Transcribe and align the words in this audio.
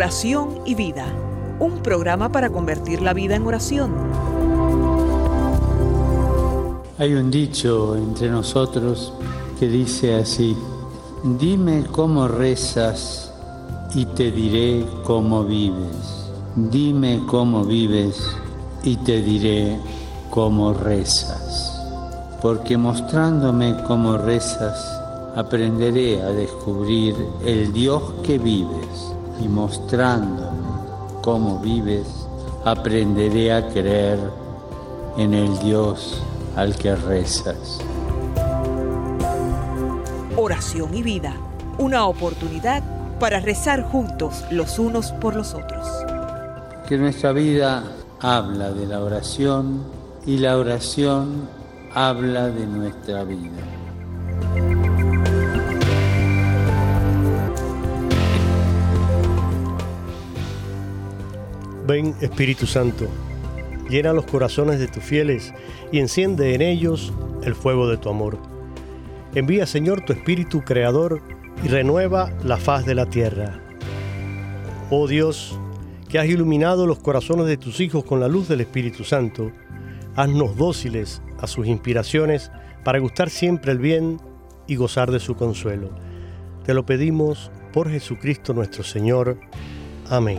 Oración 0.00 0.60
y 0.64 0.74
Vida, 0.74 1.04
un 1.58 1.82
programa 1.82 2.32
para 2.32 2.48
convertir 2.48 3.02
la 3.02 3.12
vida 3.12 3.36
en 3.36 3.46
oración. 3.46 3.92
Hay 6.96 7.12
un 7.12 7.30
dicho 7.30 7.94
entre 7.96 8.30
nosotros 8.30 9.12
que 9.58 9.68
dice 9.68 10.14
así, 10.14 10.56
dime 11.38 11.84
cómo 11.92 12.28
rezas 12.28 13.30
y 13.94 14.06
te 14.06 14.30
diré 14.30 14.86
cómo 15.04 15.44
vives. 15.44 16.30
Dime 16.56 17.22
cómo 17.26 17.66
vives 17.66 18.24
y 18.82 18.96
te 18.96 19.20
diré 19.20 19.78
cómo 20.30 20.72
rezas. 20.72 21.78
Porque 22.40 22.78
mostrándome 22.78 23.76
cómo 23.86 24.16
rezas, 24.16 24.82
aprenderé 25.36 26.22
a 26.22 26.28
descubrir 26.28 27.14
el 27.44 27.70
Dios 27.74 28.02
que 28.22 28.38
vives 28.38 29.19
y 29.40 29.48
mostrándome 29.48 30.68
cómo 31.22 31.58
vives, 31.58 32.06
aprenderé 32.64 33.52
a 33.52 33.68
creer 33.68 34.18
en 35.16 35.34
el 35.34 35.58
Dios 35.60 36.22
al 36.56 36.76
que 36.76 36.94
rezas. 36.94 37.78
Oración 40.36 40.94
y 40.94 41.02
vida, 41.02 41.34
una 41.78 42.06
oportunidad 42.06 42.82
para 43.18 43.40
rezar 43.40 43.82
juntos 43.82 44.44
los 44.50 44.78
unos 44.78 45.12
por 45.12 45.36
los 45.36 45.54
otros. 45.54 45.86
Que 46.88 46.96
nuestra 46.96 47.32
vida 47.32 47.84
habla 48.20 48.72
de 48.72 48.86
la 48.86 49.00
oración 49.00 49.84
y 50.26 50.38
la 50.38 50.56
oración 50.56 51.48
habla 51.94 52.48
de 52.48 52.66
nuestra 52.66 53.24
vida. 53.24 53.79
Ven 61.90 62.14
Espíritu 62.20 62.68
Santo, 62.68 63.08
llena 63.88 64.12
los 64.12 64.24
corazones 64.24 64.78
de 64.78 64.86
tus 64.86 65.02
fieles 65.02 65.52
y 65.90 65.98
enciende 65.98 66.54
en 66.54 66.62
ellos 66.62 67.12
el 67.42 67.56
fuego 67.56 67.88
de 67.88 67.96
tu 67.96 68.08
amor. 68.08 68.38
Envía 69.34 69.66
Señor 69.66 70.02
tu 70.02 70.12
Espíritu 70.12 70.60
Creador 70.60 71.20
y 71.64 71.66
renueva 71.66 72.32
la 72.44 72.58
faz 72.58 72.86
de 72.86 72.94
la 72.94 73.06
tierra. 73.06 73.60
Oh 74.88 75.08
Dios, 75.08 75.58
que 76.08 76.20
has 76.20 76.26
iluminado 76.26 76.86
los 76.86 77.00
corazones 77.00 77.46
de 77.46 77.56
tus 77.56 77.80
hijos 77.80 78.04
con 78.04 78.20
la 78.20 78.28
luz 78.28 78.46
del 78.46 78.60
Espíritu 78.60 79.02
Santo, 79.02 79.50
haznos 80.14 80.56
dóciles 80.56 81.20
a 81.40 81.48
sus 81.48 81.66
inspiraciones 81.66 82.52
para 82.84 83.00
gustar 83.00 83.30
siempre 83.30 83.72
el 83.72 83.78
bien 83.78 84.20
y 84.68 84.76
gozar 84.76 85.10
de 85.10 85.18
su 85.18 85.34
consuelo. 85.34 85.90
Te 86.64 86.72
lo 86.72 86.86
pedimos 86.86 87.50
por 87.72 87.90
Jesucristo 87.90 88.54
nuestro 88.54 88.84
Señor. 88.84 89.40
Amén. 90.08 90.38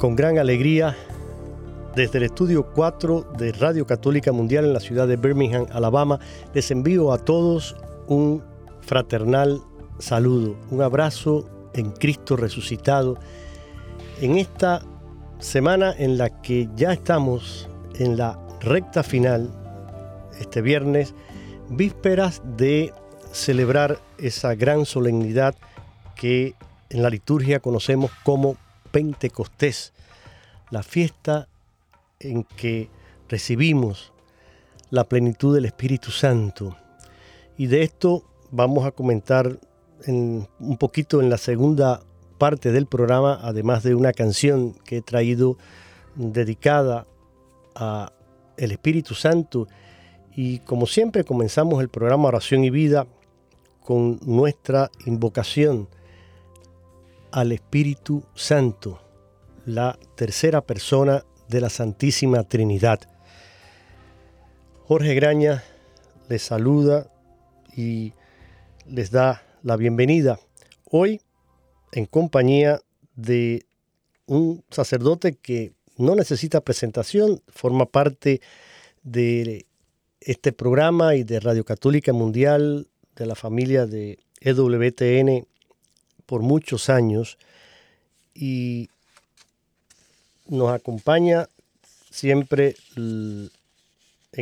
Con 0.00 0.16
gran 0.16 0.38
alegría 0.38 0.96
desde 1.94 2.16
el 2.16 2.24
estudio 2.24 2.72
4 2.72 3.32
de 3.36 3.52
Radio 3.52 3.86
Católica 3.86 4.32
Mundial 4.32 4.64
en 4.64 4.72
la 4.72 4.80
ciudad 4.80 5.06
de 5.06 5.16
Birmingham, 5.16 5.66
Alabama, 5.72 6.18
les 6.54 6.70
envío 6.70 7.12
a 7.12 7.18
todos 7.18 7.76
un 8.06 8.42
fraternal 8.80 9.60
saludo, 9.98 10.56
un 10.70 10.80
abrazo 10.80 11.46
en 11.74 11.90
Cristo 11.90 12.36
resucitado, 12.36 13.18
en 14.22 14.38
esta 14.38 14.80
semana 15.38 15.92
en 15.98 16.16
la 16.16 16.30
que 16.40 16.66
ya 16.76 16.94
estamos 16.94 17.68
en 17.98 18.16
la 18.16 18.38
recta 18.62 19.02
final, 19.02 19.50
este 20.40 20.62
viernes, 20.62 21.14
vísperas 21.68 22.40
de 22.56 22.94
celebrar 23.32 23.98
esa 24.16 24.54
gran 24.54 24.86
solemnidad 24.86 25.54
que 26.16 26.54
en 26.88 27.02
la 27.02 27.10
liturgia 27.10 27.60
conocemos 27.60 28.10
como 28.24 28.56
Pentecostés, 28.90 29.92
la 30.70 30.82
fiesta 30.82 31.48
en 32.18 32.44
que 32.44 32.88
recibimos 33.28 34.12
la 34.90 35.04
plenitud 35.04 35.54
del 35.54 35.64
Espíritu 35.64 36.10
Santo. 36.10 36.76
Y 37.56 37.66
de 37.66 37.82
esto 37.82 38.24
vamos 38.50 38.84
a 38.84 38.90
comentar 38.90 39.58
un 40.06 40.76
poquito 40.78 41.20
en 41.20 41.30
la 41.30 41.38
segunda 41.38 42.02
parte 42.38 42.72
del 42.72 42.86
programa, 42.86 43.38
además 43.42 43.82
de 43.82 43.94
una 43.94 44.12
canción 44.12 44.72
que 44.84 44.98
he 44.98 45.02
traído 45.02 45.58
dedicada 46.14 47.06
a 47.74 48.12
el 48.56 48.72
Espíritu 48.72 49.14
Santo. 49.14 49.68
Y 50.34 50.60
como 50.60 50.86
siempre 50.86 51.24
comenzamos 51.24 51.80
el 51.82 51.88
programa 51.88 52.28
Oración 52.28 52.64
y 52.64 52.70
Vida 52.70 53.06
con 53.84 54.18
nuestra 54.24 54.90
invocación 55.06 55.88
al 57.32 57.52
Espíritu 57.52 58.24
Santo, 58.34 59.00
la 59.66 59.98
tercera 60.16 60.60
persona 60.62 61.24
de 61.48 61.60
la 61.60 61.70
Santísima 61.70 62.44
Trinidad. 62.44 63.00
Jorge 64.84 65.14
Graña 65.14 65.62
les 66.28 66.42
saluda 66.42 67.10
y 67.76 68.12
les 68.86 69.10
da 69.10 69.42
la 69.62 69.76
bienvenida 69.76 70.40
hoy 70.84 71.20
en 71.92 72.06
compañía 72.06 72.80
de 73.14 73.66
un 74.26 74.64
sacerdote 74.70 75.34
que 75.34 75.72
no 75.96 76.14
necesita 76.14 76.60
presentación, 76.60 77.42
forma 77.48 77.86
parte 77.86 78.40
de 79.02 79.66
este 80.20 80.52
programa 80.52 81.14
y 81.14 81.24
de 81.24 81.40
Radio 81.40 81.64
Católica 81.64 82.12
Mundial, 82.12 82.88
de 83.16 83.26
la 83.26 83.34
familia 83.34 83.86
de 83.86 84.18
EWTN 84.40 85.46
por 86.30 86.42
muchos 86.42 86.88
años 86.90 87.38
y 88.32 88.88
nos 90.46 90.70
acompaña 90.70 91.48
siempre, 92.08 92.76
en 92.94 93.50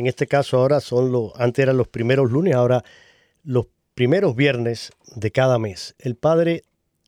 este 0.05 0.27
caso 0.27 0.57
ahora 0.57 0.81
son 0.81 1.11
los, 1.11 1.31
antes 1.35 1.63
eran 1.63 1.77
los 1.77 1.87
primeros 1.87 2.29
lunes, 2.29 2.53
ahora 2.53 2.83
los 3.43 3.65
primeros 3.95 4.35
viernes 4.35 4.91
de 5.15 5.31
cada 5.31 5.57
mes. 5.57 5.95
El 5.97 6.15
padre 6.15 6.61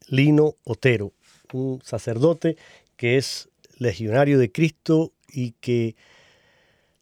Lino 0.08 0.56
Otero, 0.64 1.12
un 1.54 1.80
sacerdote 1.84 2.58
que 2.98 3.18
es 3.18 3.50
legionario 3.78 4.40
de 4.40 4.52
Cristo 4.52 5.12
y 5.32 5.52
que 5.62 5.96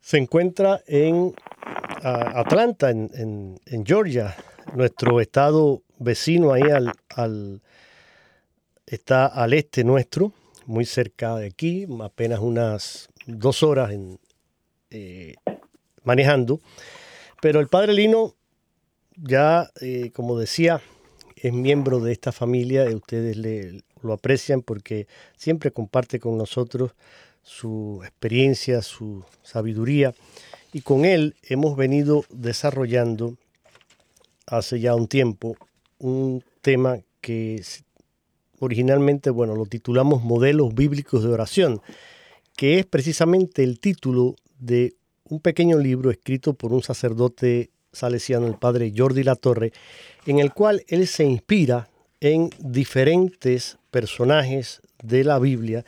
se 0.02 0.18
encuentra 0.18 0.84
en 0.86 1.34
Atlanta, 2.04 2.90
en, 2.90 3.58
en 3.66 3.86
Georgia, 3.86 4.36
nuestro 4.76 5.22
estado 5.22 5.82
vecino 6.00 6.54
ahí 6.54 6.64
al, 7.16 7.62
está 8.86 9.28
al 9.28 9.54
este 9.54 9.84
nuestro, 9.84 10.34
muy 10.66 10.86
cerca 10.86 11.36
de 11.36 11.48
aquí, 11.48 11.88
apenas 12.02 12.40
unas 12.40 13.10
dos 13.26 13.64
horas 13.64 13.92
en, 13.92 14.20
eh, 14.90 15.36
manejando. 16.04 16.62
Pero 17.42 17.60
el 17.60 17.68
padre 17.68 17.94
Lino 17.94 18.36
ya, 19.16 19.70
eh, 19.82 20.12
como 20.14 20.38
decía, 20.40 20.82
es 21.36 21.54
miembro 21.54 22.00
de 22.00 22.12
esta 22.12 22.32
familia 22.32 22.90
y 22.90 22.96
ustedes 22.96 23.38
lo 24.02 24.14
aprecian 24.14 24.62
porque 24.62 25.08
siempre 25.38 25.72
comparte 25.72 26.20
con 26.20 26.38
nosotros 26.38 26.92
su 27.44 28.02
experiencia, 28.04 28.82
su 28.82 29.24
sabiduría. 29.44 30.14
Y 30.74 30.82
con 30.82 31.06
él 31.06 31.36
hemos 31.44 31.76
venido 31.76 32.26
desarrollando 32.30 33.38
hace 34.46 34.80
ya 34.80 34.96
un 34.96 35.08
tiempo 35.08 35.56
un 36.00 36.44
tema 36.62 37.00
que 37.22 37.62
originalmente, 38.60 39.30
bueno, 39.30 39.56
lo 39.56 39.66
titulamos 39.66 40.24
Modelos 40.24 40.74
Bíblicos 40.74 41.24
de 41.24 41.30
Oración, 41.30 41.82
que 42.56 42.80
es 42.80 42.86
precisamente 42.86 43.64
el 43.64 43.80
título 43.80 44.36
de 44.60 44.96
un 45.26 45.40
pequeño 45.40 45.78
libro 45.78 46.12
escrito 46.12 46.54
por 46.54 46.74
un 46.74 46.82
sacerdote 46.82 47.70
salesiano, 47.92 48.48
el 48.48 48.56
padre 48.56 48.94
Jordi 48.96 49.24
Latorre, 49.24 49.72
en 50.26 50.40
el 50.40 50.54
cual 50.54 50.84
él 50.88 51.08
se 51.08 51.24
inspira 51.24 51.90
en 52.20 52.50
diferentes 52.60 53.78
personajes 53.92 54.82
de 55.02 55.24
la 55.24 55.40
Biblia, 55.40 55.86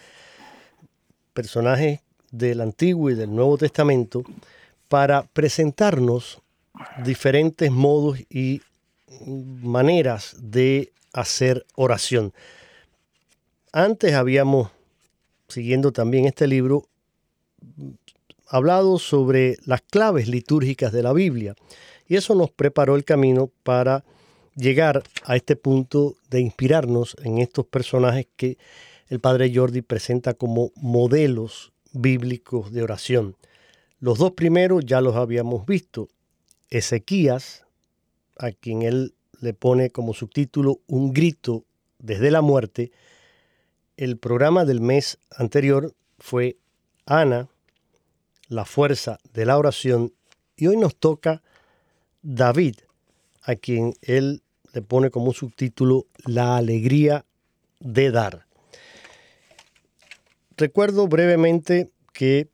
personajes 1.34 2.00
del 2.32 2.62
Antiguo 2.62 3.10
y 3.10 3.16
del 3.16 3.36
Nuevo 3.36 3.58
Testamento, 3.58 4.24
para 4.88 5.24
presentarnos 5.24 6.42
diferentes 7.04 7.72
modos 7.72 8.20
y 8.30 8.62
maneras 9.28 10.36
de 10.40 10.92
hacer 11.14 11.66
oración. 11.76 12.34
Antes 13.72 14.14
habíamos, 14.14 14.72
siguiendo 15.48 15.92
también 15.92 16.26
este 16.26 16.48
libro, 16.48 16.88
hablado 18.48 19.00
sobre 19.00 19.58
las 19.66 19.82
claves 19.82 20.28
litúrgicas 20.28 20.92
de 20.92 21.04
la 21.04 21.14
Biblia 21.14 21.56
y 22.08 22.18
eso 22.18 22.36
nos 22.36 22.52
preparó 22.52 22.96
el 22.96 23.06
camino 23.06 23.50
para 23.64 24.04
llegar 24.56 25.04
a 25.24 25.38
este 25.38 25.56
punto 25.56 26.16
de 26.30 26.42
inspirarnos 26.42 27.16
en 27.24 27.38
estos 27.38 27.66
personajes 27.66 28.28
que 28.36 28.58
el 29.08 29.20
padre 29.20 29.52
Jordi 29.54 29.82
presenta 29.82 30.34
como 30.34 30.72
modelos 30.76 31.72
bíblicos 31.94 32.72
de 32.72 32.84
oración. 32.84 33.36
Los 34.00 34.18
dos 34.18 34.32
primeros 34.32 34.86
ya 34.86 35.00
los 35.00 35.16
habíamos 35.16 35.66
visto, 35.66 36.10
Ezequías 36.70 37.66
a 38.42 38.52
quien 38.52 38.82
él 38.82 39.14
le 39.40 39.54
pone 39.54 39.92
como 39.92 40.14
subtítulo 40.14 40.82
Un 40.88 41.14
grito 41.14 41.64
desde 42.00 42.32
la 42.32 42.42
muerte. 42.42 42.92
El 43.98 44.18
programa 44.18 44.66
del 44.66 44.82
mes 44.82 45.20
anterior 45.36 45.94
fue 46.20 46.58
Ana, 47.06 47.50
la 48.48 48.66
fuerza 48.66 49.20
de 49.34 49.46
la 49.46 49.58
oración, 49.58 50.14
y 50.56 50.68
hoy 50.68 50.78
nos 50.78 50.96
toca 50.96 51.42
David, 52.22 52.76
a 53.44 53.56
quien 53.56 53.94
él 54.02 54.42
le 54.74 54.82
pone 54.82 55.10
como 55.10 55.34
subtítulo 55.34 56.08
La 56.26 56.58
alegría 56.58 57.26
de 57.80 58.12
dar. 58.12 58.46
Recuerdo 60.58 61.08
brevemente 61.08 61.90
que 62.14 62.50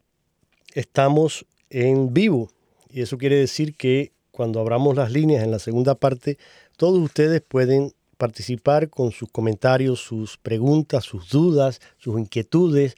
estamos 0.74 1.46
en 1.70 2.14
vivo 2.14 2.50
y 2.90 3.02
eso 3.02 3.18
quiere 3.18 3.36
decir 3.36 3.76
que 3.76 4.12
cuando 4.38 4.60
abramos 4.60 4.96
las 4.96 5.12
líneas 5.12 5.44
en 5.44 5.50
la 5.50 5.58
segunda 5.58 5.96
parte, 5.96 6.38
todos 6.78 7.00
ustedes 7.00 7.42
pueden 7.42 7.94
participar 8.18 8.88
con 8.88 9.12
sus 9.12 9.32
comentarios, 9.32 10.00
sus 10.00 10.38
preguntas, 10.38 11.06
sus 11.06 11.30
dudas, 11.30 11.82
sus 11.98 12.20
inquietudes 12.20 12.94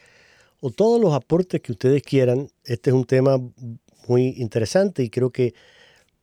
o 0.59 0.69
todos 0.69 0.99
los 0.99 1.13
aportes 1.13 1.61
que 1.61 1.71
ustedes 1.71 2.03
quieran. 2.03 2.49
Este 2.65 2.89
es 2.89 2.93
un 2.93 3.05
tema 3.05 3.39
muy 4.09 4.33
interesante 4.35 5.01
y 5.01 5.09
creo 5.09 5.29
que 5.29 5.53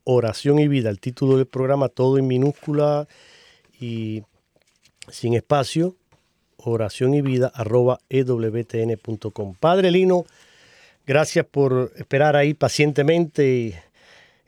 Oración 0.04 0.58
y 0.58 0.68
vida, 0.68 0.90
el 0.90 1.00
título 1.00 1.36
del 1.36 1.46
programa, 1.46 1.88
todo 1.88 2.18
en 2.18 2.26
minúscula 2.26 3.06
y 3.80 4.22
sin 5.08 5.34
espacio 5.34 5.96
oración 6.64 7.14
y 7.14 7.22
vida 7.22 7.50
arroba 7.54 7.98
ewtn.com. 8.08 9.54
Padre 9.58 9.90
Lino, 9.90 10.24
gracias 11.06 11.44
por 11.46 11.90
esperar 11.96 12.36
ahí 12.36 12.54
pacientemente 12.54 13.74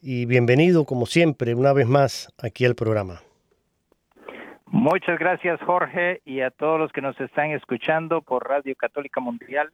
y, 0.02 0.26
bienvenido 0.26 0.84
como 0.84 1.06
siempre 1.06 1.54
una 1.54 1.72
vez 1.72 1.86
más 1.86 2.32
aquí 2.42 2.64
al 2.64 2.74
programa. 2.74 3.20
Muchas 4.66 5.18
gracias 5.18 5.60
Jorge 5.62 6.20
y 6.24 6.40
a 6.40 6.50
todos 6.50 6.78
los 6.78 6.92
que 6.92 7.00
nos 7.00 7.18
están 7.20 7.52
escuchando 7.52 8.20
por 8.20 8.46
Radio 8.48 8.74
Católica 8.76 9.20
Mundial. 9.20 9.70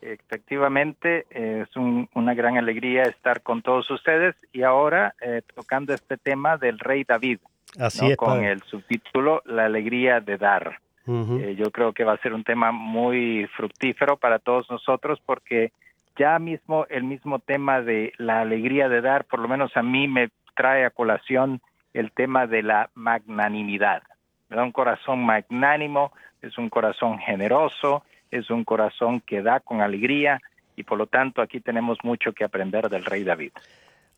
Efectivamente, 0.00 1.26
es 1.30 1.68
una 1.76 2.34
gran 2.34 2.56
alegría 2.56 3.02
estar 3.02 3.42
con 3.42 3.62
todos 3.62 3.90
ustedes 3.90 4.36
y 4.52 4.62
ahora 4.62 5.14
eh, 5.20 5.42
tocando 5.54 5.92
este 5.92 6.16
tema 6.16 6.56
del 6.56 6.78
rey 6.78 7.02
David, 7.02 7.40
Así 7.78 8.12
es, 8.12 8.16
con 8.16 8.44
el 8.44 8.62
subtítulo 8.62 9.42
La 9.44 9.64
alegría 9.64 10.20
de 10.20 10.36
dar. 10.36 10.78
Eh, 11.08 11.56
yo 11.58 11.70
creo 11.70 11.94
que 11.94 12.04
va 12.04 12.12
a 12.12 12.18
ser 12.18 12.34
un 12.34 12.44
tema 12.44 12.70
muy 12.70 13.48
fructífero 13.56 14.18
para 14.18 14.38
todos 14.38 14.68
nosotros 14.70 15.18
porque 15.24 15.72
ya 16.18 16.38
mismo 16.38 16.84
el 16.90 17.04
mismo 17.04 17.38
tema 17.38 17.80
de 17.80 18.12
la 18.18 18.42
alegría 18.42 18.88
de 18.88 19.00
dar, 19.00 19.24
por 19.24 19.40
lo 19.40 19.48
menos 19.48 19.74
a 19.76 19.82
mí 19.82 20.06
me 20.06 20.28
trae 20.54 20.84
a 20.84 20.90
colación 20.90 21.62
el 21.94 22.12
tema 22.12 22.46
de 22.46 22.62
la 22.62 22.90
magnanimidad. 22.94 24.02
da 24.50 24.62
Un 24.62 24.72
corazón 24.72 25.24
magnánimo 25.24 26.12
es 26.42 26.58
un 26.58 26.68
corazón 26.68 27.18
generoso, 27.18 28.02
es 28.30 28.50
un 28.50 28.64
corazón 28.64 29.20
que 29.20 29.42
da 29.42 29.60
con 29.60 29.80
alegría 29.80 30.40
y 30.76 30.82
por 30.82 30.98
lo 30.98 31.06
tanto 31.06 31.40
aquí 31.40 31.60
tenemos 31.60 31.98
mucho 32.02 32.32
que 32.32 32.44
aprender 32.44 32.88
del 32.88 33.04
rey 33.04 33.24
David. 33.24 33.52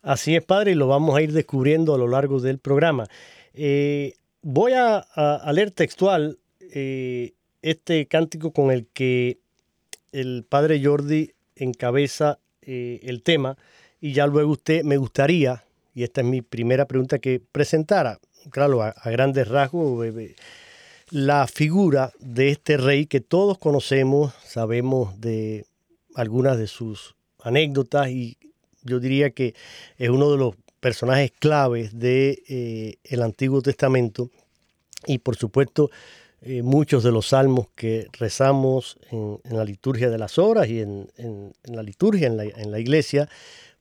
Así 0.03 0.35
es, 0.35 0.43
padre, 0.43 0.71
y 0.71 0.75
lo 0.75 0.87
vamos 0.87 1.15
a 1.15 1.21
ir 1.21 1.31
descubriendo 1.31 1.93
a 1.93 1.97
lo 1.97 2.07
largo 2.07 2.39
del 2.39 2.59
programa. 2.59 3.05
Eh, 3.53 4.13
voy 4.41 4.73
a, 4.73 4.97
a, 4.97 5.51
leer 5.53 5.71
textual 5.71 6.37
eh, 6.71 7.33
este 7.61 8.07
cántico 8.07 8.51
con 8.51 8.71
el 8.71 8.87
que 8.87 9.39
el 10.11 10.45
padre 10.47 10.83
Jordi 10.83 11.31
encabeza 11.55 12.39
eh, 12.61 12.99
el 13.03 13.21
tema 13.23 13.57
y 13.99 14.13
ya 14.13 14.25
luego 14.25 14.51
usted 14.51 14.83
me 14.83 14.97
gustaría, 14.97 15.63
y 15.93 16.03
esta 16.03 16.21
es 16.21 16.27
mi 16.27 16.41
primera 16.41 16.85
pregunta, 16.85 17.19
que 17.19 17.39
presentara, 17.39 18.19
claro, 18.49 18.81
a, 18.81 18.93
grandes 19.05 19.47
rasgos, 19.47 20.05
eh, 20.05 20.35
la 21.09 21.45
figura 21.47 22.11
de 22.19 22.49
este 22.49 22.77
rey 22.77 23.05
que 23.05 23.21
todos 23.21 23.57
conocemos, 23.57 24.33
sabemos 24.43 25.19
de 25.19 25.65
algunas 26.15 26.57
de 26.57 26.67
sus 26.67 27.15
anécdotas 27.43 28.09
y 28.09 28.37
yo 28.83 28.99
diría 28.99 29.31
que 29.31 29.53
es 29.97 30.09
uno 30.09 30.31
de 30.31 30.37
los 30.37 30.55
personajes 30.79 31.31
claves 31.31 31.91
del 31.91 32.39
de, 32.47 33.21
Antiguo 33.21 33.61
Testamento. 33.61 34.29
Y 35.05 35.19
por 35.19 35.35
supuesto 35.35 35.89
eh, 36.43 36.63
muchos 36.63 37.03
de 37.03 37.11
los 37.11 37.27
salmos 37.27 37.67
que 37.75 38.07
rezamos 38.13 38.97
en, 39.11 39.39
la 39.43 39.63
liturgia 39.63 40.09
de 40.09 40.17
las 40.17 40.39
horas 40.39 40.67
y 40.69 40.81
en, 40.81 41.07
la 41.65 41.83
liturgia 41.83 42.27
en 42.27 42.71
la, 42.71 42.79
iglesia, 42.79 43.29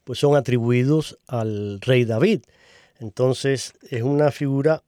pues 0.05 0.19
son 0.19 0.37
atribuidos 0.37 1.19
al 1.27 1.81
rey 1.81 2.05
David. 2.05 2.43
Entonces 2.99 3.73
es 3.89 4.03
una 4.03 4.31
figura 4.31 4.83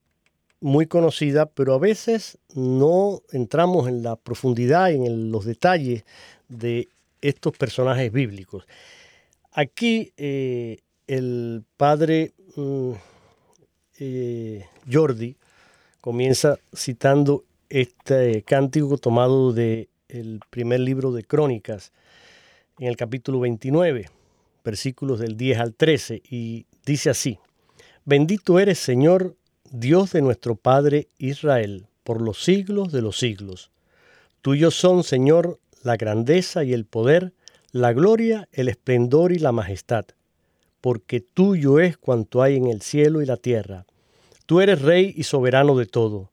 muy 0.61 0.85
conocida, 0.85 1.47
pero 1.47 1.73
a 1.73 1.79
veces 1.79 2.37
no 2.53 3.23
entramos 3.31 3.87
en 3.87 4.03
la 4.03 4.17
profundidad 4.17 4.91
y 4.91 5.05
en 5.07 5.31
los 5.31 5.43
detalles 5.43 6.05
de 6.49 6.89
estos 7.21 7.57
personajes 7.57 8.11
bíblicos. 8.11 8.65
Aquí 9.51 10.13
eh, 10.15 10.77
el 11.07 11.63
padre 11.75 12.33
mm, 12.55 12.91
eh, 13.97 14.65
Jordi 14.91 15.35
comienza 16.01 16.59
citando 16.75 17.45
este 17.73 18.43
cántico 18.43 18.99
tomado 18.99 19.51
del 19.51 19.89
el 20.07 20.41
primer 20.51 20.79
libro 20.79 21.11
de 21.11 21.23
Crónicas, 21.23 21.91
en 22.77 22.87
el 22.87 22.95
capítulo 22.95 23.39
29, 23.39 24.11
versículos 24.63 25.17
del 25.17 25.37
10 25.37 25.57
al 25.57 25.73
13, 25.73 26.21
y 26.29 26.67
dice 26.85 27.09
así, 27.09 27.39
Bendito 28.05 28.59
eres 28.59 28.77
Señor, 28.77 29.35
Dios 29.71 30.11
de 30.11 30.21
nuestro 30.21 30.55
Padre 30.55 31.07
Israel, 31.17 31.87
por 32.03 32.21
los 32.21 32.43
siglos 32.43 32.91
de 32.91 33.01
los 33.01 33.17
siglos. 33.17 33.71
Tuyos 34.43 34.75
son, 34.75 35.03
Señor, 35.03 35.59
la 35.81 35.97
grandeza 35.97 36.63
y 36.63 36.73
el 36.73 36.85
poder, 36.85 37.33
la 37.71 37.91
gloria, 37.91 38.47
el 38.51 38.69
esplendor 38.69 39.31
y 39.31 39.39
la 39.39 39.51
majestad, 39.51 40.05
porque 40.79 41.21
tuyo 41.21 41.79
es 41.79 41.97
cuanto 41.97 42.43
hay 42.43 42.55
en 42.55 42.67
el 42.67 42.83
cielo 42.83 43.23
y 43.23 43.25
la 43.25 43.37
tierra. 43.37 43.87
Tú 44.45 44.61
eres 44.61 44.83
Rey 44.83 45.11
y 45.17 45.23
soberano 45.23 45.75
de 45.75 45.87
todo. 45.87 46.32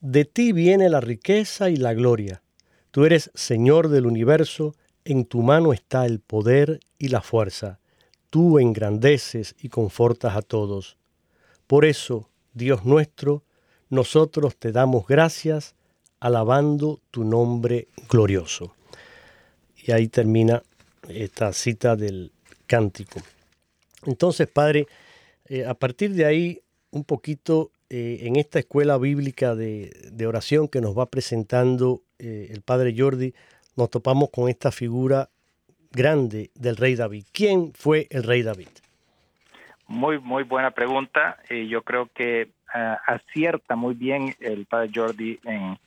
De 0.00 0.24
ti 0.24 0.52
viene 0.52 0.88
la 0.88 1.00
riqueza 1.00 1.70
y 1.70 1.76
la 1.76 1.92
gloria. 1.92 2.42
Tú 2.90 3.04
eres 3.04 3.30
Señor 3.34 3.88
del 3.88 4.06
universo, 4.06 4.74
en 5.04 5.24
tu 5.24 5.42
mano 5.42 5.72
está 5.72 6.06
el 6.06 6.20
poder 6.20 6.80
y 6.98 7.08
la 7.08 7.20
fuerza. 7.20 7.80
Tú 8.30 8.58
engrandeces 8.58 9.56
y 9.60 9.68
confortas 9.68 10.36
a 10.36 10.42
todos. 10.42 10.98
Por 11.66 11.84
eso, 11.84 12.28
Dios 12.54 12.84
nuestro, 12.84 13.42
nosotros 13.90 14.56
te 14.56 14.70
damos 14.70 15.06
gracias, 15.06 15.74
alabando 16.20 17.00
tu 17.10 17.24
nombre 17.24 17.88
glorioso. 18.08 18.74
Y 19.76 19.92
ahí 19.92 20.08
termina 20.08 20.62
esta 21.08 21.52
cita 21.52 21.96
del 21.96 22.32
cántico. 22.66 23.20
Entonces, 24.04 24.46
Padre, 24.46 24.86
eh, 25.46 25.64
a 25.64 25.74
partir 25.74 26.14
de 26.14 26.24
ahí, 26.24 26.60
un 26.90 27.04
poquito 27.04 27.70
eh, 27.90 28.18
en 28.22 28.36
esta 28.36 28.58
escuela 28.58 28.98
bíblica 28.98 29.54
de, 29.54 30.26
oración 30.26 30.68
que 30.68 30.80
nos 30.80 30.96
va 30.96 31.06
presentando 31.06 32.02
eh, 32.18 32.48
el 32.50 32.62
padre 32.62 32.94
Jordi, 32.96 33.34
nos 33.76 33.90
topamos 33.90 34.30
con 34.30 34.48
esta 34.48 34.70
figura 34.70 35.28
grande 35.92 36.50
del 36.54 36.76
rey 36.76 36.96
David. 36.96 37.24
¿Quién 37.32 37.72
fue 37.72 38.06
el 38.10 38.24
rey 38.24 38.42
David? 38.42 38.68
Muy, 39.86 40.18
muy 40.18 40.42
buena 40.42 40.70
pregunta. 40.70 41.38
y 41.48 41.68
yo 41.68 41.82
creo 41.82 42.10
que 42.14 42.48
ah, 42.74 43.00
acierta 43.06 43.74
muy 43.74 43.94
bien 43.94 44.34
el 44.40 44.66
padre 44.66 44.90
Jordi 44.94 45.38
en, 45.44 45.78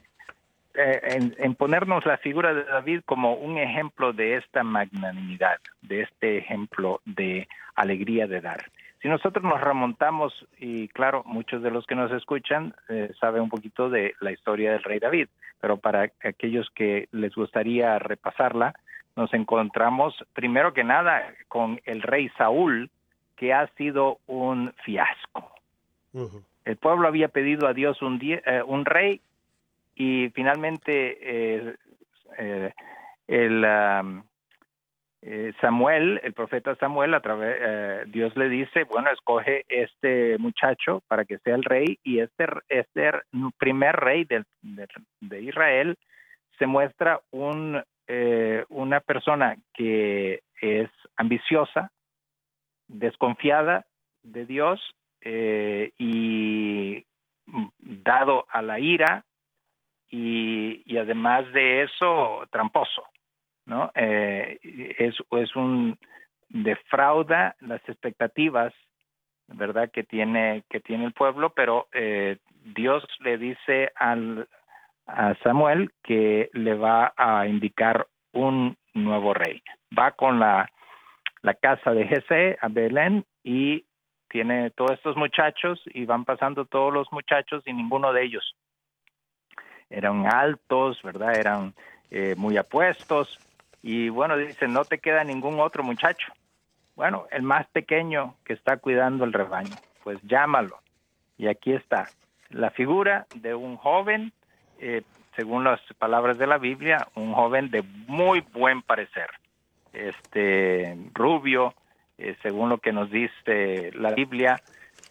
eh, 0.73 1.31
en, 1.37 1.55
ponernos 1.55 2.05
la 2.05 2.17
figura 2.17 2.53
de 2.53 2.63
David 2.63 3.01
como 3.05 3.33
un 3.33 3.57
ejemplo 3.57 4.13
de 4.13 4.37
esta 4.37 4.63
magnanimidad, 4.63 5.59
de 5.81 6.03
este 6.03 6.37
ejemplo 6.37 7.01
de 7.05 7.47
alegría 7.75 8.25
de 8.25 8.39
dar. 8.39 8.71
Si 9.01 9.07
nosotros 9.07 9.43
nos 9.43 9.59
remontamos, 9.59 10.45
y 10.59 10.87
claro, 10.89 11.23
muchos 11.25 11.63
de 11.63 11.71
los 11.71 11.85
que 11.87 11.95
nos 11.95 12.11
escuchan 12.11 12.75
eh, 12.89 13.11
saben 13.19 13.41
un 13.41 13.49
poquito 13.49 13.89
de 13.89 14.13
la 14.19 14.31
historia 14.31 14.71
del 14.71 14.83
rey 14.83 14.99
David, 14.99 15.27
pero 15.59 15.77
para 15.77 16.11
aquellos 16.23 16.69
que 16.75 17.07
les 17.11 17.33
gustaría 17.33 17.97
repasarla, 17.99 18.73
nos 19.15 19.33
encontramos 19.33 20.15
primero 20.33 20.73
que 20.73 20.83
nada 20.83 21.33
con 21.47 21.79
el 21.85 22.01
rey 22.01 22.29
Saúl, 22.37 22.89
que 23.35 23.53
ha 23.53 23.67
sido 23.75 24.19
un 24.27 24.73
fiasco. 24.83 25.51
El 26.65 26.77
pueblo 26.77 27.07
había 27.07 27.29
pedido 27.29 27.67
a 27.67 27.73
Dios 27.73 28.01
un, 28.01 28.19
eh, 28.21 28.61
un 28.65 28.85
rey 28.85 29.21
y 29.95 30.29
finalmente 30.29 31.17
eh, 31.21 31.75
eh, 32.37 32.73
el 33.27 33.65
eh, 35.23 35.53
Samuel, 35.61 36.19
el 36.23 36.33
profeta 36.33 36.75
Samuel, 36.75 37.13
a 37.13 37.21
través 37.21 38.11
Dios 38.11 38.35
le 38.35 38.49
dice, 38.49 38.83
bueno, 38.85 39.09
escoge 39.11 39.65
este 39.69 40.37
muchacho 40.39 41.03
para 41.07 41.25
que 41.25 41.37
sea 41.39 41.55
el 41.55 41.63
rey 41.63 41.99
y 42.03 42.19
este 42.19 42.45
este 42.69 43.11
primer 43.57 43.95
rey 43.95 44.25
de, 44.25 44.43
de, 44.61 45.41
Israel 45.41 45.97
se 46.57 46.65
muestra 46.65 47.21
un 47.31 47.83
una 48.67 48.99
persona 48.99 49.55
que 49.73 50.41
es 50.59 50.89
ambiciosa, 51.15 51.91
desconfiada 52.89 53.85
de 54.23 54.45
Dios 54.45 54.81
y 55.23 57.05
dado 57.79 58.45
a 58.49 58.61
la 58.61 58.79
ira 58.79 59.23
y, 60.11 60.97
además 60.97 61.51
de 61.53 61.83
eso, 61.83 62.43
tramposo, 62.51 63.03
¿no? 63.65 63.91
Eh, 63.95 64.59
es, 64.97 65.15
es 65.31 65.55
un 65.55 65.97
defrauda 66.49 67.55
las 67.61 67.81
expectativas, 67.87 68.73
¿verdad? 69.47 69.89
Que 69.91 70.03
tiene, 70.03 70.63
que 70.69 70.79
tiene 70.79 71.05
el 71.05 71.13
pueblo, 71.13 71.51
pero 71.51 71.87
eh, 71.93 72.37
Dios 72.63 73.05
le 73.19 73.37
dice 73.37 73.91
al, 73.95 74.47
a 75.05 75.35
Samuel 75.43 75.91
que 76.03 76.49
le 76.53 76.73
va 76.73 77.13
a 77.15 77.47
indicar 77.47 78.07
un 78.33 78.77
nuevo 78.93 79.33
rey. 79.33 79.61
Va 79.97 80.11
con 80.11 80.39
la, 80.39 80.69
la 81.41 81.53
casa 81.53 81.91
de 81.91 82.07
Jesse 82.07 82.57
a 82.61 82.67
Belén 82.69 83.25
y 83.43 83.85
tiene 84.29 84.69
todos 84.71 84.91
estos 84.91 85.17
muchachos 85.17 85.81
y 85.85 86.05
van 86.05 86.23
pasando 86.23 86.65
todos 86.65 86.93
los 86.93 87.11
muchachos 87.11 87.63
y 87.65 87.73
ninguno 87.73 88.13
de 88.13 88.23
ellos 88.23 88.55
eran 89.91 90.25
altos, 90.25 91.01
¿verdad? 91.03 91.37
Eran 91.37 91.73
eh, 92.09 92.33
muy 92.37 92.57
apuestos. 92.57 93.37
Y 93.81 94.09
bueno, 94.09 94.37
dice, 94.37 94.67
no 94.67 94.85
te 94.85 94.99
queda 94.99 95.23
ningún 95.23 95.59
otro 95.59 95.83
muchacho. 95.83 96.31
Bueno, 96.95 97.25
el 97.31 97.41
más 97.41 97.67
pequeño 97.67 98.35
que 98.45 98.53
está 98.53 98.77
cuidando 98.77 99.23
el 99.23 99.33
rebaño, 99.33 99.75
pues 100.03 100.19
llámalo. 100.23 100.79
Y 101.37 101.47
aquí 101.47 101.73
está, 101.73 102.09
la 102.49 102.69
figura 102.69 103.25
de 103.35 103.55
un 103.55 103.77
joven, 103.77 104.31
eh, 104.79 105.01
según 105.35 105.63
las 105.63 105.79
palabras 105.97 106.37
de 106.37 106.47
la 106.47 106.57
Biblia, 106.57 107.07
un 107.15 107.33
joven 107.33 107.71
de 107.71 107.81
muy 108.07 108.41
buen 108.53 108.81
parecer. 108.81 109.29
Este, 109.93 110.97
rubio, 111.13 111.73
eh, 112.17 112.35
según 112.43 112.69
lo 112.69 112.77
que 112.77 112.93
nos 112.93 113.09
dice 113.09 113.91
la 113.93 114.11
Biblia, 114.11 114.61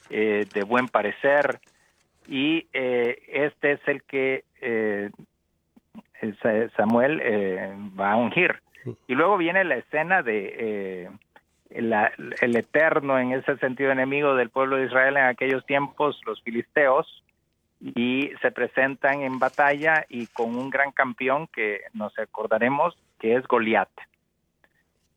de 0.09 0.65
buen 0.65 0.89
parecer, 0.89 1.61
y 2.31 2.69
eh, 2.73 3.21
este 3.27 3.73
es 3.73 3.81
el 3.87 4.05
que 4.05 4.45
eh, 4.61 5.11
Samuel 6.77 7.21
eh, 7.23 7.73
va 7.99 8.13
a 8.13 8.17
ungir. 8.17 8.61
Y 9.07 9.15
luego 9.15 9.37
viene 9.37 9.65
la 9.65 9.77
escena 9.77 10.23
de 10.23 11.11
el 11.71 12.57
eterno, 12.57 13.19
en 13.19 13.33
ese 13.33 13.57
sentido, 13.59 13.93
enemigo 13.93 14.35
del 14.35 14.51
pueblo 14.51 14.77
de 14.77 14.87
Israel 14.87 15.17
en 15.17 15.25
aquellos 15.25 15.65
tiempos, 15.67 16.21
los 16.27 16.43
filisteos, 16.43 17.23
y 17.81 18.31
se 18.43 18.51
presentan 18.51 19.23
en 19.23 19.39
batalla 19.39 20.05
y 20.09 20.27
con 20.27 20.57
un 20.57 20.69
gran 20.69 20.93
campeón 20.93 21.47
que 21.47 21.83
nos 21.95 22.17
acordaremos 22.19 22.97
que 23.19 23.37
es 23.37 23.47
Goliat. 23.47 23.89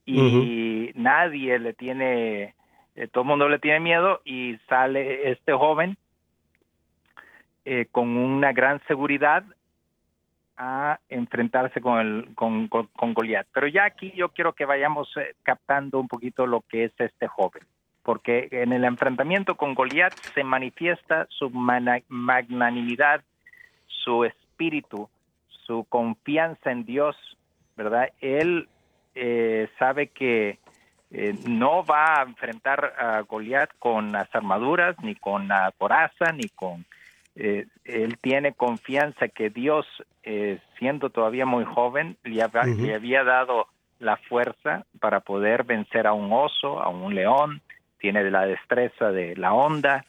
Y 0.05 0.91
nadie 0.95 1.60
le 1.60 1.74
tiene, 1.74 2.55
todo 3.12 3.24
el 3.24 3.27
mundo 3.27 3.50
le 3.50 3.60
tiene 3.60 3.79
miedo 3.79 4.22
y 4.25 4.57
sale 4.67 5.31
este 5.31 5.53
joven 5.53 5.98
eh, 7.65 7.88
con 7.91 8.10
una 8.17 8.51
gran 8.51 8.81
seguridad 8.88 9.43
a 10.57 11.00
enfrentarse 11.10 11.81
con, 11.81 12.00
el, 12.00 12.36
con, 12.36 12.67
con, 12.67 13.13
Goliat. 13.13 13.48
Pero 13.53 13.67
ya 13.67 13.86
aquí 13.86 14.12
yo 14.15 14.29
quiero 14.29 14.53
que 14.53 14.65
vayamos 14.65 15.10
eh, 15.17 15.36
captando 15.43 16.00
un 16.00 16.07
poquito 16.07 16.45
lo 16.45 16.62
que 16.62 16.86
es 16.86 16.91
este 16.98 17.27
joven, 17.27 17.63
porque 18.03 18.48
en 18.51 18.74
el 18.74 18.83
enfrentamiento 18.83 19.55
con 19.55 19.74
Goliat 19.74 20.13
se 20.33 20.43
manifiesta 20.43 21.27
su 21.29 21.50
magnanimidad, 21.50 23.22
su 23.88 24.25
espíritu, 24.25 25.10
su 25.65 25.86
confianza 25.89 26.72
en 26.72 26.86
Dios, 26.86 27.15
¿verdad? 27.75 28.10
Él 28.19 28.67
eh, 29.15 29.69
sabe 29.79 30.07
que 30.07 30.60
no 31.48 31.86
va 31.86 32.19
a 32.19 32.24
enfrentar 32.24 32.95
a 32.98 33.22
Goliat 33.22 33.69
con 33.77 34.12
las 34.12 34.33
armaduras, 34.33 34.95
ni 35.03 35.13
con 35.13 35.48
la 35.48 35.72
coraza, 35.77 36.31
ni 36.31 36.50
con 36.50 36.86
eh, 37.35 37.65
él 37.85 38.17
tiene 38.19 38.53
confianza 38.53 39.27
que 39.27 39.49
Dios, 39.49 39.85
eh, 40.23 40.59
siendo 40.77 41.09
todavía 41.09 41.45
muy 41.45 41.65
joven, 41.65 42.17
le, 42.23 42.43
había 42.43 43.23
dado 43.23 43.67
la 43.99 44.17
fuerza 44.17 44.85
para 44.99 45.21
poder 45.21 45.63
vencer 45.63 46.05
a 46.05 46.13
un 46.13 46.31
oso, 46.31 46.81
a 46.81 46.89
un 46.89 47.15
león, 47.15 47.61
tiene 47.99 48.29
la 48.29 48.45
destreza 48.45 49.11
de 49.11 49.35
la 49.35 49.53
onda, 49.53 50.05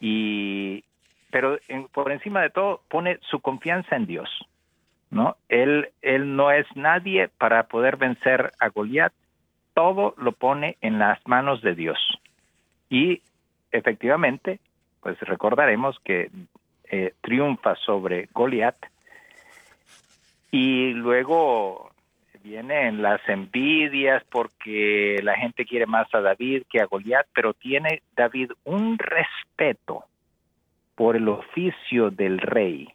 y, 0.00 0.84
pero 1.30 1.58
por 1.92 2.10
encima 2.12 2.42
de 2.42 2.50
todo 2.50 2.82
pone 2.88 3.18
su 3.22 3.40
confianza 3.40 3.96
en 3.96 4.06
Dios. 4.06 4.28
¿no? 5.10 5.36
Él, 5.48 5.90
él 6.02 6.36
no 6.36 6.50
es 6.50 6.66
nadie 6.74 7.28
para 7.28 7.64
poder 7.64 7.96
vencer 7.96 8.52
a 8.60 8.68
Goliat, 8.68 9.12
todo 9.74 10.14
lo 10.18 10.32
pone 10.32 10.76
en 10.80 10.98
las 10.98 11.18
manos 11.26 11.62
de 11.62 11.74
Dios. 11.74 11.98
Y 12.88 13.22
efectivamente, 13.72 14.60
pues 15.00 15.18
recordaremos 15.20 15.98
que 16.04 16.30
eh, 16.90 17.14
triunfa 17.20 17.76
sobre 17.76 18.28
Goliat. 18.32 18.76
Y 20.50 20.92
luego 20.92 21.90
vienen 22.42 23.02
las 23.02 23.20
envidias 23.28 24.24
porque 24.30 25.20
la 25.22 25.36
gente 25.36 25.64
quiere 25.64 25.86
más 25.86 26.12
a 26.14 26.20
David 26.20 26.64
que 26.68 26.80
a 26.80 26.86
Goliat, 26.86 27.26
pero 27.32 27.54
tiene 27.54 28.02
David 28.16 28.52
un 28.64 28.98
respeto 28.98 30.04
por 30.94 31.16
el 31.16 31.28
oficio 31.28 32.10
del 32.10 32.38
rey, 32.38 32.88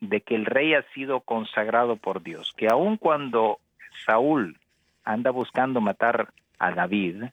de 0.00 0.20
que 0.20 0.34
el 0.34 0.46
rey 0.46 0.74
ha 0.74 0.82
sido 0.94 1.20
consagrado 1.20 1.96
por 1.96 2.22
Dios, 2.22 2.54
que 2.56 2.68
aun 2.68 2.96
cuando 2.96 3.58
Saúl 4.06 4.56
anda 5.04 5.30
buscando 5.30 5.80
matar 5.80 6.28
a 6.58 6.70
David, 6.70 7.24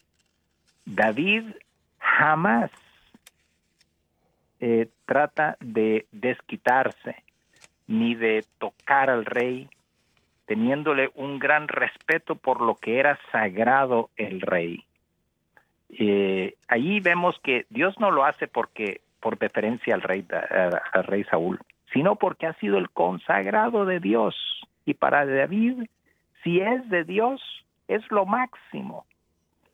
David 0.85 1.43
jamás 1.99 2.71
eh, 4.59 4.89
trata 5.05 5.57
de 5.59 6.05
desquitarse 6.11 7.23
ni 7.87 8.15
de 8.15 8.43
tocar 8.57 9.09
al 9.09 9.25
rey, 9.25 9.69
teniéndole 10.45 11.09
un 11.15 11.39
gran 11.39 11.67
respeto 11.67 12.35
por 12.35 12.61
lo 12.61 12.75
que 12.75 12.99
era 12.99 13.19
sagrado 13.31 14.09
el 14.17 14.41
rey. 14.41 14.83
Eh, 15.89 16.55
allí 16.67 16.99
vemos 16.99 17.39
que 17.43 17.65
Dios 17.69 17.97
no 17.99 18.11
lo 18.11 18.25
hace 18.25 18.47
porque 18.47 19.01
por 19.19 19.37
deferencia 19.37 19.95
al 19.95 20.01
rey, 20.01 20.25
al 20.29 21.03
rey 21.03 21.23
Saúl, 21.25 21.59
sino 21.93 22.15
porque 22.15 22.45
ha 22.45 22.53
sido 22.55 22.77
el 22.77 22.89
consagrado 22.89 23.85
de 23.85 23.99
Dios. 23.99 24.35
Y 24.85 24.93
para 24.93 25.25
David, 25.25 25.87
si 26.43 26.59
es 26.59 26.87
de 26.89 27.03
Dios, 27.03 27.41
es 27.87 28.09
lo 28.11 28.25
máximo. 28.25 29.05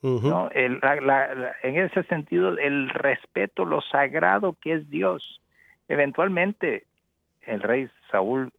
¿No? 0.04 0.50
en 0.54 1.78
ese 1.78 2.04
sentido, 2.04 2.58
el 2.58 2.90
respeto, 2.90 3.64
lo 3.64 3.82
sagrado 3.82 4.56
que 4.62 4.74
es 4.74 4.90
Dios. 4.90 5.42
Eventualmente, 5.88 6.86
el 7.44 7.62
rey 7.62 7.90
Saúl 8.12 8.52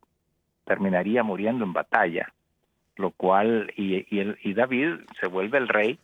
terminaría 0.65 1.23
muriendo 1.23 1.65
en 1.65 1.75
batalla, 1.75 2.33
lo 2.97 3.11
cual, 3.11 3.73
y, 3.77 4.07
y 4.11 4.55
David 4.55 5.01
se 5.21 5.27
vuelve 5.27 5.59
el 5.59 5.69
rey. 5.69 5.99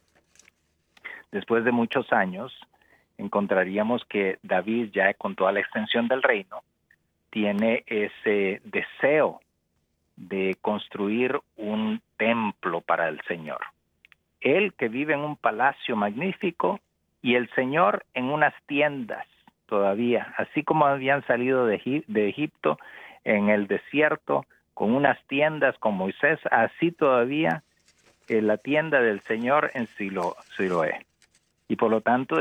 Después 1.33 1.65
de 1.65 1.73
muchos 1.73 2.13
años, 2.13 2.53
encontraríamos 3.17 4.05
que 4.05 4.39
David, 4.43 4.91
ya 4.93 5.15
con 5.15 5.37
toda 5.37 5.53
la 5.53 5.61
extensión 5.61 6.09
del 6.09 6.23
reino, 6.23 6.63
tiene 7.31 7.85
ese 7.87 8.61
deseo 8.65 9.41
de 10.17 10.57
construir 10.61 11.41
un 11.57 12.03
templo 12.19 12.83
para 12.83 13.09
el 13.09 13.21
Señor. 13.23 13.61
Él 14.41 14.73
que 14.75 14.89
vive 14.89 15.15
en 15.15 15.21
un 15.21 15.37
palacio 15.37 15.97
magnífico 15.97 16.81
y 17.23 17.35
el 17.35 17.51
Señor 17.51 18.05
en 18.15 18.27
unas 18.27 18.55
tiendas 18.67 19.27
todavía, 19.67 20.35
así 20.37 20.65
como 20.65 20.87
habían 20.87 21.25
salido 21.27 21.67
de, 21.67 21.77
Egipto 21.77 22.79
en 23.25 23.49
el 23.51 23.67
desierto 23.67 24.45
con 24.75 24.93
unas 24.95 25.19
tiendas 25.27 25.79
con 25.79 25.95
Moisés, 25.95 26.41
así 26.51 26.91
todavía 26.91 27.63
en 28.29 28.47
la 28.47 28.57
tienda 28.57 29.01
del 29.01 29.21
Señor 29.21 29.71
en 29.75 29.87
Silo, 29.87 30.37
Siloé. 30.57 31.07
Y 31.69 31.77
por 31.77 31.91
lo 31.91 32.01
tanto 32.01 32.37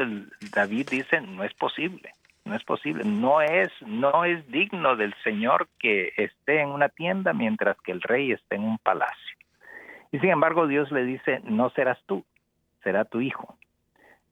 David 0.54 0.90
dice, 0.90 1.22
no 1.22 1.44
es 1.44 1.54
posible, 1.54 2.14
no 2.46 2.56
es 2.56 2.64
posible, 2.64 3.04
no 3.04 3.42
es, 3.42 3.70
no 3.86 4.26
es 4.26 4.48
digno 4.50 4.96
del 4.96 5.14
Señor 5.24 5.68
que 5.78 6.14
esté 6.18 6.62
en 6.62 6.70
una 6.70 6.90
tienda 6.90 7.34
mientras 7.34 7.78
que 7.82 7.92
el 7.92 8.02
rey 8.02 8.32
esté 8.32 8.56
en 8.56 8.64
un 8.64 8.78
palacio. 8.80 9.39
Y 10.12 10.20
sin 10.20 10.30
embargo 10.30 10.68
Dios 10.68 10.92
le 10.92 11.04
dice, 11.04 11.42
no 11.44 11.70
serás 11.72 12.00
tú, 12.06 12.26
será 12.84 13.06
tu 13.06 13.22
hijo. 13.22 13.58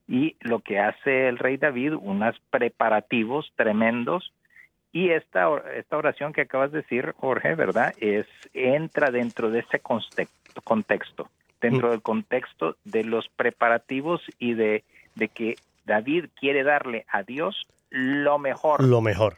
Y 0.07 0.35
lo 0.39 0.59
que 0.59 0.79
hace 0.79 1.27
el 1.27 1.37
rey 1.37 1.57
David, 1.57 1.93
unos 1.93 2.39
preparativos 2.49 3.51
tremendos, 3.55 4.33
y 4.91 5.09
esta, 5.09 5.47
esta 5.75 5.97
oración 5.97 6.33
que 6.33 6.41
acabas 6.41 6.71
de 6.71 6.79
decir, 6.79 7.13
Jorge, 7.17 7.55
¿verdad? 7.55 7.93
Es, 7.99 8.25
entra 8.53 9.11
dentro 9.11 9.51
de 9.51 9.59
ese 9.59 9.79
contexto, 9.79 11.29
dentro 11.61 11.91
del 11.91 12.01
contexto 12.01 12.77
de 12.83 13.03
los 13.03 13.27
preparativos 13.27 14.21
y 14.39 14.53
de, 14.53 14.83
de 15.15 15.27
que 15.27 15.57
David 15.85 16.29
quiere 16.39 16.63
darle 16.63 17.05
a 17.09 17.23
Dios 17.23 17.67
lo 17.89 18.39
mejor. 18.39 18.83
Lo 18.83 19.01
mejor. 19.01 19.37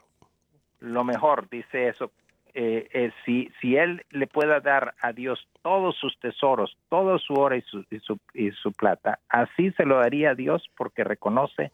Lo 0.80 1.04
mejor, 1.04 1.50
dice 1.50 1.90
eso. 1.90 2.12
Eh, 2.62 2.90
eh, 2.92 3.12
si, 3.24 3.50
si 3.62 3.78
él 3.78 4.04
le 4.10 4.28
pueda 4.28 4.60
dar 4.60 4.94
a 5.00 5.14
Dios 5.14 5.48
todos 5.62 5.96
sus 5.96 6.20
tesoros, 6.20 6.76
toda 6.90 7.18
su 7.18 7.34
oro 7.36 7.56
y 7.56 7.62
su, 7.62 7.86
y 7.90 8.00
su, 8.00 8.20
y 8.34 8.52
su 8.52 8.74
plata, 8.74 9.20
así 9.30 9.72
se 9.78 9.86
lo 9.86 10.00
daría 10.00 10.32
a 10.32 10.36
Dios 10.36 10.70
porque 10.76 11.06
reconoce 11.06 11.72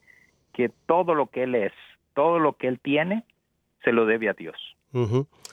que 0.53 0.69
todo 0.85 1.15
lo 1.15 1.25
que 1.25 1.41
él 1.41 1.55
es, 1.55 1.73
todo 2.13 2.37
lo 2.37 2.53
que 2.53 2.67
él 2.67 2.79
tiene, 2.79 3.23
se 3.83 3.93
lo 3.93 4.05
debe 4.05 4.29
a 4.29 4.33
Dios. 4.33 4.77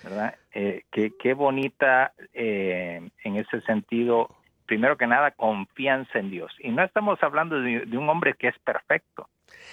¿verdad? 0.05 0.35
Eh, 0.53 0.83
qué, 0.91 1.33
bonita 1.33 2.13
en 2.35 3.11
ese 3.25 3.63
sentido 3.63 4.29
primero 4.67 4.99
que 4.99 5.07
nada, 5.07 5.31
confianza 5.31 6.19
en 6.19 6.31
Dios. 6.31 6.53
Y 6.61 6.71
no 6.71 6.83
estamos 6.85 7.23
hablando 7.23 7.59
de, 7.59 7.87
un 7.97 8.09
hombre 8.09 8.35
que 8.35 8.49
es 8.49 8.59
perfecto. 8.59 9.29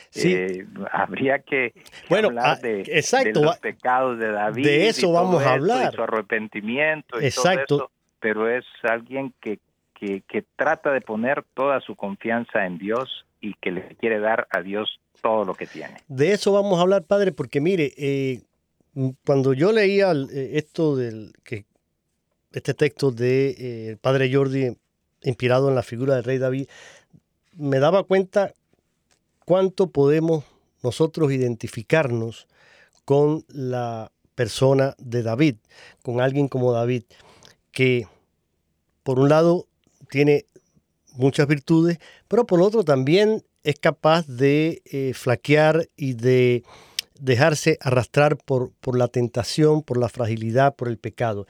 Sí. 0.10 0.34
Eh, 0.34 0.68
habría 0.92 1.40
que, 1.40 1.74
bueno, 2.10 2.30
hablar 2.30 2.58
ah, 2.58 2.60
de, 2.62 2.82
exacto, 2.82 3.44
los 3.44 3.58
pecados 3.58 4.20
de 4.20 4.32
David. 4.32 4.66
De 4.66 4.88
eso 4.88 5.12
vamos 5.12 5.44
a 5.44 5.54
hablar. 5.54 5.94
Y 5.94 5.96
su 5.96 6.04
arrepentimiento. 6.04 7.20
exacto. 7.20 7.66
todo 7.66 7.80
eso, 7.86 7.92
pero 8.20 8.50
es 8.50 8.66
alguien 8.84 9.34
que, 9.42 9.60
que, 9.94 10.24
que 10.28 10.44
trata 10.56 10.92
de 10.92 11.02
poner 11.02 11.44
toda 11.54 11.80
su 11.82 11.96
confianza 11.96 12.66
en 12.66 12.78
Dios 12.78 13.26
y 13.42 13.54
que 13.56 13.72
le 13.72 13.96
quiere 13.96 14.20
dar 14.20 14.48
a 14.52 14.62
Dios 14.62 15.00
todo 15.22 15.46
lo 15.46 15.54
que 15.54 15.68
tiene. 15.68 15.98
De 16.08 16.32
eso 16.32 16.52
vamos 16.52 16.80
a 16.80 16.82
hablar, 16.82 17.04
padre, 17.04 17.32
porque 17.32 17.62
mire, 17.62 17.94
eh, 17.98 18.42
cuando 19.26 19.54
yo 19.54 19.72
leía 19.72 20.12
eh, 20.12 20.52
esto 20.54 20.96
del 20.96 21.34
que 21.44 21.66
este 22.52 22.74
texto 22.74 23.12
de 23.12 23.56
eh, 23.92 23.98
padre 24.02 24.34
Jordi, 24.34 24.76
inspirado 25.22 25.70
en 25.70 25.76
la 25.76 25.84
figura 25.84 26.16
del 26.16 26.24
rey 26.24 26.38
David, 26.38 26.68
me 27.56 27.80
daba 27.80 28.04
cuenta 28.04 28.54
cuánto 29.50 29.90
podemos 29.90 30.44
nosotros 30.84 31.32
identificarnos 31.32 32.48
con 33.04 33.46
la 33.48 34.12
persona 34.36 34.94
de 35.00 35.24
David, 35.24 35.56
con 36.04 36.22
alguien 36.22 36.48
como 36.48 36.72
David, 36.72 37.06
que 37.72 38.06
por 39.02 39.18
un 39.18 39.28
lado 39.28 39.66
tiene 40.12 40.46
muchas 41.14 41.48
virtudes, 41.48 41.98
pero 42.28 42.46
por 42.46 42.62
otro 42.62 42.84
también 42.84 43.44
es 43.64 43.80
capaz 43.80 44.28
de 44.28 44.84
eh, 44.86 45.14
flaquear 45.16 45.90
y 45.98 46.14
de 46.14 46.62
dejarse 47.20 47.80
arrastrar 47.82 48.38
por, 48.38 48.72
la 48.94 49.08
tentación, 49.08 49.82
por 49.82 49.98
la 49.98 50.10
fragilidad, 50.10 50.76
por 50.76 50.90
el 50.90 51.00
pecado. 51.00 51.48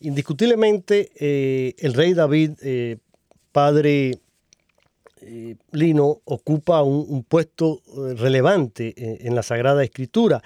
Indiscutiblemente, 0.00 1.10
eh, 1.16 1.74
el 1.78 1.94
rey 1.94 2.14
David, 2.14 2.52
eh, 2.62 2.98
padre 3.50 4.20
eh, 5.22 5.56
Lino, 5.70 6.20
ocupa 6.24 6.82
un, 6.82 7.22
puesto 7.24 7.82
relevante 8.16 9.26
en, 9.26 9.34
la 9.34 9.42
Sagrada 9.42 9.82
Escritura. 9.84 10.42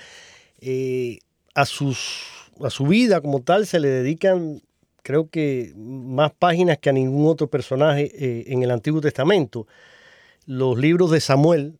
a, 1.54 1.64
su 1.64 2.86
vida 2.86 3.20
como 3.20 3.42
tal 3.42 3.66
se 3.66 3.80
le 3.80 3.88
dedican, 3.88 4.62
creo 5.02 5.28
que, 5.28 5.72
más 5.76 6.32
páginas 6.32 6.78
que 6.78 6.90
a 6.90 6.92
ningún 6.92 7.26
otro 7.26 7.48
personaje 7.48 8.52
en 8.52 8.62
el 8.62 8.70
Antiguo 8.70 9.00
Testamento. 9.00 9.66
Los 10.46 10.78
libros 10.78 11.10
de 11.10 11.20
Samuel, 11.20 11.78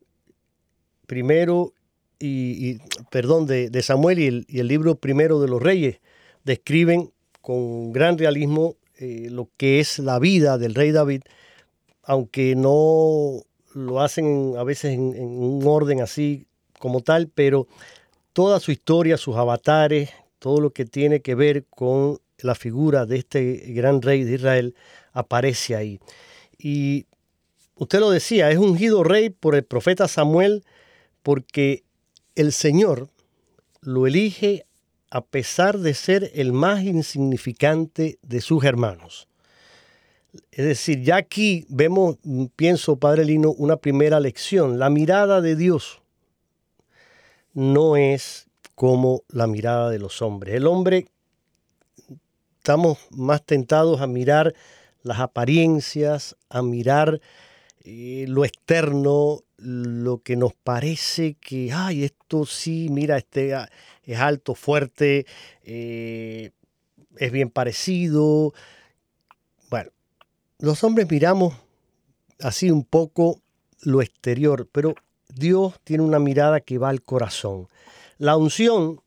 primero 1.05 1.73
y, 2.19 2.79
perdón, 3.11 3.45
de, 3.45 3.81
Samuel 3.81 4.45
y 4.47 4.59
el, 4.59 4.67
libro 4.67 4.95
primero 4.95 5.39
de 5.39 5.47
los 5.47 5.61
reyes 5.61 5.99
describen 6.43 7.11
con 7.41 7.91
gran 7.91 8.17
realismo 8.17 8.75
eh, 8.97 9.27
lo 9.29 9.49
que 9.57 9.79
es 9.79 9.99
la 9.99 10.19
vida 10.19 10.57
del 10.57 10.73
rey 10.73 10.91
David, 10.91 11.21
aunque 12.07 12.55
no 12.55 13.43
lo 13.73 14.01
hacen 14.01 14.55
a 14.57 14.63
veces 14.63 14.93
en, 14.93 15.13
un 15.19 15.61
orden 15.67 16.01
así 16.01 16.47
como 16.79 17.01
tal, 17.01 17.27
pero 17.27 17.67
toda 18.31 18.61
su 18.61 18.71
historia, 18.71 19.17
sus 19.17 19.35
avatares, 19.35 20.09
todo 20.39 20.61
lo 20.61 20.71
que 20.71 20.85
tiene 20.85 21.21
que 21.21 21.35
ver 21.35 21.65
con 21.65 22.19
la 22.39 22.55
figura 22.55 23.05
de 23.05 23.17
este 23.17 23.57
gran 23.73 24.01
rey 24.01 24.23
de 24.23 24.35
Israel 24.35 24.75
aparece 25.11 25.75
ahí. 25.75 25.99
Y 26.57 27.07
usted 27.75 27.99
lo 27.99 28.09
decía, 28.09 28.49
es 28.51 28.57
ungido 28.57 29.03
rey 29.03 29.29
por 29.29 29.53
el 29.55 29.65
profeta 29.65 30.07
Samuel 30.07 30.63
porque 31.23 31.83
el 32.35 32.53
Señor 32.53 33.09
lo 33.81 34.07
elige 34.07 34.65
a 35.11 35.25
pesar 35.25 35.79
de 35.79 35.93
ser 35.93 36.31
el 36.35 36.53
más 36.53 36.83
insignificante 36.83 38.17
de 38.21 38.39
sus 38.39 38.63
hermanos. 38.63 39.27
Es 40.51 40.65
decir, 40.65 41.03
ya 41.03 41.17
aquí 41.17 41.65
vemos, 41.69 42.17
pienso, 42.55 42.97
Padre 42.97 43.25
Lino, 43.25 43.51
una 43.51 43.77
primera 43.77 44.19
lección. 44.19 44.79
La 44.79 44.89
mirada 44.89 45.41
de 45.41 45.55
Dios 45.55 46.01
no 47.53 47.97
es 47.97 48.47
como 48.75 49.23
la 49.29 49.47
mirada 49.47 49.89
de 49.89 49.99
los 49.99 50.21
hombres. 50.21 50.55
El 50.55 50.67
hombre, 50.67 51.07
estamos 52.57 52.97
más 53.11 53.43
tentados 53.43 54.01
a 54.01 54.07
mirar 54.07 54.53
las 55.01 55.19
apariencias, 55.19 56.35
a 56.49 56.61
mirar 56.61 57.21
eh, 57.83 58.25
lo 58.27 58.45
externo, 58.45 59.43
lo 59.57 60.19
que 60.19 60.35
nos 60.35 60.53
parece 60.53 61.35
que, 61.35 61.71
ay, 61.73 62.03
esto 62.03 62.45
sí, 62.45 62.89
mira, 62.91 63.17
este 63.17 63.55
ah, 63.55 63.69
es 64.03 64.19
alto, 64.19 64.53
fuerte, 64.53 65.25
eh, 65.63 66.51
es 67.17 67.31
bien 67.31 67.49
parecido. 67.49 68.53
Los 70.59 70.83
hombres 70.83 71.09
miramos 71.09 71.55
así 72.39 72.71
un 72.71 72.83
poco 72.83 73.41
lo 73.81 74.01
exterior, 74.01 74.67
pero 74.71 74.95
Dios 75.29 75.75
tiene 75.83 76.03
una 76.03 76.19
mirada 76.19 76.61
que 76.61 76.77
va 76.77 76.89
al 76.89 77.01
corazón. 77.01 77.67
La 78.17 78.37
unción, 78.37 79.01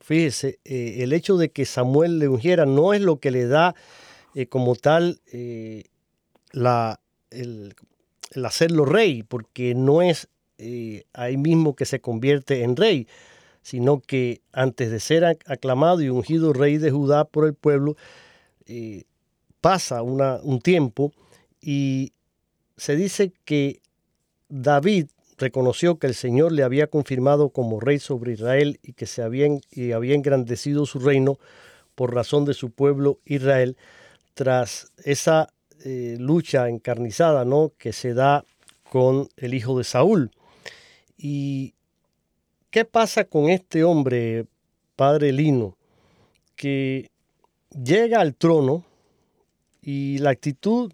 fíjese, 0.00 0.58
eh, 0.64 0.98
el 1.00 1.12
hecho 1.12 1.36
de 1.36 1.50
que 1.50 1.66
Samuel 1.66 2.18
le 2.18 2.28
ungiera 2.28 2.64
no 2.64 2.94
es 2.94 3.02
lo 3.02 3.18
que 3.18 3.30
le 3.30 3.46
da 3.46 3.74
eh, 4.34 4.46
como 4.46 4.74
tal 4.76 5.20
la, 6.52 7.00
el, 7.30 7.74
hacerlo 8.44 8.84
rey, 8.84 9.22
porque 9.22 9.74
no 9.74 10.02
es 10.02 10.28
eh, 10.58 11.04
ahí 11.12 11.36
mismo 11.36 11.76
que 11.76 11.84
se 11.84 12.00
convierte 12.00 12.62
en 12.62 12.76
rey, 12.76 13.06
sino 13.62 14.00
que 14.00 14.40
antes 14.52 14.90
de 14.90 15.00
ser 15.00 15.24
aclamado 15.24 16.00
y 16.00 16.08
ungido 16.08 16.52
rey 16.52 16.78
de 16.78 16.90
Judá 16.90 17.24
por 17.24 17.46
el 17.46 17.54
pueblo, 17.54 17.96
eh, 18.66 19.04
pasa 19.60 20.02
un 20.02 20.60
tiempo 20.60 21.12
y 21.60 22.12
se 22.76 22.96
dice 22.96 23.32
que 23.44 23.80
David 24.48 25.08
reconoció 25.36 25.98
que 25.98 26.06
el 26.06 26.14
Señor 26.14 26.52
le 26.52 26.62
había 26.62 26.88
confirmado 26.88 27.50
como 27.50 27.80
rey 27.80 27.98
sobre 27.98 28.32
Israel 28.32 28.78
y 28.82 28.92
que 28.92 29.06
se 29.06 29.22
había, 29.22 29.48
y 29.70 29.92
había 29.92 30.14
engrandecido 30.14 30.86
su 30.86 30.98
reino 30.98 31.38
por 31.94 32.14
razón 32.14 32.44
de 32.44 32.54
su 32.54 32.70
pueblo 32.70 33.20
Israel. 33.24 33.76
Tras 34.34 34.92
esa 35.04 35.52
eh, 35.84 36.16
lucha 36.18 36.68
encarnizada 36.68 37.44
¿no? 37.44 37.72
que 37.78 37.92
se 37.92 38.14
da 38.14 38.44
con 38.90 39.28
el 39.36 39.54
hijo 39.54 39.78
de 39.78 39.84
Saúl. 39.84 40.30
¿Y 41.16 41.74
qué 42.70 42.84
pasa 42.84 43.24
con 43.24 43.48
este 43.48 43.84
hombre, 43.84 44.46
padre 44.96 45.32
Lino, 45.32 45.76
que 46.56 47.10
llega 47.70 48.20
al 48.20 48.34
trono 48.34 48.84
y 49.88 50.18
la 50.18 50.28
actitud 50.28 50.92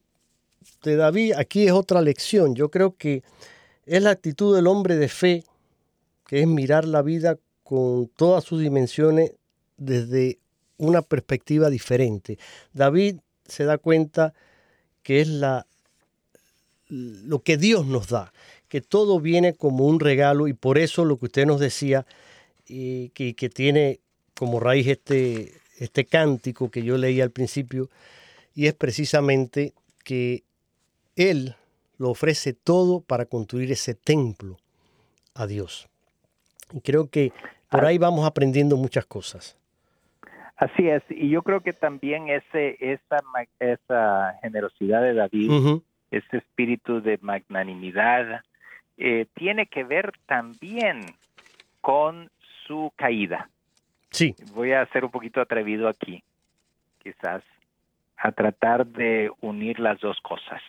de 0.84 0.94
David 0.94 1.32
aquí 1.36 1.66
es 1.66 1.72
otra 1.72 2.00
lección. 2.00 2.54
Yo 2.54 2.70
creo 2.70 2.96
que 2.96 3.24
es 3.86 4.00
la 4.00 4.10
actitud 4.10 4.54
del 4.54 4.68
hombre 4.68 4.94
de 4.94 5.08
fe, 5.08 5.42
que 6.24 6.42
es 6.42 6.46
mirar 6.46 6.84
la 6.84 7.02
vida 7.02 7.36
con 7.64 8.06
todas 8.14 8.44
sus 8.44 8.60
dimensiones 8.60 9.32
desde 9.76 10.38
una 10.76 11.02
perspectiva 11.02 11.70
diferente. 11.70 12.38
David 12.72 13.16
se 13.48 13.64
da 13.64 13.78
cuenta 13.78 14.32
que 15.02 15.20
es 15.20 15.26
la, 15.26 15.66
lo 16.86 17.40
que 17.40 17.56
Dios 17.56 17.86
nos 17.86 18.06
da, 18.10 18.32
que 18.68 18.80
todo 18.80 19.18
viene 19.18 19.54
como 19.54 19.86
un 19.86 19.98
regalo 19.98 20.46
y 20.46 20.52
por 20.52 20.78
eso 20.78 21.04
lo 21.04 21.18
que 21.18 21.26
usted 21.26 21.46
nos 21.46 21.58
decía, 21.58 22.06
que, 22.64 23.10
que 23.12 23.50
tiene 23.52 23.98
como 24.34 24.60
raíz 24.60 24.86
este, 24.86 25.52
este 25.80 26.04
cántico 26.04 26.70
que 26.70 26.84
yo 26.84 26.96
leí 26.96 27.20
al 27.20 27.32
principio, 27.32 27.90
y 28.54 28.66
es 28.66 28.74
precisamente 28.74 29.72
que 30.04 30.42
Él 31.16 31.56
lo 31.98 32.10
ofrece 32.10 32.52
todo 32.52 33.00
para 33.00 33.26
construir 33.26 33.72
ese 33.72 33.94
templo 33.94 34.56
a 35.34 35.46
Dios. 35.46 35.88
Y 36.72 36.80
creo 36.80 37.08
que 37.10 37.32
por 37.70 37.84
ahí 37.84 37.98
vamos 37.98 38.26
aprendiendo 38.26 38.76
muchas 38.76 39.06
cosas. 39.06 39.56
Así 40.56 40.88
es, 40.88 41.02
y 41.10 41.30
yo 41.30 41.42
creo 41.42 41.60
que 41.60 41.72
también 41.72 42.28
ese, 42.28 42.76
esa, 42.78 43.18
esa 43.58 44.38
generosidad 44.40 45.02
de 45.02 45.14
David, 45.14 45.80
ese 46.12 46.36
espíritu 46.36 47.02
de 47.02 47.18
magnanimidad, 47.20 48.42
eh, 48.96 49.26
tiene 49.34 49.66
que 49.66 49.82
ver 49.82 50.12
también 50.26 51.00
con 51.80 52.30
su 52.66 52.92
caída. 52.94 53.50
Sí. 54.10 54.36
Voy 54.54 54.72
a 54.72 54.86
ser 54.86 55.04
un 55.04 55.10
poquito 55.10 55.40
atrevido 55.40 55.88
aquí, 55.88 56.22
quizás, 57.02 57.42
a 58.16 58.32
tratar 58.32 58.86
de 58.86 59.30
unir 59.40 59.80
las 59.80 60.00
dos 60.00 60.18
cosas. 60.20 60.62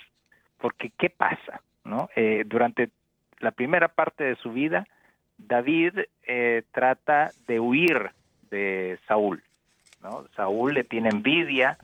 Porque, 0.57 0.91
¿qué 0.97 1.09
pasa? 1.09 1.61
¿no? 1.85 2.09
Eh, 2.15 2.43
durante 2.45 2.89
la 3.39 3.51
primera 3.51 3.87
parte 3.87 4.23
de 4.23 4.35
su 4.35 4.51
vida, 4.51 4.87
David 5.37 5.99
eh, 6.27 6.63
trata 6.71 7.31
de 7.47 7.59
huir 7.59 8.11
de 8.49 8.99
Saúl. 9.07 9.43
Saúl 10.35 10.75
le 10.75 10.83
tiene 10.83 11.09
envidia, 11.09 11.79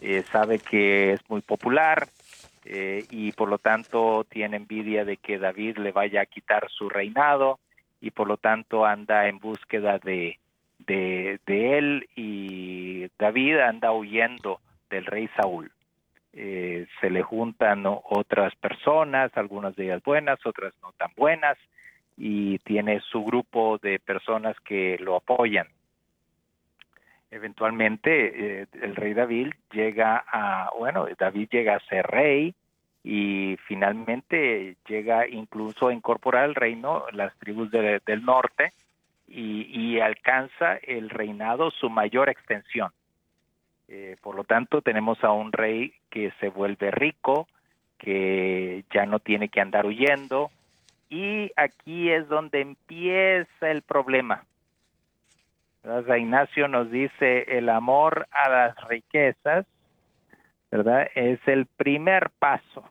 eh, 0.00 0.24
sabe 0.32 0.58
que 0.58 1.12
es 1.12 1.20
muy 1.28 1.42
popular 1.42 2.08
y 3.10 3.32
por 3.32 3.48
lo 3.48 3.56
tanto 3.56 4.26
tiene 4.28 4.58
envidia 4.58 5.06
de 5.06 5.16
que 5.16 5.38
David 5.38 5.78
le 5.78 5.90
vaya 5.90 6.20
a 6.20 6.26
quitar 6.26 6.68
su 6.68 6.90
reinado 6.90 7.60
y 8.00 8.10
por 8.10 8.28
lo 8.28 8.36
tanto 8.36 8.84
anda 8.84 9.26
en 9.28 9.38
búsqueda 9.38 9.98
de, 9.98 10.38
de 10.78 11.38
él 11.78 12.06
y 12.14 13.06
David 13.18 13.58
anda 13.60 13.92
huyendo 13.92 14.60
del 14.90 15.06
rey 15.06 15.28
Saúl. 15.36 15.70
Eh, 16.32 16.86
se 17.00 17.10
le 17.10 17.22
juntan 17.22 17.84
otras 17.86 18.54
personas, 18.56 19.30
algunas 19.36 19.74
de 19.76 19.86
ellas 19.86 20.02
buenas, 20.04 20.38
otras 20.44 20.74
no 20.82 20.92
tan 20.92 21.10
buenas, 21.16 21.58
y 22.16 22.58
tiene 22.58 23.00
su 23.00 23.24
grupo 23.24 23.78
de 23.78 23.98
personas 23.98 24.56
que 24.60 24.98
lo 25.00 25.16
apoyan. 25.16 25.66
Eventualmente 27.30 28.62
eh, 28.62 28.66
el 28.82 28.96
rey 28.96 29.14
David 29.14 29.52
llega 29.72 30.24
a, 30.26 30.70
bueno, 30.78 31.06
David 31.18 31.48
llega 31.50 31.76
a 31.76 31.80
ser 31.88 32.06
rey 32.06 32.54
y 33.04 33.56
finalmente 33.66 34.76
llega 34.86 35.28
incluso 35.28 35.88
a 35.88 35.94
incorporar 35.94 36.44
al 36.44 36.54
reino 36.54 37.04
las 37.12 37.36
tribus 37.38 37.70
del 37.70 38.24
norte 38.24 38.72
y, 39.26 39.62
y 39.72 40.00
alcanza 40.00 40.76
el 40.76 41.10
reinado 41.10 41.70
su 41.70 41.90
mayor 41.90 42.28
extensión. 42.28 42.90
Eh, 43.88 44.16
por 44.20 44.34
lo 44.34 44.44
tanto, 44.44 44.82
tenemos 44.82 45.22
a 45.24 45.32
un 45.32 45.52
rey 45.52 45.94
que 46.10 46.32
se 46.40 46.48
vuelve 46.48 46.90
rico, 46.90 47.48
que 47.96 48.84
ya 48.92 49.06
no 49.06 49.18
tiene 49.18 49.48
que 49.48 49.60
andar 49.60 49.86
huyendo, 49.86 50.50
y 51.08 51.50
aquí 51.56 52.10
es 52.10 52.28
donde 52.28 52.60
empieza 52.60 53.70
el 53.70 53.82
problema. 53.82 54.44
¿verdad? 55.82 56.16
Ignacio 56.16 56.68
nos 56.68 56.90
dice 56.90 57.44
el 57.56 57.70
amor 57.70 58.28
a 58.30 58.48
las 58.48 58.88
riquezas, 58.88 59.66
¿verdad? 60.70 61.08
Es 61.14 61.40
el 61.46 61.64
primer 61.64 62.30
paso 62.38 62.90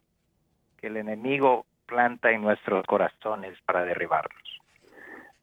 que 0.80 0.88
el 0.88 0.98
enemigo 0.98 1.66
planta 1.86 2.32
en 2.32 2.42
nuestros 2.42 2.86
corazones 2.86 3.58
para 3.66 3.86
derribarnos. 3.86 4.62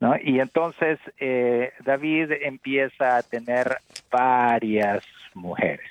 ¿no? 0.00 0.16
Y 0.20 0.40
entonces 0.40 0.98
eh, 1.18 1.72
David 1.80 2.32
empieza 2.42 3.16
a 3.16 3.22
tener 3.22 3.78
varias 4.10 5.04
mujeres 5.34 5.90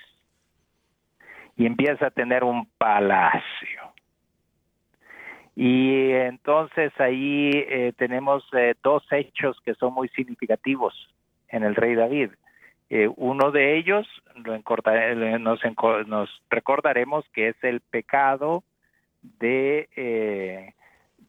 y 1.56 1.66
empieza 1.66 2.08
a 2.08 2.12
tener 2.12 2.44
un 2.44 2.68
palacio. 2.78 3.82
Y 5.56 6.12
entonces 6.12 6.92
ahí 7.00 7.52
eh, 7.54 7.94
tenemos 7.96 8.44
eh, 8.54 8.74
dos 8.84 9.04
hechos 9.12 9.58
que 9.64 9.76
son 9.76 9.94
muy 9.94 10.10
significativos 10.10 10.94
en 11.50 11.64
el 11.64 11.76
rey 11.76 11.94
David. 11.94 12.32
uno 13.18 13.52
de 13.52 13.78
ellos 13.78 14.08
lo 14.36 14.58
nos, 15.40 15.60
nos, 16.08 16.42
recordaremos 16.50 17.26
que 17.34 17.50
es 17.50 17.56
el 17.64 17.82
pecado 17.82 18.64
de, 19.22 20.74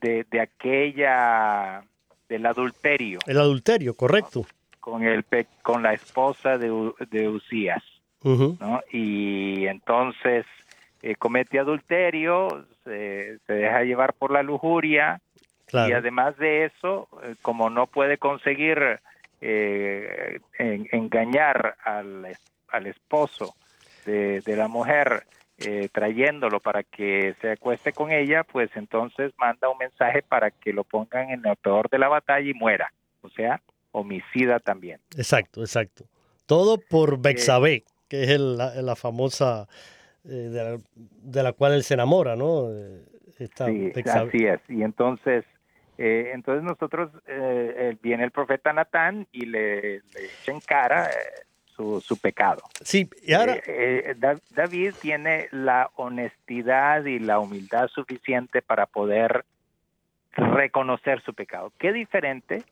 de, 0.01 0.25
de 0.31 0.41
aquella 0.41 1.85
del 2.29 2.47
adulterio. 2.47 3.19
El 3.27 3.39
adulterio, 3.39 3.95
correcto. 3.95 4.47
Con, 4.81 5.03
el, 5.05 5.25
con 5.63 5.83
la 5.83 5.93
esposa 5.93 6.57
de, 6.57 6.93
de 7.11 7.29
Usías. 7.29 7.83
¿No? 8.25 8.83
Y 8.91 9.67
entonces 9.67 10.47
eh, 11.03 11.15
comete 11.17 11.59
adulterio, 11.59 12.67
se, 12.85 13.39
deja 13.47 13.83
llevar 13.83 14.15
por 14.15 14.31
la 14.31 14.43
lujuria 14.43 15.21
y 15.73 15.93
además 15.93 16.37
de 16.39 16.67
eso, 16.67 17.09
eh, 17.23 17.35
como 17.43 17.69
no 17.69 17.87
puede 17.87 18.17
conseguir 18.19 19.01
eh, 19.41 20.39
engañar 20.59 21.77
al, 21.85 22.29
al 22.69 22.87
esposo 22.87 23.55
de, 24.07 24.41
de 24.41 24.57
la 24.57 24.69
mujer, 24.69 25.25
eh, 25.59 25.89
trayéndolo 25.93 26.59
para 26.61 26.83
que 26.83 27.35
se 27.41 27.53
acueste 27.53 27.93
con 27.93 28.11
ella, 28.11 28.43
pues 28.45 28.71
entonces 28.75 29.33
manda 29.39 29.69
un 29.69 29.79
mensaje 29.79 30.23
para 30.23 30.51
que 30.51 30.73
lo 30.73 30.83
pongan 30.83 31.31
en 31.31 31.47
el 31.47 31.57
peor 31.57 31.89
de 31.89 31.99
la 31.99 32.09
batalla 32.09 32.49
y 32.49 32.55
muera. 32.55 32.93
O 33.23 33.29
sea, 33.29 33.61
homicida 33.93 34.59
también. 34.59 35.01
Exacto, 35.17 35.61
exacto. 35.61 36.05
Todo 36.47 36.79
por 36.79 37.21
Bexabé, 37.21 37.85
que 38.09 38.23
es 38.23 38.41
la, 38.41 38.97
famosa 38.97 39.69
eh, 40.25 40.81
de, 41.23 41.43
la, 41.43 41.53
cual 41.53 41.73
él 41.75 41.83
se 41.83 41.95
enamora, 41.95 42.37
¿no? 42.37 42.71
Eh, 42.71 43.05
sí, 43.39 43.93
así 44.07 44.47
es. 44.47 44.61
Y 44.69 44.83
entonces, 44.83 45.45
entonces 45.97 46.63
nosotros, 46.63 47.11
viene 48.03 48.25
el 48.25 48.31
profeta 48.31 48.73
Natán 48.73 49.27
y 49.33 49.47
le, 49.47 49.99
le 49.99 50.25
echa 50.43 50.53
en 50.53 50.61
cara 50.61 51.11
su, 51.77 52.19
pecado. 52.21 52.63
Sí, 52.83 53.09
y 53.23 53.33
ahora... 53.33 53.57
Eh, 53.67 54.15
eh, 54.23 54.37
David 54.51 54.95
tiene 55.01 55.49
la 55.51 55.91
honestidad 55.97 57.05
y 57.05 57.19
la 57.19 57.39
humildad 57.39 57.89
suficiente 57.89 58.63
para 58.63 58.87
poder 58.87 59.45
reconocer 60.33 61.21
su 61.23 61.35
pecado. 61.35 61.73
Qué 61.79 61.93
diferente 61.93 62.63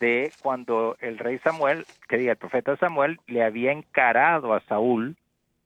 de 0.00 0.32
cuando 0.42 0.96
el 1.00 1.18
rey 1.18 1.38
Samuel, 1.38 1.86
que 2.08 2.16
diga 2.18 2.32
el 2.32 2.38
profeta 2.38 2.76
Samuel, 2.76 3.18
le 3.26 3.42
había 3.42 3.72
encarado 3.72 4.54
a 4.54 4.60
Saúl 4.60 5.16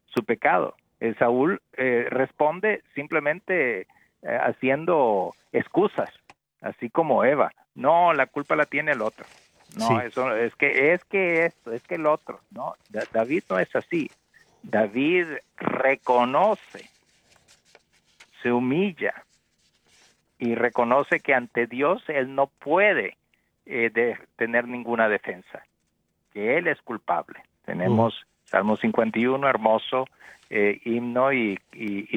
su 0.07 0.25
pecado. 0.25 0.75
El 1.01 1.17
Saúl 1.19 1.61
eh, 1.75 2.07
responde 2.11 2.83
simplemente 2.95 3.87
haciendo 4.23 5.33
excusas, 5.53 6.11
así 6.61 6.91
como 6.91 7.25
Eva. 7.25 7.53
No, 7.75 8.13
la 8.13 8.27
culpa 8.27 8.57
la 8.57 8.67
tiene 8.67 8.93
el 8.93 9.03
otro. 9.03 9.25
No, 9.77 10.01
eso 10.01 10.35
es 10.35 10.55
que 10.57 10.95
es 10.95 11.05
que 11.05 11.45
esto, 11.45 11.73
es 11.73 11.83
que 11.83 11.97
el 11.97 12.07
otro, 12.07 12.41
no, 12.51 12.75
David 13.13 13.45
no 13.51 13.59
es 13.59 13.75
así. 13.77 14.11
David 14.63 15.27
reconoce, 15.57 16.89
se 18.43 18.51
humilla 18.51 19.15
y 20.39 20.55
reconoce 20.55 21.21
que 21.21 21.35
ante 21.35 21.67
Dios 21.67 22.03
él 22.09 22.35
no 22.35 22.47
puede 22.47 23.18
eh, 23.69 24.17
tener 24.37 24.67
ninguna 24.67 25.09
defensa, 25.09 25.63
que 26.33 26.57
él 26.57 26.67
es 26.67 26.81
culpable. 26.83 27.41
Tenemos 27.65 28.15
mm. 28.15 28.49
Salmo 28.49 28.77
51, 28.77 29.47
hermoso 29.47 30.07
eh, 30.51 30.81
himno 30.85 31.33
y, 31.33 31.59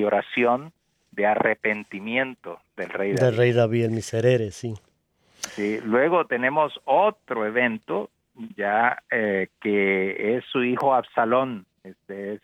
oración 0.06 0.72
de 1.12 1.28
arrepentimiento 1.28 2.60
del 2.78 2.90
rey 2.90 3.14
David. 3.14 3.22
Del 3.22 3.38
rey 3.38 3.52
David, 3.52 3.86
el 3.86 3.92
miserere, 3.92 4.52
sí. 4.52 4.74
Sí, 5.40 5.80
luego 5.84 6.26
tenemos 6.26 6.80
otro 6.86 7.46
evento 7.46 8.10
ya 8.56 9.04
eh, 9.12 9.50
que 9.60 10.38
es 10.38 10.46
su 10.46 10.64
hijo 10.64 10.94
Absalón. 10.94 11.66
Este 11.84 12.36
es 12.36 12.42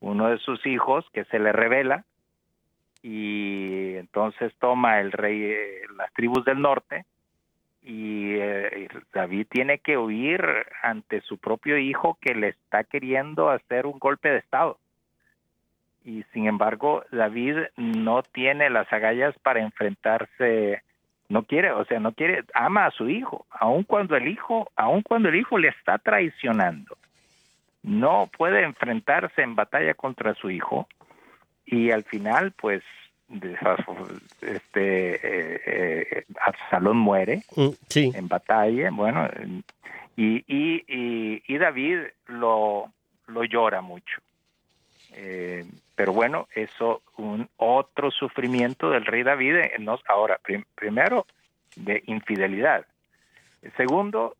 uno 0.00 0.28
de 0.30 0.38
sus 0.38 0.66
hijos 0.66 1.04
que 1.12 1.24
se 1.26 1.38
le 1.38 1.52
revela 1.52 2.04
y 3.02 3.94
entonces 3.94 4.52
toma 4.58 5.00
el 5.00 5.12
rey 5.12 5.42
eh, 5.44 5.82
las 5.96 6.12
tribus 6.12 6.44
del 6.44 6.60
norte 6.60 7.04
y 7.82 8.34
eh, 8.34 8.88
David 9.12 9.46
tiene 9.50 9.78
que 9.78 9.96
huir 9.96 10.42
ante 10.82 11.20
su 11.22 11.38
propio 11.38 11.78
hijo 11.78 12.18
que 12.20 12.34
le 12.34 12.48
está 12.48 12.84
queriendo 12.84 13.50
hacer 13.50 13.86
un 13.86 13.98
golpe 13.98 14.30
de 14.30 14.38
estado. 14.38 14.78
Y 16.04 16.24
sin 16.32 16.46
embargo, 16.46 17.04
David 17.10 17.56
no 17.76 18.22
tiene 18.22 18.70
las 18.70 18.90
agallas 18.92 19.34
para 19.42 19.60
enfrentarse 19.60 20.82
no 21.30 21.44
quiere, 21.44 21.70
o 21.70 21.84
sea, 21.84 22.00
no 22.00 22.12
quiere, 22.12 22.44
ama 22.54 22.86
a 22.86 22.90
su 22.90 23.08
hijo, 23.08 23.46
aun 23.50 23.84
cuando 23.84 24.16
el 24.16 24.26
hijo, 24.26 24.68
aun 24.74 25.00
cuando 25.02 25.28
el 25.28 25.36
hijo 25.36 25.58
le 25.58 25.68
está 25.68 25.96
traicionando. 25.98 26.96
no 27.82 28.28
puede 28.36 28.62
enfrentarse 28.62 29.40
en 29.40 29.54
batalla 29.54 29.94
contra 29.94 30.34
su 30.34 30.50
hijo 30.50 30.86
y 31.64 31.92
al 31.92 32.04
final 32.04 32.52
pues 32.52 32.82
este 34.42 35.14
eh, 35.14 35.60
eh, 35.66 36.24
Absalón 36.40 36.96
muere 36.96 37.42
mm, 37.54 37.68
sí. 37.88 38.12
en 38.14 38.28
batalla 38.28 38.90
bueno 38.90 39.28
y, 40.16 40.44
y, 40.48 41.42
y, 41.46 41.58
David 41.58 42.00
lo, 42.26 42.92
lo 43.28 43.44
llora 43.44 43.80
mucho. 43.80 44.20
Eh, 45.12 45.64
pero 45.94 46.12
bueno 46.12 46.46
eso 46.54 47.00
un 47.16 47.48
otro 47.56 48.10
sufrimiento 48.10 48.90
del 48.90 49.06
rey 49.06 49.22
David 49.22 49.54
nos 49.78 50.00
ahora 50.08 50.38
primero 50.74 51.26
de 51.76 52.02
infidelidad. 52.06 52.84
Segundo 53.76 54.36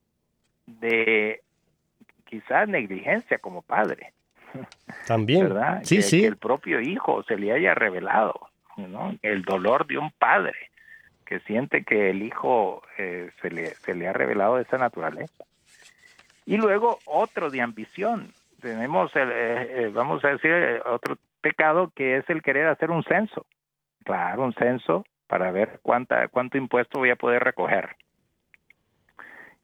de 0.67 1.41
quizás 2.27 2.69
negligencia 2.69 3.39
como 3.39 3.63
padre. 3.63 4.13
También. 5.07 5.49
Verdad 5.49 5.81
sí 5.85 5.97
que, 5.97 6.03
sí. 6.03 6.21
que 6.21 6.27
el 6.27 6.37
propio 6.37 6.81
hijo 6.81 7.23
se 7.23 7.37
le 7.37 7.53
haya 7.53 7.75
revelado 7.75 8.50
el 9.23 9.43
dolor 9.43 9.87
de 9.87 9.99
un 9.99 10.11
padre 10.13 10.55
que 11.31 11.39
siente 11.41 11.85
que 11.85 12.11
el 12.11 12.23
hijo 12.23 12.83
eh, 12.99 13.31
se, 13.41 13.51
le, 13.51 14.09
ha 14.09 14.13
revelado 14.13 14.57
de 14.57 14.63
esa 14.63 14.79
naturaleza. 14.79 15.45
Y 16.45 16.57
luego 16.57 16.99
otro 17.05 17.51
de 17.51 17.61
ambición. 17.61 18.33
Tenemos, 18.61 19.15
el, 19.15 19.31
eh, 19.31 19.85
eh, 19.85 19.91
vamos 19.95 20.25
a 20.25 20.31
decir, 20.31 20.83
otro 20.87 21.17
pecado 21.41 21.93
que 21.95 22.17
es 22.17 22.29
el 22.29 22.43
querer 22.43 22.67
hacer 22.67 22.91
un 22.91 23.05
censo. 23.05 23.47
Claro, 24.05 24.43
un 24.43 24.55
censo 24.55 25.05
para 25.29 25.53
ver 25.53 25.79
cuánta, 25.83 26.27
cuánto 26.27 26.59
impuesto 26.59 26.99
voy 26.99 27.11
a 27.11 27.17
poder 27.17 27.45
recoger. 27.45 27.95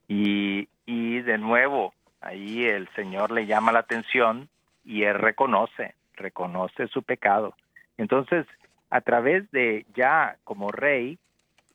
Y, 0.07 0.69
y 0.87 1.21
de 1.23 1.37
nuevo, 1.37 1.95
ahí 2.21 2.65
el 2.65 2.89
Señor 2.95 3.33
le 3.33 3.47
llama 3.47 3.73
la 3.73 3.81
atención 3.81 4.49
y 4.85 5.03
él 5.03 5.15
reconoce, 5.15 5.97
reconoce 6.15 6.87
su 6.87 7.03
pecado. 7.03 7.57
Entonces, 7.99 8.47
a 8.90 9.01
través 9.01 9.51
de 9.51 9.87
ya 9.94 10.37
como 10.44 10.70
rey, 10.70 11.18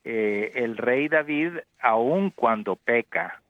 eh, 0.04 0.52
el 0.56 0.76
rey 0.76 1.08
David, 1.08 1.58
aun 1.80 2.30
cuando 2.30 2.76
peca, 2.76 3.40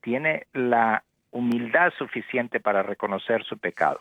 tiene 0.00 0.46
la 0.52 1.02
humildad 1.30 1.92
suficiente 1.98 2.60
para 2.60 2.82
reconocer 2.82 3.44
su 3.44 3.58
pecado, 3.58 4.00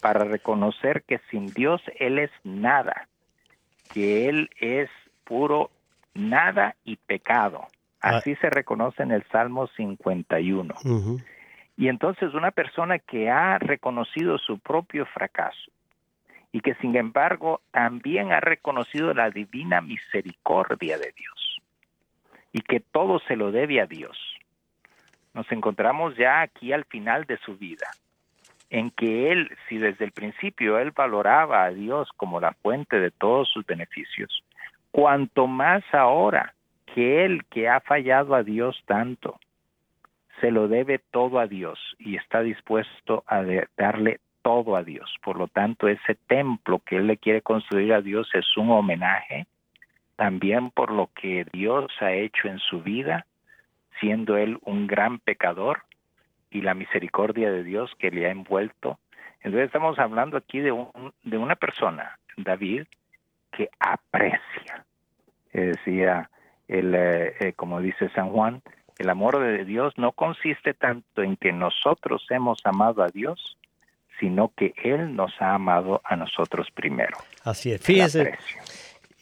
para 0.00 0.24
reconocer 0.24 1.02
que 1.02 1.20
sin 1.30 1.46
Dios 1.46 1.82
Él 1.98 2.18
es 2.18 2.30
nada, 2.44 3.08
que 3.92 4.28
Él 4.28 4.50
es 4.60 4.88
puro 5.24 5.70
nada 6.14 6.76
y 6.84 6.96
pecado. 6.96 7.66
Ah. 8.00 8.16
Así 8.16 8.34
se 8.36 8.48
reconoce 8.48 9.02
en 9.02 9.10
el 9.10 9.24
Salmo 9.30 9.66
51. 9.76 10.74
Ujú. 10.84 11.20
Y 11.76 11.88
entonces 11.88 12.34
una 12.34 12.50
persona 12.50 12.98
que 12.98 13.30
ha 13.30 13.58
reconocido 13.58 14.38
su 14.38 14.58
propio 14.58 15.06
fracaso 15.06 15.70
y 16.52 16.60
que 16.60 16.74
sin 16.76 16.96
embargo 16.96 17.60
también 17.70 18.32
ha 18.32 18.40
reconocido 18.40 19.14
la 19.14 19.30
divina 19.30 19.80
misericordia 19.80 20.98
de 20.98 21.12
Dios 21.16 21.58
y 22.52 22.60
que 22.62 22.80
todo 22.80 23.20
se 23.20 23.36
lo 23.36 23.52
debe 23.52 23.80
a 23.80 23.86
Dios. 23.86 24.18
Nos 25.34 25.50
encontramos 25.52 26.16
ya 26.16 26.40
aquí 26.40 26.72
al 26.72 26.84
final 26.84 27.24
de 27.24 27.38
su 27.38 27.56
vida, 27.56 27.86
en 28.68 28.90
que 28.90 29.30
él, 29.30 29.56
si 29.68 29.78
desde 29.78 30.04
el 30.04 30.12
principio 30.12 30.78
él 30.78 30.90
valoraba 30.90 31.64
a 31.64 31.70
Dios 31.70 32.08
como 32.16 32.40
la 32.40 32.52
fuente 32.54 32.98
de 32.98 33.10
todos 33.10 33.48
sus 33.48 33.64
beneficios, 33.64 34.42
cuanto 34.90 35.46
más 35.46 35.84
ahora 35.92 36.54
que 36.94 37.24
él 37.24 37.44
que 37.48 37.68
ha 37.68 37.80
fallado 37.80 38.34
a 38.34 38.42
Dios 38.42 38.82
tanto, 38.86 39.38
se 40.40 40.50
lo 40.50 40.68
debe 40.68 40.98
todo 40.98 41.38
a 41.38 41.46
Dios 41.46 41.78
y 41.98 42.16
está 42.16 42.40
dispuesto 42.40 43.22
a 43.26 43.44
darle 43.76 44.20
todo 44.42 44.76
a 44.76 44.82
Dios. 44.82 45.14
Por 45.22 45.36
lo 45.36 45.48
tanto, 45.48 45.88
ese 45.88 46.14
templo 46.26 46.80
que 46.80 46.96
él 46.96 47.06
le 47.06 47.16
quiere 47.16 47.42
construir 47.42 47.92
a 47.92 48.00
Dios 48.00 48.28
es 48.34 48.56
un 48.56 48.70
homenaje 48.70 49.46
también 50.20 50.70
por 50.70 50.90
lo 50.90 51.08
que 51.14 51.46
Dios 51.50 51.90
ha 52.00 52.12
hecho 52.12 52.46
en 52.46 52.58
su 52.58 52.82
vida, 52.82 53.24
siendo 54.00 54.36
él 54.36 54.58
un 54.66 54.86
gran 54.86 55.18
pecador 55.18 55.84
y 56.50 56.60
la 56.60 56.74
misericordia 56.74 57.50
de 57.50 57.64
Dios 57.64 57.90
que 57.98 58.10
le 58.10 58.26
ha 58.26 58.30
envuelto. 58.30 58.98
Entonces 59.40 59.68
estamos 59.68 59.98
hablando 59.98 60.36
aquí 60.36 60.60
de, 60.60 60.72
un, 60.72 60.90
de 61.22 61.38
una 61.38 61.56
persona, 61.56 62.18
David, 62.36 62.84
que 63.50 63.70
aprecia. 63.78 64.84
Eh, 65.54 65.72
decía, 65.74 66.28
el, 66.68 66.94
eh, 66.94 67.34
eh, 67.40 67.52
como 67.54 67.80
dice 67.80 68.10
San 68.10 68.28
Juan, 68.28 68.60
el 68.98 69.08
amor 69.08 69.38
de 69.38 69.64
Dios 69.64 69.96
no 69.96 70.12
consiste 70.12 70.74
tanto 70.74 71.22
en 71.22 71.36
que 71.36 71.52
nosotros 71.52 72.26
hemos 72.28 72.60
amado 72.64 73.02
a 73.02 73.08
Dios, 73.08 73.56
sino 74.20 74.52
que 74.56 74.74
Él 74.84 75.16
nos 75.16 75.32
ha 75.40 75.54
amado 75.54 76.00
a 76.04 76.14
nosotros 76.14 76.68
primero. 76.74 77.16
Así 77.42 77.72
es. 77.72 77.80
Fíjese, 77.80 78.34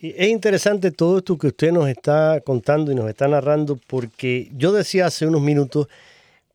es 0.01 0.29
interesante 0.29 0.91
todo 0.91 1.19
esto 1.19 1.39
que 1.39 1.47
usted 1.49 1.73
nos 1.73 1.89
está 1.89 2.41
contando 2.41 2.93
y 2.93 2.95
nos 2.95 3.09
está 3.09 3.27
narrando, 3.29 3.79
porque 3.87 4.51
yo 4.53 4.73
decía 4.73 5.07
hace 5.07 5.27
unos 5.27 5.41
minutos 5.41 5.89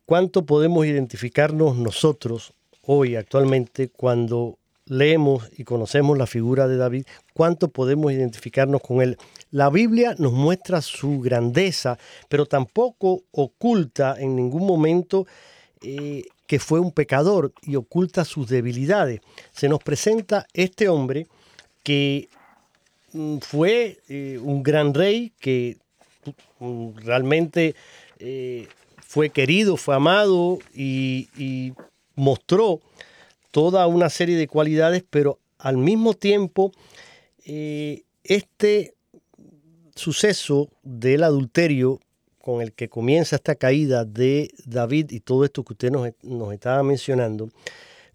cuánto 0.06 0.46
podemos 0.46 0.86
identificarnos 0.86 1.78
nosotros 1.78 2.54
hoy 2.86 3.16
actualmente 3.16 3.90
cuando 3.90 4.58
leemos 4.86 5.50
y 5.58 5.64
conocemos 5.64 6.18
la 6.18 6.28
figura 6.28 6.68
de 6.68 6.78
David, 6.78 7.06
cuánto 7.34 7.70
podemos 7.70 8.12
identificarnos 8.12 8.82
con 8.82 9.02
él. 9.02 9.18
La 9.52 9.70
Biblia 9.70 10.16
nos 10.18 10.34
muestra 10.34 10.82
su 10.82 11.20
grandeza, 11.20 11.98
pero 12.28 12.46
tampoco 12.46 13.24
oculta 13.32 14.16
en 14.20 14.36
ningún 14.36 14.66
momento 14.66 15.26
eh, 15.82 16.24
que 16.54 16.60
fue 16.60 16.80
un 16.80 16.92
pecador 16.92 17.52
y 17.64 17.78
oculta 17.78 18.24
sus 18.26 18.48
debilidades. 18.48 19.22
Se 19.54 19.68
nos 19.68 19.80
presenta 19.82 20.46
este 20.54 20.88
hombre 20.88 21.26
que 21.82 22.30
mm, 23.12 23.40
fue 23.40 23.98
eh, 24.08 24.38
un 24.40 24.62
gran 24.62 24.94
rey, 24.94 25.34
que 25.40 25.78
mm, 26.60 26.90
realmente 26.98 27.74
eh, 28.20 28.68
fue 29.04 29.32
querido, 29.32 29.78
fue 29.78 29.96
amado 29.96 30.60
y, 30.76 31.74
mostró 32.14 32.82
toda 33.50 33.88
una 33.88 34.12
serie 34.12 34.38
de 34.38 34.48
cualidades, 34.48 35.04
pero 35.10 35.40
al 35.58 35.78
mismo 35.78 36.14
tiempo 36.14 36.72
eh, 37.46 38.04
este 38.24 38.94
suceso 39.96 40.70
del 40.84 41.24
adulterio 41.24 42.00
con 42.44 42.62
el 42.62 42.74
que 42.74 42.90
comienza 42.90 43.38
esta 43.38 43.56
caída 43.56 44.04
de 44.04 44.50
David 44.66 45.12
y 45.12 45.22
todo 45.22 45.46
esto 45.46 45.64
que 45.64 45.72
usted 45.72 45.92
nos, 45.92 46.10
nos 46.24 46.52
estaba 46.52 46.84
mencionando, 46.84 47.50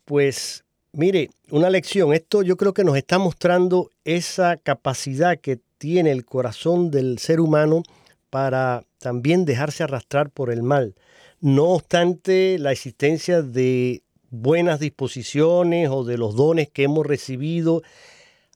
pues 0.05 0.65
mire, 0.93 1.31
una 1.51 1.71
lección, 1.71 2.13
esto 2.13 2.43
yo 2.43 2.59
creo 2.59 2.75
que 2.75 2.85
nos 2.85 2.99
está 2.99 3.19
mostrando 3.19 3.91
esa 4.05 4.59
capacidad 4.59 5.39
que 5.39 5.61
tiene 5.79 6.11
el 6.11 6.27
corazón 6.27 6.91
del 6.91 7.19
ser 7.19 7.41
humano 7.41 7.83
para 8.29 8.85
también 8.99 9.47
dejarse 9.47 9.83
arrastrar 9.83 10.29
por 10.29 10.51
el 10.51 10.63
mal. 10.63 10.95
No 11.41 11.71
obstante 11.71 12.59
la 12.59 12.73
existencia 12.73 13.41
de 13.41 14.03
buenas 14.29 14.79
disposiciones 14.79 15.89
o 15.89 16.05
de 16.05 16.19
los 16.19 16.37
dones 16.37 16.69
que 16.69 16.83
hemos 16.83 17.07
recibido, 17.07 17.81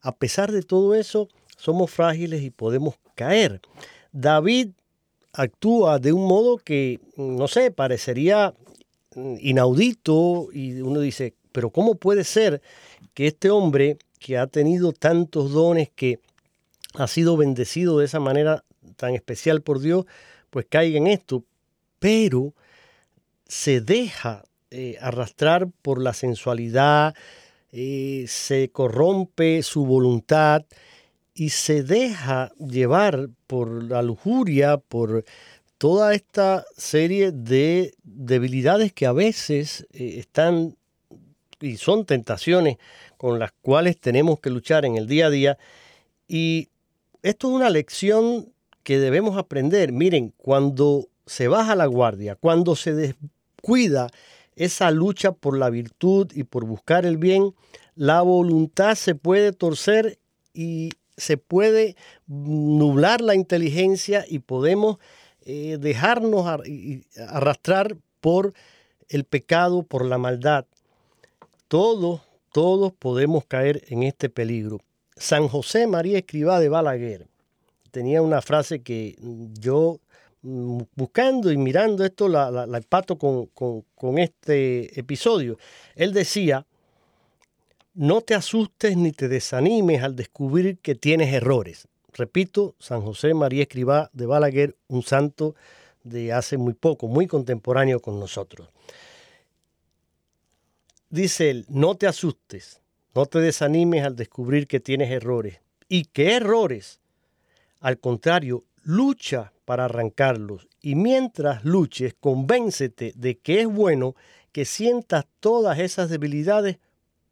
a 0.02 0.14
pesar 0.14 0.52
de 0.52 0.64
todo 0.64 0.94
eso, 0.94 1.30
somos 1.56 1.90
frágiles 1.90 2.42
y 2.42 2.50
podemos 2.50 2.96
caer. 3.14 3.62
David 4.12 4.72
actúa 5.32 5.98
de 5.98 6.12
un 6.12 6.26
modo 6.26 6.58
que, 6.58 7.00
no 7.16 7.48
sé, 7.48 7.70
parecería 7.70 8.54
inaudito 9.14 10.48
y 10.52 10.80
uno 10.80 11.00
dice, 11.00 11.34
pero 11.52 11.70
¿cómo 11.70 11.94
puede 11.96 12.24
ser 12.24 12.62
que 13.14 13.26
este 13.26 13.50
hombre 13.50 13.98
que 14.18 14.38
ha 14.38 14.46
tenido 14.46 14.92
tantos 14.92 15.52
dones, 15.52 15.90
que 15.90 16.20
ha 16.94 17.06
sido 17.06 17.36
bendecido 17.36 17.98
de 17.98 18.06
esa 18.06 18.20
manera 18.20 18.64
tan 18.96 19.14
especial 19.14 19.62
por 19.62 19.80
Dios, 19.80 20.06
pues 20.50 20.66
caiga 20.68 20.98
en 20.98 21.06
esto? 21.06 21.44
Pero 21.98 22.54
se 23.46 23.80
deja 23.80 24.44
eh, 24.70 24.96
arrastrar 25.00 25.68
por 25.82 26.00
la 26.00 26.14
sensualidad, 26.14 27.14
eh, 27.72 28.24
se 28.28 28.70
corrompe 28.70 29.62
su 29.62 29.86
voluntad 29.86 30.64
y 31.34 31.50
se 31.50 31.82
deja 31.82 32.52
llevar 32.58 33.30
por 33.46 33.84
la 33.84 34.02
lujuria, 34.02 34.76
por 34.78 35.24
toda 35.78 36.14
esta 36.14 36.64
serie 36.76 37.32
de 37.32 37.94
debilidades 38.02 38.92
que 38.92 39.06
a 39.06 39.12
veces 39.12 39.86
eh, 39.92 40.18
están 40.18 40.76
y 41.60 41.76
son 41.76 42.04
tentaciones 42.04 42.76
con 43.16 43.38
las 43.38 43.52
cuales 43.62 43.98
tenemos 43.98 44.40
que 44.40 44.50
luchar 44.50 44.84
en 44.84 44.96
el 44.96 45.06
día 45.06 45.26
a 45.26 45.30
día. 45.30 45.58
Y 46.26 46.68
esto 47.22 47.48
es 47.48 47.54
una 47.54 47.70
lección 47.70 48.52
que 48.82 48.98
debemos 48.98 49.38
aprender. 49.38 49.92
Miren, 49.92 50.34
cuando 50.36 51.08
se 51.24 51.48
baja 51.48 51.76
la 51.76 51.86
guardia, 51.86 52.34
cuando 52.34 52.74
se 52.74 52.94
descuida 52.94 54.10
esa 54.56 54.90
lucha 54.90 55.32
por 55.32 55.56
la 55.56 55.70
virtud 55.70 56.30
y 56.34 56.44
por 56.44 56.64
buscar 56.64 57.06
el 57.06 57.16
bien, 57.16 57.54
la 57.94 58.22
voluntad 58.22 58.96
se 58.96 59.14
puede 59.14 59.52
torcer 59.52 60.18
y 60.52 60.90
se 61.22 61.36
puede 61.36 61.94
nublar 62.26 63.20
la 63.20 63.36
inteligencia 63.36 64.24
y 64.28 64.40
podemos 64.40 64.98
eh, 65.44 65.78
dejarnos 65.80 66.46
arrastrar 67.28 67.96
por 68.20 68.54
el 69.08 69.24
pecado, 69.24 69.84
por 69.84 70.04
la 70.04 70.18
maldad. 70.18 70.66
todos, 71.68 72.22
todos 72.52 72.92
podemos 72.92 73.44
caer 73.46 73.84
en 73.88 74.02
este 74.02 74.28
peligro. 74.28 74.80
San 75.16 75.46
José 75.46 75.86
María 75.86 76.18
Escribá 76.18 76.58
de 76.58 76.68
Balaguer 76.68 77.28
tenía 77.92 78.20
una 78.20 78.42
frase 78.42 78.82
que 78.82 79.16
yo 79.60 80.00
mm, 80.42 80.80
buscando 80.96 81.52
y 81.52 81.56
mirando 81.56 82.04
esto 82.04 82.26
la, 82.28 82.50
la, 82.50 82.80
pato 82.80 83.16
con, 83.16 83.46
con 83.46 84.18
este 84.18 84.98
episodio. 84.98 85.56
Él 85.94 86.12
decía, 86.12 86.66
no 87.94 88.20
te 88.20 88.34
asustes 88.34 88.96
ni 88.96 89.12
te 89.12 89.28
desanimes 89.28 90.02
al 90.02 90.16
descubrir 90.16 90.78
que 90.78 90.94
tienes 90.94 91.32
errores. 91.32 91.88
Repito, 92.12 92.74
San 92.78 93.02
José 93.02 93.34
María 93.34 93.62
Escribá 93.62 94.10
de 94.12 94.26
Balaguer, 94.26 94.76
un 94.88 95.02
santo 95.02 95.54
de 96.04 96.32
hace 96.32 96.58
muy 96.58 96.74
poco, 96.74 97.06
muy 97.08 97.26
contemporáneo 97.26 98.00
con 98.00 98.18
nosotros. 98.18 98.68
Dice 101.10 101.50
él, 101.50 101.66
no 101.68 101.94
te 101.96 102.06
asustes, 102.06 102.80
no 103.14 103.26
te 103.26 103.38
desanimes 103.38 104.04
al 104.04 104.16
descubrir 104.16 104.66
que 104.66 104.80
tienes 104.80 105.10
errores. 105.10 105.60
¿Y 105.88 106.06
qué 106.06 106.36
errores? 106.36 107.00
Al 107.80 107.98
contrario, 107.98 108.64
lucha 108.82 109.52
para 109.64 109.84
arrancarlos. 109.84 110.68
Y 110.80 110.94
mientras 110.94 111.64
luches, 111.64 112.14
convéncete 112.18 113.12
de 113.14 113.38
que 113.38 113.60
es 113.60 113.66
bueno 113.66 114.16
que 114.52 114.64
sientas 114.64 115.26
todas 115.40 115.78
esas 115.78 116.08
debilidades, 116.08 116.78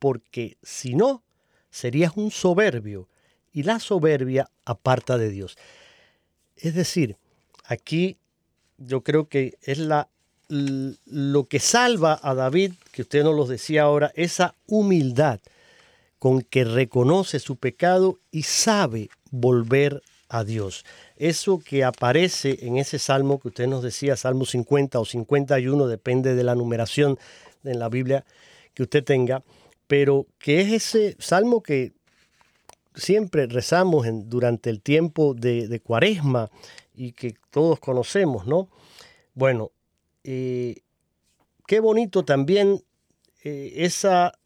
porque 0.01 0.57
si 0.65 0.97
no, 0.97 1.23
serías 1.71 2.17
un 2.17 2.33
soberbio. 2.33 3.09
Y 3.53 3.63
la 3.63 3.79
soberbia 3.79 4.51
aparta 4.65 5.17
de 5.19 5.31
Dios. 5.31 5.57
Es 6.57 6.75
decir, 6.75 7.17
aquí 7.65 8.17
yo 8.79 9.03
creo 9.03 9.29
que 9.29 9.57
es 9.63 9.79
la 9.79 10.09
lo 10.51 11.45
que 11.45 11.61
salva 11.61 12.19
a 12.21 12.35
David, 12.35 12.73
que 12.91 13.03
usted 13.03 13.23
nos 13.23 13.37
lo 13.37 13.47
decía 13.47 13.83
ahora, 13.83 14.11
esa 14.17 14.57
humildad 14.67 15.39
con 16.19 16.43
que 16.43 16.65
reconoce 16.65 17.39
su 17.39 17.57
pecado 17.57 18.19
y 18.33 18.43
sabe 18.43 19.11
volver 19.31 20.03
a 20.29 20.45
Dios. 20.45 20.85
Eso 21.17 21.61
que 21.61 21.85
aparece 21.85 22.59
en 22.63 22.79
ese 22.79 22.99
salmo 22.99 23.39
que 23.39 23.49
usted 23.49 23.69
nos 23.69 23.83
decía, 23.83 24.17
Salmo 24.17 24.45
50 24.45 24.99
o 24.99 25.05
51, 25.05 25.87
depende 25.87 26.35
de 26.35 26.45
la 26.45 26.55
numeración 26.55 27.19
en 27.65 27.79
la 27.79 27.89
Biblia 27.89 28.25
que 28.75 28.83
usted 28.83 29.05
tenga, 29.05 29.43
pero 29.91 30.29
que 30.39 30.61
es 30.61 30.73
ese 30.73 31.17
salmo 31.19 31.65
que 31.65 31.91
siempre 32.95 33.49
rezamos 33.49 34.07
durante 34.27 34.71
el 34.71 34.81
tiempo 34.81 35.35
de, 35.35 35.81
cuaresma 35.81 36.49
y 36.95 37.11
que 37.11 37.35
todos 37.51 37.81
conocemos, 37.81 38.47
¿no? 38.47 38.69
Bueno, 39.35 39.73
eh, 40.23 40.77
qué 41.67 41.81
bonito 41.81 42.25
también 42.25 42.85
eh, 43.43 43.73
esa, 43.79 44.39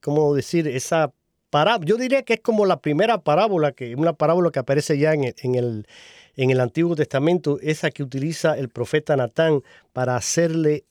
¿cómo 0.00 0.34
decir? 0.34 0.66
Esa 0.66 1.12
parábola. 1.50 1.86
Yo 1.86 1.96
diría 1.96 2.24
que 2.24 2.34
es 2.34 2.40
como 2.40 2.66
la 2.66 2.80
primera 2.80 3.18
parábola, 3.18 3.70
que 3.70 3.94
una 3.94 4.14
parábola 4.14 4.50
que 4.50 4.58
aparece 4.58 4.98
ya 4.98 5.14
en 5.14 5.22
el, 5.22 5.34
en 5.42 5.54
el, 5.54 5.86
en 6.34 6.50
el 6.50 6.58
Antiguo 6.58 6.96
Testamento, 6.96 7.60
esa 7.62 7.92
que 7.92 8.02
utiliza 8.02 8.58
el 8.58 8.68
profeta 8.68 9.14
Natán 9.14 9.62
para 9.92 10.16
hacerle 10.16 10.86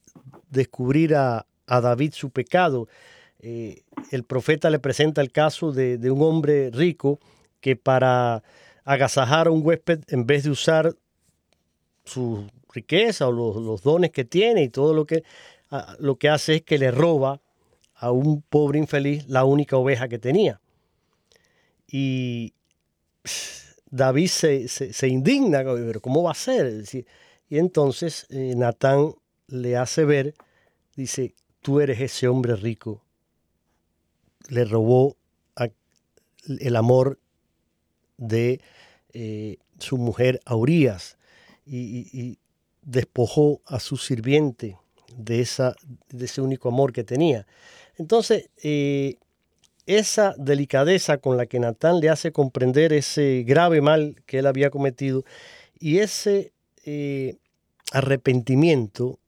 descubrir 0.49 1.15
a, 1.15 1.45
a 1.69 1.81
David 1.81 2.13
su 2.13 2.31
pecado. 2.31 2.87
Eh, 3.39 3.83
el 4.11 4.23
profeta 4.23 4.69
le 4.69 4.79
presenta 4.79 5.21
el 5.21 5.31
caso 5.31 5.71
de, 5.71 5.97
un 6.11 6.21
hombre 6.21 6.71
rico 6.71 7.19
que 7.61 7.75
para 7.75 8.43
agasajar 8.83 9.47
a 9.47 9.51
un 9.51 9.65
huésped, 9.65 10.01
en 10.07 10.25
vez 10.25 10.43
de 10.43 10.49
usar 10.49 10.95
su 12.03 12.49
riqueza 12.73 13.27
o 13.27 13.31
los, 13.31 13.83
dones 13.83 14.11
que 14.11 14.25
tiene 14.25 14.63
y 14.63 14.69
todo 14.69 14.93
lo 14.93 15.05
que, 15.05 15.23
lo 15.99 16.17
que 16.17 16.29
hace 16.29 16.55
es 16.55 16.61
que 16.63 16.79
le 16.79 16.91
roba 16.91 17.39
a 17.93 18.11
un 18.11 18.41
pobre 18.41 18.79
infeliz 18.79 19.27
la 19.27 19.45
única 19.45 19.77
oveja 19.77 20.07
que 20.07 20.17
tenía. 20.17 20.59
Y 21.87 22.53
David 23.91 24.27
se, 24.27 25.07
indigna, 25.07 25.63
pero 25.63 26.01
¿cómo 26.01 26.23
va 26.23 26.31
a 26.31 26.35
ser? 26.35 26.83
Y 27.49 27.57
entonces 27.57 28.25
eh, 28.29 28.53
Natán 28.55 29.13
le 29.47 29.77
hace 29.77 30.05
ver, 30.05 30.33
dice, 30.95 31.33
tú 31.61 31.79
eres 31.79 31.99
ese 31.99 32.27
hombre 32.27 32.55
rico. 32.55 33.03
Le 34.47 34.65
robó 34.65 35.15
el 36.47 36.75
amor 36.75 37.19
de 38.17 38.61
eh, 39.13 39.57
su 39.77 39.97
mujer 39.97 40.39
Aurías 40.45 41.17
y, 41.65 42.39
despojó 42.81 43.61
a 43.65 43.79
su 43.79 43.97
sirviente 43.97 44.77
de 45.15 45.41
ese 45.41 46.41
único 46.41 46.69
amor 46.69 46.91
que 46.91 47.03
tenía. 47.03 47.45
Entonces, 47.97 48.49
eh, 48.63 49.17
esa 49.85 50.33
delicadeza 50.37 51.17
con 51.17 51.37
la 51.37 51.45
que 51.45 51.59
Natán 51.59 51.99
le 51.99 52.09
hace 52.09 52.31
comprender 52.31 52.93
ese 52.93 53.43
grave 53.45 53.81
mal 53.81 54.15
que 54.25 54.39
él 54.39 54.47
había 54.47 54.69
cometido 54.69 55.25
y 55.79 55.99
ese 55.99 56.53
eh, 56.85 57.37
arrepentimiento, 57.91 59.19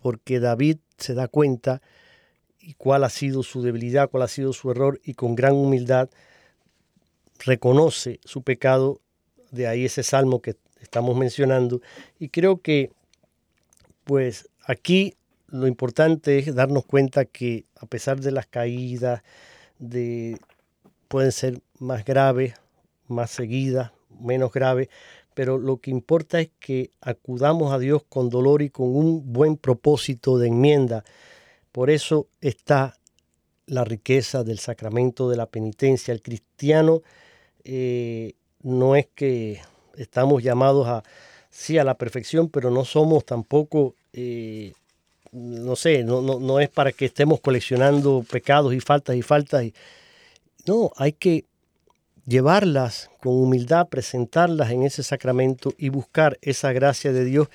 porque 0.00 0.40
David 0.40 0.78
se 1.00 1.14
da 1.14 1.28
cuenta 1.28 1.82
y 2.60 2.74
cuál 2.74 3.04
ha 3.04 3.10
sido 3.10 3.42
su 3.42 3.62
debilidad, 3.62 4.10
cuál 4.10 4.24
ha 4.24 4.28
sido 4.28 4.52
su 4.52 4.70
error 4.70 5.00
y 5.04 5.14
con 5.14 5.34
gran 5.34 5.54
humildad 5.54 6.10
reconoce 7.44 8.20
su 8.24 8.42
pecado, 8.42 9.00
de 9.50 9.66
ahí 9.66 9.86
ese 9.86 10.02
salmo 10.02 10.40
que 10.42 10.56
estamos 10.80 11.16
mencionando, 11.16 11.80
y 12.18 12.28
creo 12.28 12.60
que 12.60 12.92
pues 14.04 14.48
aquí 14.64 15.14
lo 15.48 15.66
importante 15.66 16.38
es 16.38 16.54
darnos 16.54 16.84
cuenta 16.84 17.24
que 17.24 17.64
a 17.76 17.86
pesar 17.86 18.20
de 18.20 18.30
las 18.30 18.46
caídas, 18.46 19.22
de, 19.78 20.38
pueden 21.08 21.32
ser 21.32 21.60
más 21.78 22.04
graves, 22.04 22.54
más 23.08 23.30
seguidas, 23.30 23.92
menos 24.20 24.52
graves, 24.52 24.88
pero 25.40 25.56
lo 25.56 25.78
que 25.78 25.90
importa 25.90 26.38
es 26.38 26.50
que 26.60 26.90
acudamos 27.00 27.72
a 27.72 27.78
Dios 27.78 28.02
con 28.06 28.28
dolor 28.28 28.60
y 28.60 28.68
con 28.68 28.94
un 28.94 29.32
buen 29.32 29.56
propósito 29.56 30.36
de 30.36 30.48
enmienda. 30.48 31.02
Por 31.72 31.88
eso 31.88 32.28
está 32.42 32.98
la 33.64 33.82
riqueza 33.84 34.44
del 34.44 34.58
sacramento 34.58 35.30
de 35.30 35.38
la 35.38 35.46
penitencia. 35.46 36.12
El 36.12 36.20
cristiano 36.20 37.00
eh, 37.64 38.34
no 38.62 38.96
es 38.96 39.06
que 39.14 39.62
estamos 39.96 40.42
llamados 40.42 40.86
a, 40.86 41.04
sí, 41.48 41.78
a 41.78 41.84
la 41.84 41.94
perfección, 41.96 42.50
pero 42.50 42.70
no 42.70 42.84
somos 42.84 43.24
tampoco, 43.24 43.94
eh, 44.12 44.74
no 45.32 45.74
sé, 45.74 46.04
no, 46.04 46.20
no, 46.20 46.60
es 46.60 46.68
para 46.68 46.92
que 46.92 47.06
estemos 47.06 47.40
coleccionando 47.40 48.26
pecados 48.30 48.74
y 48.74 48.80
faltas 48.80 49.16
y 49.16 49.22
faltas. 49.22 49.64
Y, 49.64 49.74
no, 50.66 50.92
hay 50.96 51.14
que 51.14 51.46
llevarlas 52.26 53.10
con 53.20 53.34
humildad, 53.34 53.88
presentarlas 53.88 54.70
en 54.70 54.82
ese 54.82 55.02
sacramento 55.02 55.72
y 55.78 55.88
buscar 55.88 56.38
esa 56.42 56.72
gracia 56.72 57.12
de 57.12 57.24
Dios 57.24 57.48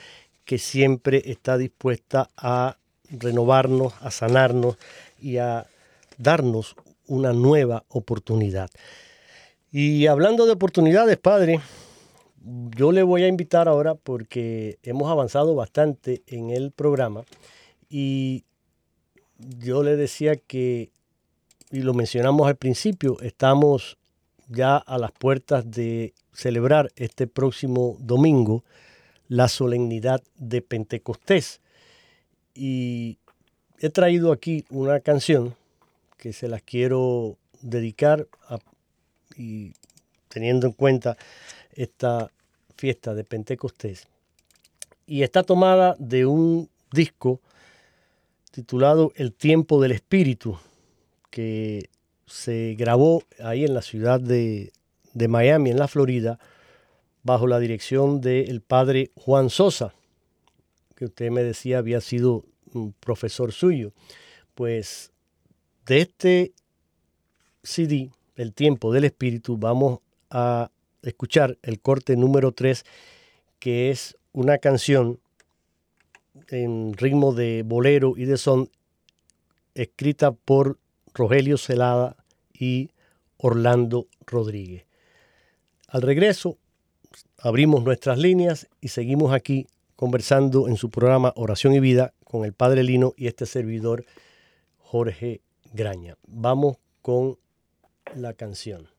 que 0.43 0.57
siempre 0.57 1.23
está 1.25 1.57
dispuesta 1.57 2.29
a 2.37 2.77
renovarnos, 3.09 3.93
a 4.01 4.11
sanarnos 4.11 4.77
y 5.19 5.37
a 5.37 5.67
darnos 6.17 6.75
una 7.07 7.33
nueva 7.33 7.83
oportunidad. 7.89 8.69
Y 9.71 10.07
hablando 10.07 10.45
de 10.45 10.53
oportunidades, 10.53 11.17
Padre, 11.17 11.59
yo 12.77 12.91
le 12.91 13.03
voy 13.03 13.23
a 13.23 13.27
invitar 13.27 13.67
ahora 13.67 13.95
porque 13.95 14.77
hemos 14.83 15.11
avanzado 15.11 15.55
bastante 15.55 16.21
en 16.27 16.51
el 16.51 16.71
programa 16.71 17.23
y 17.89 18.43
yo 19.37 19.83
le 19.83 19.95
decía 19.95 20.35
que, 20.35 20.91
y 21.71 21.79
lo 21.79 21.93
mencionamos 21.93 22.47
al 22.47 22.55
principio, 22.55 23.17
estamos 23.21 23.97
ya 24.47 24.77
a 24.77 24.97
las 24.97 25.11
puertas 25.11 25.69
de 25.69 26.13
celebrar 26.33 26.91
este 26.95 27.27
próximo 27.27 27.97
domingo 27.99 28.63
la 29.27 29.47
solemnidad 29.47 30.21
de 30.37 30.61
Pentecostés. 30.61 31.61
Y 32.53 33.17
he 33.79 33.89
traído 33.89 34.31
aquí 34.31 34.65
una 34.69 34.99
canción 34.99 35.55
que 36.17 36.33
se 36.33 36.47
las 36.47 36.61
quiero 36.61 37.37
dedicar 37.61 38.27
y 39.35 39.73
teniendo 40.27 40.67
en 40.67 40.73
cuenta 40.73 41.17
esta 41.73 42.31
fiesta 42.75 43.13
de 43.13 43.23
Pentecostés 43.23 44.07
y 45.07 45.23
está 45.23 45.43
tomada 45.43 45.95
de 45.99 46.25
un 46.25 46.69
disco 46.91 47.41
titulado 48.51 49.11
El 49.15 49.33
tiempo 49.33 49.81
del 49.81 49.91
espíritu 49.91 50.57
que 51.29 51.89
se 52.27 52.75
grabó 52.77 53.23
ahí 53.39 53.65
en 53.65 53.73
la 53.73 53.81
ciudad 53.81 54.19
de, 54.19 54.71
Miami, 55.13 55.71
en 55.71 55.79
la 55.79 55.87
Florida, 55.87 56.39
bajo 57.23 57.47
la 57.47 57.59
dirección 57.59 58.21
del 58.21 58.61
padre 58.61 59.11
Juan 59.15 59.49
Sosa, 59.49 59.93
que 60.95 61.05
usted 61.05 61.31
me 61.31 61.43
decía 61.43 61.79
había 61.79 62.01
sido 62.01 62.45
un 62.73 62.93
profesor 62.93 63.51
suyo. 63.51 63.93
Pues 64.53 65.11
de 65.85 66.01
este 66.01 66.53
CD, 67.63 68.11
El 68.35 68.53
tiempo 68.53 68.91
del 68.91 69.05
espíritu, 69.05 69.57
vamos 69.57 69.99
a 70.29 70.69
escuchar 71.01 71.57
el 71.61 71.79
corte 71.79 72.15
número 72.17 72.51
3, 72.51 72.83
que 73.59 73.91
es 73.91 74.17
una 74.33 74.57
canción 74.57 75.19
en 76.49 76.93
ritmo 76.93 77.33
de 77.33 77.63
bolero 77.63 78.15
y 78.17 78.25
de 78.25 78.37
son 78.37 78.69
escrita 79.73 80.31
por 80.31 80.77
Rogelio 81.15 81.57
Celada 81.57 82.17
y 82.53 82.91
Orlando 83.37 84.07
Rodríguez. 84.27 84.85
Al 85.87 86.01
regreso, 86.01 86.57
abrimos 87.39 87.83
nuestras 87.83 88.19
líneas 88.19 88.67
y 88.81 88.89
seguimos 88.89 89.33
aquí 89.33 89.67
conversando 89.95 90.67
en 90.67 90.77
su 90.77 90.89
programa 90.89 91.33
Oración 91.35 91.73
y 91.73 91.79
Vida 91.79 92.13
con 92.25 92.45
el 92.45 92.53
Padre 92.53 92.83
Lino 92.83 93.13
y 93.15 93.27
este 93.27 93.45
servidor 93.45 94.05
Jorge 94.77 95.41
Graña. 95.73 96.17
Vamos 96.27 96.77
con 97.01 97.37
la 98.13 98.33
canción. 98.33 98.94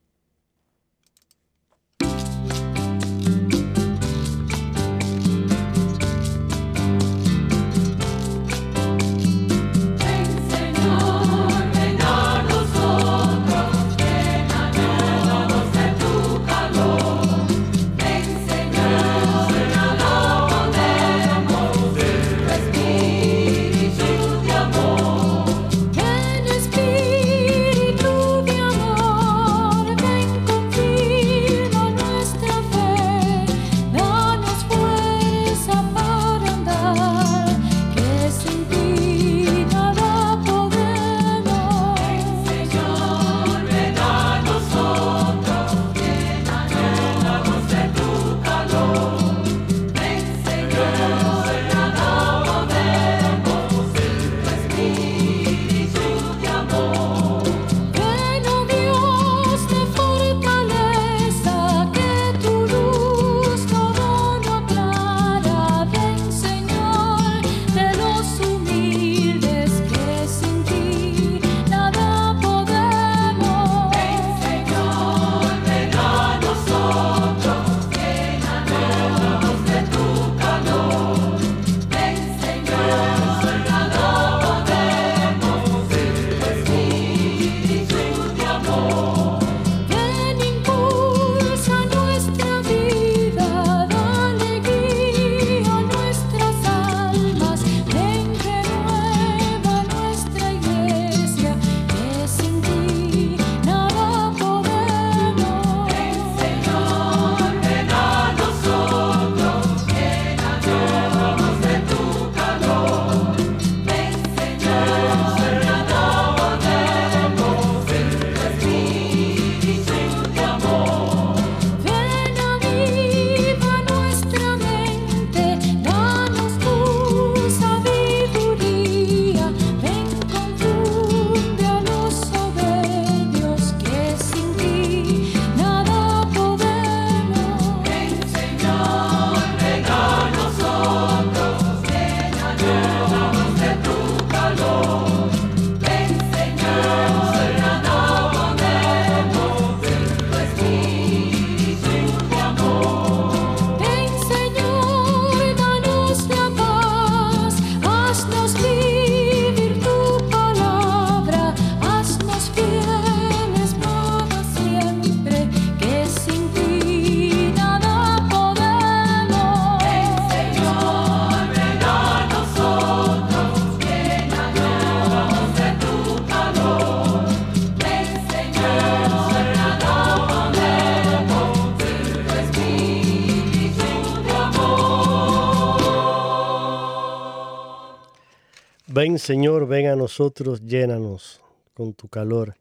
Ven 189.06 189.20
Señor, 189.20 189.68
ven 189.68 189.86
a 189.86 189.94
nosotros, 189.94 190.62
llénanos 190.62 191.40
con 191.74 191.94
tu 191.94 192.08
calor. 192.08 192.56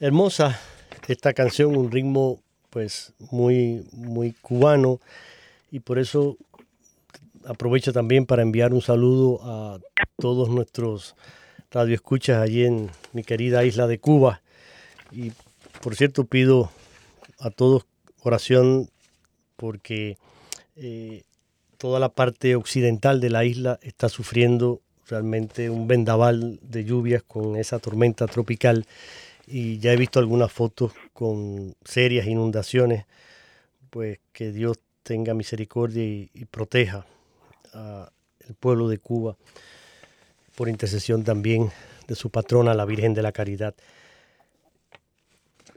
Hermosa 0.00 0.58
esta 1.06 1.32
canción, 1.32 1.76
un 1.76 1.92
ritmo 1.92 2.40
pues 2.70 3.12
muy, 3.30 3.86
muy 3.92 4.32
cubano 4.32 4.98
y 5.70 5.78
por 5.78 6.00
eso 6.00 6.36
aprovecho 7.46 7.92
también 7.92 8.26
para 8.26 8.42
enviar 8.42 8.74
un 8.74 8.82
saludo 8.82 9.38
a 9.44 9.78
todos 10.18 10.48
nuestros 10.48 11.14
radioescuchas 11.70 12.42
allí 12.42 12.64
en 12.64 12.90
mi 13.12 13.22
querida 13.22 13.64
isla 13.64 13.86
de 13.86 14.00
Cuba. 14.00 14.42
Y 15.12 15.30
por 15.80 15.94
cierto 15.94 16.24
pido 16.24 16.72
a 17.38 17.50
todos 17.50 17.86
oración 18.24 18.90
porque 19.54 20.18
eh, 20.74 21.22
toda 21.78 22.00
la 22.00 22.08
parte 22.08 22.56
occidental 22.56 23.20
de 23.20 23.30
la 23.30 23.44
isla 23.44 23.78
está 23.82 24.08
sufriendo 24.08 24.80
realmente 25.08 25.70
un 25.70 25.86
vendaval 25.86 26.58
de 26.62 26.84
lluvias 26.84 27.22
con 27.22 27.56
esa 27.56 27.78
tormenta 27.78 28.26
tropical 28.26 28.86
y 29.46 29.78
ya 29.78 29.92
he 29.92 29.96
visto 29.96 30.18
algunas 30.18 30.52
fotos 30.52 30.92
con 31.12 31.74
serias 31.84 32.26
inundaciones, 32.26 33.04
pues 33.90 34.18
que 34.32 34.52
Dios 34.52 34.78
tenga 35.02 35.34
misericordia 35.34 36.02
y, 36.02 36.44
proteja 36.50 37.06
al 37.72 38.54
pueblo 38.58 38.88
de 38.88 38.98
Cuba 38.98 39.36
por 40.54 40.68
intercesión 40.68 41.24
también 41.24 41.70
de 42.06 42.14
su 42.14 42.30
patrona, 42.30 42.74
la 42.74 42.84
Virgen 42.84 43.14
de 43.14 43.22
la 43.22 43.32
Caridad. 43.32 43.74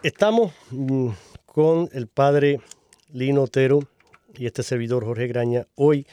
Estamos 0.03 0.53
mm, 0.71 1.09
con 1.45 1.89
el 1.91 2.07
padre 2.07 2.61
Lino 3.11 3.43
Otero 3.43 3.79
y 4.35 4.45
este 4.45 4.63
servidor 4.63 5.03
Jorge 5.03 5.27
Graña 5.27 5.67
hoy 5.75 6.05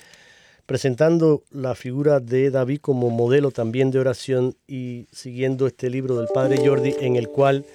presentando 0.66 1.44
la 1.50 1.74
figura 1.74 2.20
de 2.20 2.50
David 2.50 2.80
como 2.80 3.10
modelo 3.10 3.50
también 3.50 3.90
de 3.90 3.98
oración 3.98 4.56
y 4.66 5.06
siguiendo 5.12 5.66
este 5.66 5.90
libro 5.90 6.16
del 6.16 6.28
padre 6.28 6.66
Jordi 6.66 6.94
en 7.00 7.16
el 7.16 7.28
cual 7.28 7.66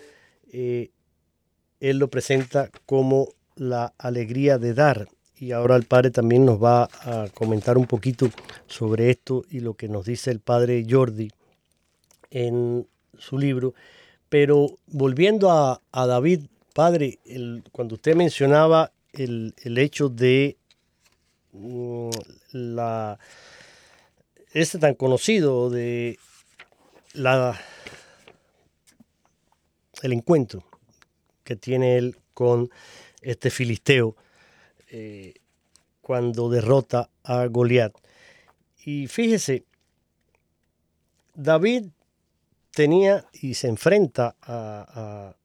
eh, 0.52 0.90
él 1.80 1.98
lo 1.98 2.10
presenta 2.10 2.70
como 2.86 3.30
la 3.56 3.94
alegría 3.98 4.58
de 4.58 4.74
dar. 4.74 5.08
Y 5.38 5.52
ahora 5.52 5.76
el 5.76 5.86
padre 5.86 6.12
también 6.12 6.46
nos 6.46 6.62
va 6.62 6.90
a 7.02 7.28
comentar 7.34 7.78
un 7.78 7.86
poquito 7.86 8.30
sobre 8.68 9.10
esto 9.10 9.46
y 9.50 9.62
lo 9.62 9.76
que 9.76 9.88
nos 9.88 10.06
dice 10.06 10.32
el 10.32 10.40
padre 10.40 10.86
Jordi 10.90 11.30
en 12.32 12.88
su 13.18 13.38
libro. 13.38 13.74
Pero 14.28 14.78
volviendo 14.88 15.50
a, 15.52 15.82
David, 15.94 16.42
padre, 16.74 17.20
cuando 17.72 17.96
usted 17.96 18.16
mencionaba 18.16 18.92
el, 19.14 19.54
el 19.64 19.78
hecho 19.78 20.10
de 20.10 20.59
la, 22.52 23.20
este 24.52 24.80
tan 24.80 24.96
conocido 24.96 25.70
de 25.70 26.18
la, 27.14 27.60
el 30.02 30.14
encuentro 30.14 30.64
que 31.44 31.56
tiene 31.56 31.98
él 31.98 32.18
con 32.34 32.70
este 33.22 33.50
filisteo 33.50 34.16
eh, 34.90 35.36
cuando 36.02 36.50
derrota 36.50 37.10
a 37.24 37.46
Goliat. 37.48 37.94
Y 38.84 39.08
fíjese, 39.08 39.66
David 41.36 41.88
tenía 42.72 43.26
y 43.34 43.54
se 43.56 43.68
enfrenta 43.68 44.36
a, 44.42 44.86
a 45.32 45.36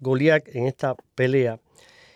Goliat 0.00 0.48
en 0.54 0.66
esta 0.66 0.94
pelea. 1.14 1.60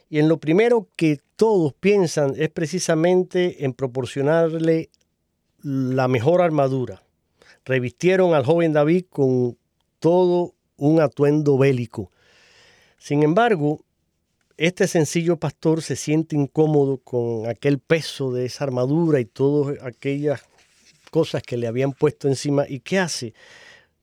Y 0.09 0.19
en 0.19 0.29
lo 0.29 0.39
primero 0.39 0.89
que 0.97 1.21
todos 1.37 1.75
piensan 1.75 2.35
es 2.37 2.49
precisamente 2.51 3.65
en 3.65 3.73
proporcionarle 3.73 4.91
la 5.63 6.07
mejor 6.09 6.41
armadura. 6.41 7.03
Revistieron 7.65 8.35
al 8.35 8.45
joven 8.45 8.73
David 8.73 9.07
con 9.11 9.59
todo 9.99 10.55
un 10.77 11.01
atuendo 11.01 11.59
bélico. 11.59 12.11
Sin 12.99 13.23
embargo, 13.23 13.81
este 14.57 14.87
sencillo 14.87 15.37
pastor 15.37 15.83
se 15.83 15.97
siente 15.97 16.37
incómodo 16.37 16.99
con 16.99 17.47
aquel 17.47 17.79
peso 17.79 18.33
de 18.33 18.47
esa 18.47 18.65
armadura 18.65 19.21
y 19.21 19.25
todas 19.25 19.83
aquellas 19.83 20.43
cosas 21.11 21.43
que 21.43 21.57
le 21.57 21.67
habían 21.67 21.93
puesto 21.93 22.29
encima. 22.29 22.65
¿Y 22.69 22.81
qué 22.81 22.99
hace? 22.99 23.35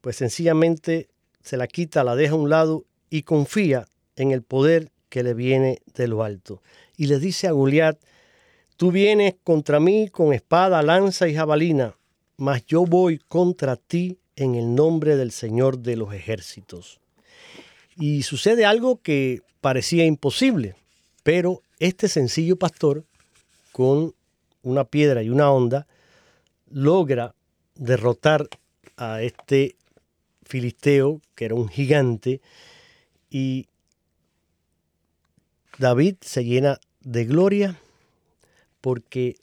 Pues 0.01 0.17
sencillamente 0.17 1.09
se 1.41 1.57
la 1.57 1.67
quita, 1.67 2.03
la 2.03 2.15
deja 2.15 2.33
a 2.33 2.37
un 2.37 2.49
lado 2.49 2.85
y 3.09 3.23
confía 3.23 3.87
en 4.15 4.31
el 4.31 4.43
poder 4.43 4.91
que 5.13 5.21
le 5.21 5.35
viene 5.35 5.83
de 5.93 6.07
lo 6.07 6.23
alto. 6.23 6.63
Y 6.97 7.05
le 7.05 7.19
dice 7.19 7.45
a 7.47 7.51
Goliat, 7.51 7.99
tú 8.77 8.91
vienes 8.91 9.35
contra 9.43 9.79
mí 9.79 10.09
con 10.09 10.33
espada, 10.33 10.81
lanza 10.81 11.27
y 11.27 11.35
jabalina, 11.35 11.95
mas 12.37 12.65
yo 12.65 12.83
voy 12.87 13.19
contra 13.19 13.75
ti 13.75 14.17
en 14.35 14.55
el 14.55 14.73
nombre 14.73 15.15
del 15.15 15.31
Señor 15.31 15.77
de 15.77 15.97
los 15.97 16.15
ejércitos. 16.15 16.99
Y 17.95 18.23
sucede 18.23 18.65
algo 18.65 19.03
que 19.03 19.41
parecía 19.61 20.03
imposible, 20.03 20.73
pero 21.21 21.61
este 21.77 22.07
sencillo 22.07 22.55
pastor, 22.55 23.03
con 23.71 24.15
una 24.63 24.83
piedra 24.83 25.21
y 25.21 25.29
una 25.29 25.51
onda, 25.51 25.85
logra 26.71 27.35
derrotar 27.75 28.49
a 28.97 29.21
este 29.21 29.75
filisteo, 30.41 31.21
que 31.35 31.45
era 31.45 31.53
un 31.53 31.69
gigante, 31.69 32.41
y 33.29 33.67
David 35.77 36.15
se 36.21 36.43
llena 36.43 36.79
de 37.01 37.25
gloria 37.25 37.79
porque 38.81 39.35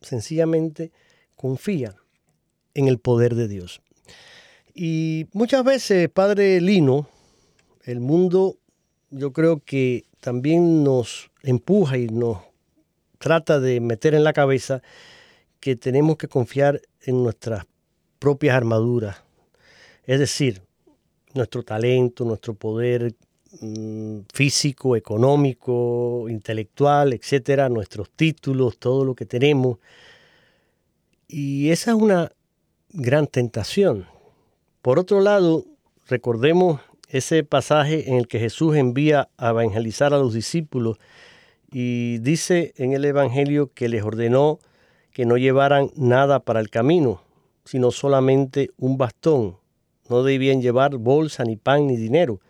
sencillamente 0.00 0.92
confía 1.36 1.96
en 2.74 2.88
el 2.88 2.98
poder 2.98 3.34
de 3.34 3.48
Dios. 3.48 3.80
Y 4.74 5.26
muchas 5.32 5.64
veces, 5.64 6.08
Padre 6.08 6.60
Lino, 6.60 7.08
el 7.84 8.00
mundo 8.00 8.58
yo 9.10 9.32
creo 9.32 9.60
que 9.64 10.04
también 10.20 10.84
nos 10.84 11.30
empuja 11.42 11.98
y 11.98 12.06
nos 12.08 12.38
trata 13.18 13.60
de 13.60 13.80
meter 13.80 14.14
en 14.14 14.24
la 14.24 14.32
cabeza 14.32 14.82
que 15.60 15.76
tenemos 15.76 16.16
que 16.16 16.28
confiar 16.28 16.80
en 17.02 17.22
nuestras 17.22 17.64
propias 18.18 18.56
armaduras. 18.56 19.22
Es 20.04 20.18
decir, 20.18 20.62
nuestro 21.34 21.62
talento, 21.62 22.24
nuestro 22.24 22.54
poder 22.54 23.14
físico, 24.32 24.96
económico, 24.96 26.26
intelectual, 26.28 27.12
etcétera, 27.12 27.68
nuestros 27.68 28.10
títulos, 28.10 28.78
todo 28.78 29.04
lo 29.04 29.14
que 29.14 29.26
tenemos. 29.26 29.78
Y 31.26 31.70
esa 31.70 31.90
es 31.92 31.96
una 31.96 32.32
gran 32.90 33.26
tentación. 33.26 34.06
Por 34.82 34.98
otro 34.98 35.20
lado, 35.20 35.64
recordemos 36.06 36.80
ese 37.08 37.42
pasaje 37.44 38.08
en 38.08 38.16
el 38.16 38.28
que 38.28 38.38
Jesús 38.38 38.76
envía 38.76 39.28
a 39.36 39.50
evangelizar 39.50 40.14
a 40.14 40.18
los 40.18 40.34
discípulos 40.34 40.98
y 41.70 42.18
dice 42.18 42.72
en 42.76 42.92
el 42.92 43.04
Evangelio 43.04 43.72
que 43.74 43.88
les 43.88 44.02
ordenó 44.02 44.58
que 45.12 45.26
no 45.26 45.36
llevaran 45.36 45.90
nada 45.96 46.40
para 46.40 46.60
el 46.60 46.70
camino, 46.70 47.22
sino 47.64 47.90
solamente 47.90 48.70
un 48.78 48.96
bastón. 48.96 49.56
No 50.08 50.22
debían 50.22 50.62
llevar 50.62 50.96
bolsa, 50.96 51.44
ni 51.44 51.56
pan, 51.56 51.86
ni 51.86 51.96
dinero. 51.96 52.40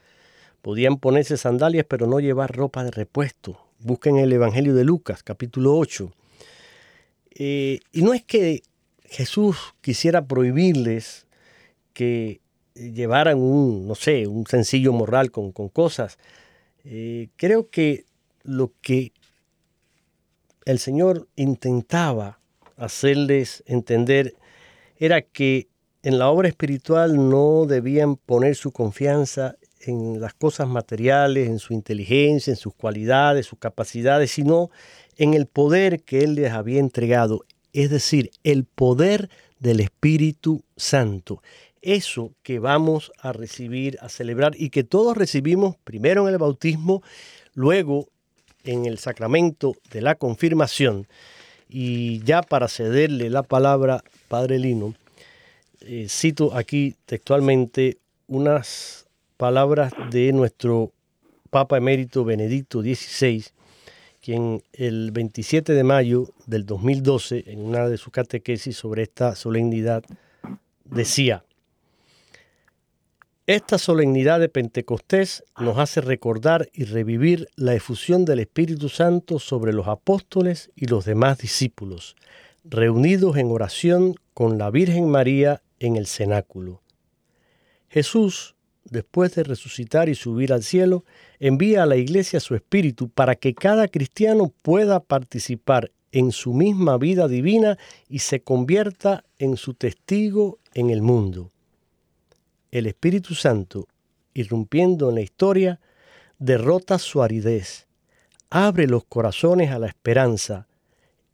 Podían 0.69 0.99
ponerse 0.99 1.39
sandalias, 1.39 1.87
pero 1.89 2.07
no 2.07 2.21
llevar 2.21 2.55
ropa 2.55 2.85
de 2.85 2.91
repuesto. 2.91 3.59
Busquen 3.79 4.19
el 4.19 4.31
Evangelio 4.31 4.75
de 4.75 4.85
Lucas, 4.85 5.23
capítulo 5.23 5.75
8. 5.75 6.13
Eh, 7.37 7.81
y 7.91 8.03
no 8.03 8.13
es 8.13 8.23
que 8.23 8.61
Jesús 9.05 9.57
quisiera 9.81 10.27
prohibirles 10.27 11.27
que 11.95 12.43
llevaran 12.75 13.39
un, 13.39 13.89
no 13.89 13.95
sé, 13.95 14.27
un 14.27 14.47
sencillo 14.47 14.93
morral 14.93 15.31
con, 15.31 15.53
cosas. 15.53 16.19
Eh, 16.85 17.31
creo 17.37 17.71
que 17.71 18.05
lo 18.43 18.75
que 18.83 19.15
el 20.67 20.79
Señor 20.81 21.29
intentaba 21.35 22.41
hacerles 22.77 23.65
entender 23.67 24.35
era 24.99 25.23
que 25.23 25.69
en 26.03 26.19
la 26.19 26.29
obra 26.29 26.49
espiritual 26.49 27.31
no 27.31 27.65
debían 27.65 28.17
poner 28.17 28.55
su 28.55 28.71
confianza 28.71 29.57
en 29.81 30.21
las 30.21 30.35
cosas 30.35 30.69
materiales, 30.69 31.49
en 31.49 31.59
su 31.59 31.75
inteligencia, 31.75 32.51
en 32.51 32.57
sus 32.57 32.75
cualidades, 32.75 33.47
sus 33.47 33.59
capacidades, 33.59 34.31
sino 34.31 34.71
en 35.17 35.35
el 35.35 35.47
poder 35.47 36.03
que 36.03 36.25
Él 36.25 36.35
les 36.35 36.53
había 36.53 36.81
entregado, 36.81 37.45
es 37.73 37.91
decir, 37.91 38.31
el 38.45 38.65
poder 38.65 39.31
del 39.59 39.81
Espíritu 39.81 40.63
Santo 40.77 41.43
eso 41.83 42.33
que 42.43 42.59
vamos 42.59 43.13
a 43.19 43.33
recibir, 43.33 43.99
a 44.01 44.09
celebrar 44.09 44.53
y 44.57 44.71
que 44.71 44.85
todos 44.85 45.17
recibimos 45.17 45.77
primero 45.85 46.27
en 46.27 46.35
el 46.35 46.39
bautismo, 46.39 47.03
luego 47.55 48.09
en 48.65 48.87
el 48.87 48.99
sacramento 48.99 49.75
de 49.91 50.03
la 50.03 50.15
confirmación. 50.17 51.07
Y 51.69 52.21
ya 52.25 52.43
para 52.43 52.69
cederle 52.69 53.31
la 53.31 53.43
palabra, 53.43 54.03
Padre 54.29 54.59
Lino, 54.59 54.95
eh, 55.81 56.07
cito 56.09 56.55
aquí 56.55 56.95
textualmente 57.07 57.99
unas 58.27 59.07
palabras 59.39 59.93
de 60.11 60.33
nuestro 60.33 60.93
Papa 61.49 61.79
Emérito 61.79 62.25
Benedicto 62.25 62.83
XVI, 62.83 63.45
quien 64.21 64.63
el 64.73 65.13
27 65.13 65.73
de 65.73 65.85
mayo 65.85 66.35
del 66.47 66.67
2012, 66.67 67.45
en 67.47 67.61
una 67.61 67.89
de 67.89 67.97
sus 67.97 68.13
catequesis 68.13 68.77
sobre 68.77 69.05
esta 69.05 69.37
solemnidad, 69.37 70.03
decía, 70.85 71.45
esta 73.47 73.79
solemnidad 73.79 74.41
de 74.41 74.51
Pentecostés 74.51 75.45
nos 75.59 75.79
hace 75.79 76.01
recordar 76.03 76.69
y 76.75 76.85
revivir 76.85 77.49
la 77.55 77.75
efusión 77.75 78.25
del 78.25 78.41
Espíritu 78.41 78.89
Santo 78.89 79.39
sobre 79.39 79.73
los 79.73 79.87
apóstoles 79.87 80.71
y 80.75 80.87
los 80.87 81.05
demás 81.05 81.39
discípulos, 81.39 82.17
reunidos 82.65 83.37
en 83.37 83.53
oración 83.53 84.17
con 84.35 84.59
la 84.59 84.71
Virgen 84.71 85.09
María 85.09 85.63
en 85.79 85.97
el 85.97 86.07
cenáculo. 86.09 86.83
Jesús, 87.89 88.57
después 88.91 89.35
de 89.35 89.45
resucitar 89.45 90.09
y 90.09 90.15
subir 90.15 90.53
al 90.53 90.63
cielo, 90.63 91.05
envía 91.39 91.83
a 91.83 91.87
la 91.87 91.97
iglesia 91.97 92.41
su 92.41 92.55
Espíritu 92.55 93.09
para 93.09 93.35
que 93.35 93.55
cada 93.55 93.89
cristiano 93.89 94.53
pueda 94.63 95.01
participar 95.01 95.91
en 96.13 96.33
su 96.33 96.55
misma 96.55 96.97
vida 96.97 97.29
divina 97.29 97.79
y 98.09 98.21
se 98.21 98.41
convierta 98.41 99.25
en 99.39 99.57
su 99.57 99.75
testigo 99.75 100.59
en 100.75 100.91
el 100.91 101.03
mundo. 101.03 101.51
El 102.71 102.87
Espíritu 102.87 103.35
Santo, 103.35 103.87
irrumpiendo 104.35 105.09
en 105.09 105.17
la 105.17 105.21
historia, 105.21 105.81
derrota 106.39 106.99
su 106.99 107.23
aridez, 107.23 107.87
abre 108.51 108.87
los 108.87 109.05
corazones 109.05 109.71
a 109.71 109.79
la 109.79 109.87
esperanza, 109.87 110.67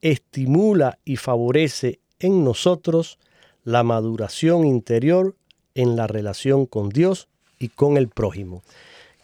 estimula 0.00 0.98
y 1.04 1.16
favorece 1.16 2.00
en 2.18 2.44
nosotros 2.44 3.18
la 3.62 3.82
maduración 3.82 4.66
interior 4.66 5.36
en 5.74 5.96
la 5.96 6.06
relación 6.06 6.66
con 6.66 6.88
Dios 6.88 7.28
y 7.64 7.68
con 7.68 7.96
el 7.96 8.08
prójimo. 8.08 8.62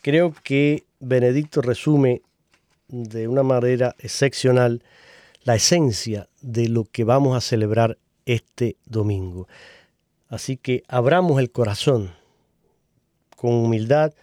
Creo 0.01 0.35
que 0.43 0.85
Benedicto 0.99 1.61
resume 1.61 2.23
de 2.89 3.29
una 3.29 3.43
manera 3.43 3.95
excepcional 3.99 4.83
la 5.45 5.57
esencia 5.57 6.27
de 6.41 6.71
lo 6.71 6.85
que 6.85 7.05
vamos 7.05 7.37
a 7.37 7.43
celebrar 7.43 7.99
este 8.25 8.77
domingo. 8.87 9.47
Así 10.29 10.57
que 10.57 10.85
abramos 10.89 11.39
el 11.39 11.51
corazón 11.51 12.15
con 13.37 13.53
humildad 13.53 14.15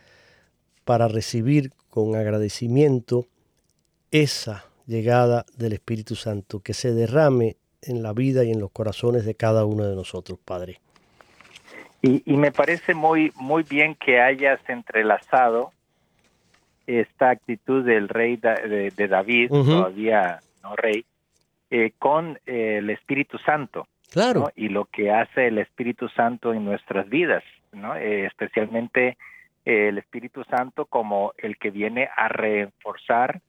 para 0.83 1.07
recibir 1.07 1.71
con 1.91 2.15
agradecimiento 2.15 3.27
esa 4.09 4.65
llegada 4.87 5.45
del 5.57 5.73
Espíritu 5.73 6.15
Santo 6.15 6.59
que 6.61 6.73
se 6.73 6.91
derrame 6.91 7.57
en 7.83 8.01
la 8.01 8.13
vida 8.13 8.43
y 8.43 8.51
en 8.51 8.59
los 8.59 8.71
corazones 8.71 9.25
de 9.25 9.35
cada 9.35 9.65
uno 9.65 9.85
de 9.85 9.95
nosotros, 9.95 10.39
Padre. 10.43 10.81
Y, 12.01 12.37
me 12.37 12.51
parece 12.51 12.93
muy, 12.93 13.31
muy 13.35 13.63
bien 13.63 13.95
que 13.95 14.21
hayas 14.21 14.59
entrelazado 14.69 15.71
esta 16.85 17.31
actitud 17.31 17.83
del 17.83 18.07
rey 18.07 18.37
de, 18.37 19.07
David, 19.09 19.49
todavía 19.49 20.39
no 20.63 20.75
rey, 20.75 21.05
eh, 21.69 21.91
con 21.97 22.39
eh, 22.45 22.77
el 22.77 22.89
Espíritu 22.91 23.37
Santo. 23.39 23.87
Claro. 24.11 24.51
Y 24.55 24.69
lo 24.69 24.85
que 24.85 25.11
hace 25.11 25.47
el 25.47 25.57
Espíritu 25.57 26.07
Santo 26.09 26.53
en 26.53 26.63
nuestras 26.63 27.09
vidas, 27.09 27.43
¿no? 27.73 27.95
Eh, 27.95 28.25
especialmente 28.25 29.17
el 29.65 29.97
Espíritu 29.97 30.45
Santo 30.45 30.85
como 30.85 31.33
el 31.37 31.57
que 31.57 31.71
viene 31.71 32.09
a 32.15 32.29
reforzar 32.29 33.41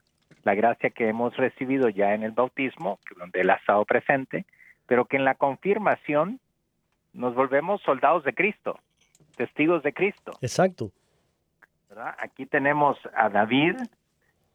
la 0.43 0.55
gracia 0.55 0.91
que 0.91 1.09
hemos 1.09 1.37
recibido 1.37 1.89
ya 1.91 2.15
en 2.15 2.25
el 2.25 2.33
bautismo, 2.33 2.99
donde 3.17 3.43
Él 3.43 3.51
ha 3.51 3.55
estado 3.55 3.85
presente, 3.85 4.47
pero 4.87 5.05
que 5.05 5.17
en 5.17 5.25
la 5.25 5.35
confirmación 5.37 6.41
nos 7.13 7.35
volvemos 7.35 7.81
soldados 7.83 8.25
de 8.25 8.35
Cristo, 8.35 8.79
testigos 9.37 9.83
de 9.83 9.93
Cristo. 9.93 10.33
Exacto. 10.41 10.91
Aquí 12.19 12.47
tenemos 12.47 12.99
a 13.15 13.29
David 13.29 13.77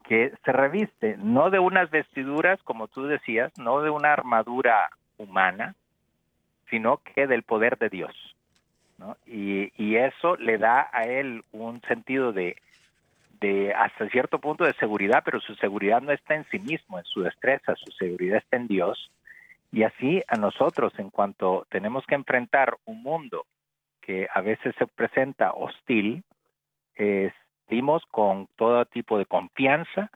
que 0.04 0.34
se 0.44 0.52
reviste 0.52 1.18
no 1.18 1.50
de 1.50 1.60
unas 1.60 1.90
vestiduras, 1.90 2.62
como 2.64 2.88
tú 2.88 3.06
decías, 3.06 3.52
no 3.58 3.82
de 3.82 3.90
una 3.90 4.14
armadura 4.14 4.90
humana, 5.18 5.76
sino 6.70 6.98
que 6.98 7.28
del 7.28 7.44
poder 7.44 7.78
de 7.78 7.90
Dios. 7.90 8.36
Y, 9.26 9.72
y, 9.76 9.98
eso 9.98 10.38
le 10.38 10.58
da 10.58 10.90
a 10.94 11.04
él 11.04 11.44
un 11.52 11.82
sentido 11.82 12.32
de, 12.32 12.56
de 13.42 13.74
hasta 13.74 14.08
cierto 14.08 14.40
punto 14.40 14.64
de 14.64 14.74
seguridad, 14.76 15.24
pero 15.26 15.42
su 15.42 15.56
seguridad 15.56 16.02
no 16.02 16.14
está 16.14 16.36
en 16.36 16.46
sí 16.46 16.60
mismo, 16.60 16.98
en 16.98 17.04
su 17.04 17.22
destreza, 17.22 17.76
su 17.76 17.92
seguridad 17.92 18.38
está 18.38 18.56
en 18.56 18.68
Dios. 18.68 19.12
Y 19.74 19.82
así 19.82 20.22
a 20.28 20.38
nosotros, 20.38 20.94
en 21.00 21.10
cuanto 21.10 21.66
tenemos 21.72 22.06
que 22.06 22.14
enfrentar 22.14 22.78
un 22.86 23.02
mundo 23.02 23.48
que 24.02 24.28
a 24.32 24.40
veces 24.42 24.76
se 24.78 24.86
presenta 24.86 25.52
hostil, 25.52 26.24
eh, 26.96 27.32
con 28.12 28.48
todo 28.56 28.86
tipo 28.86 29.18
de 29.18 29.26
confianza, 29.26 30.12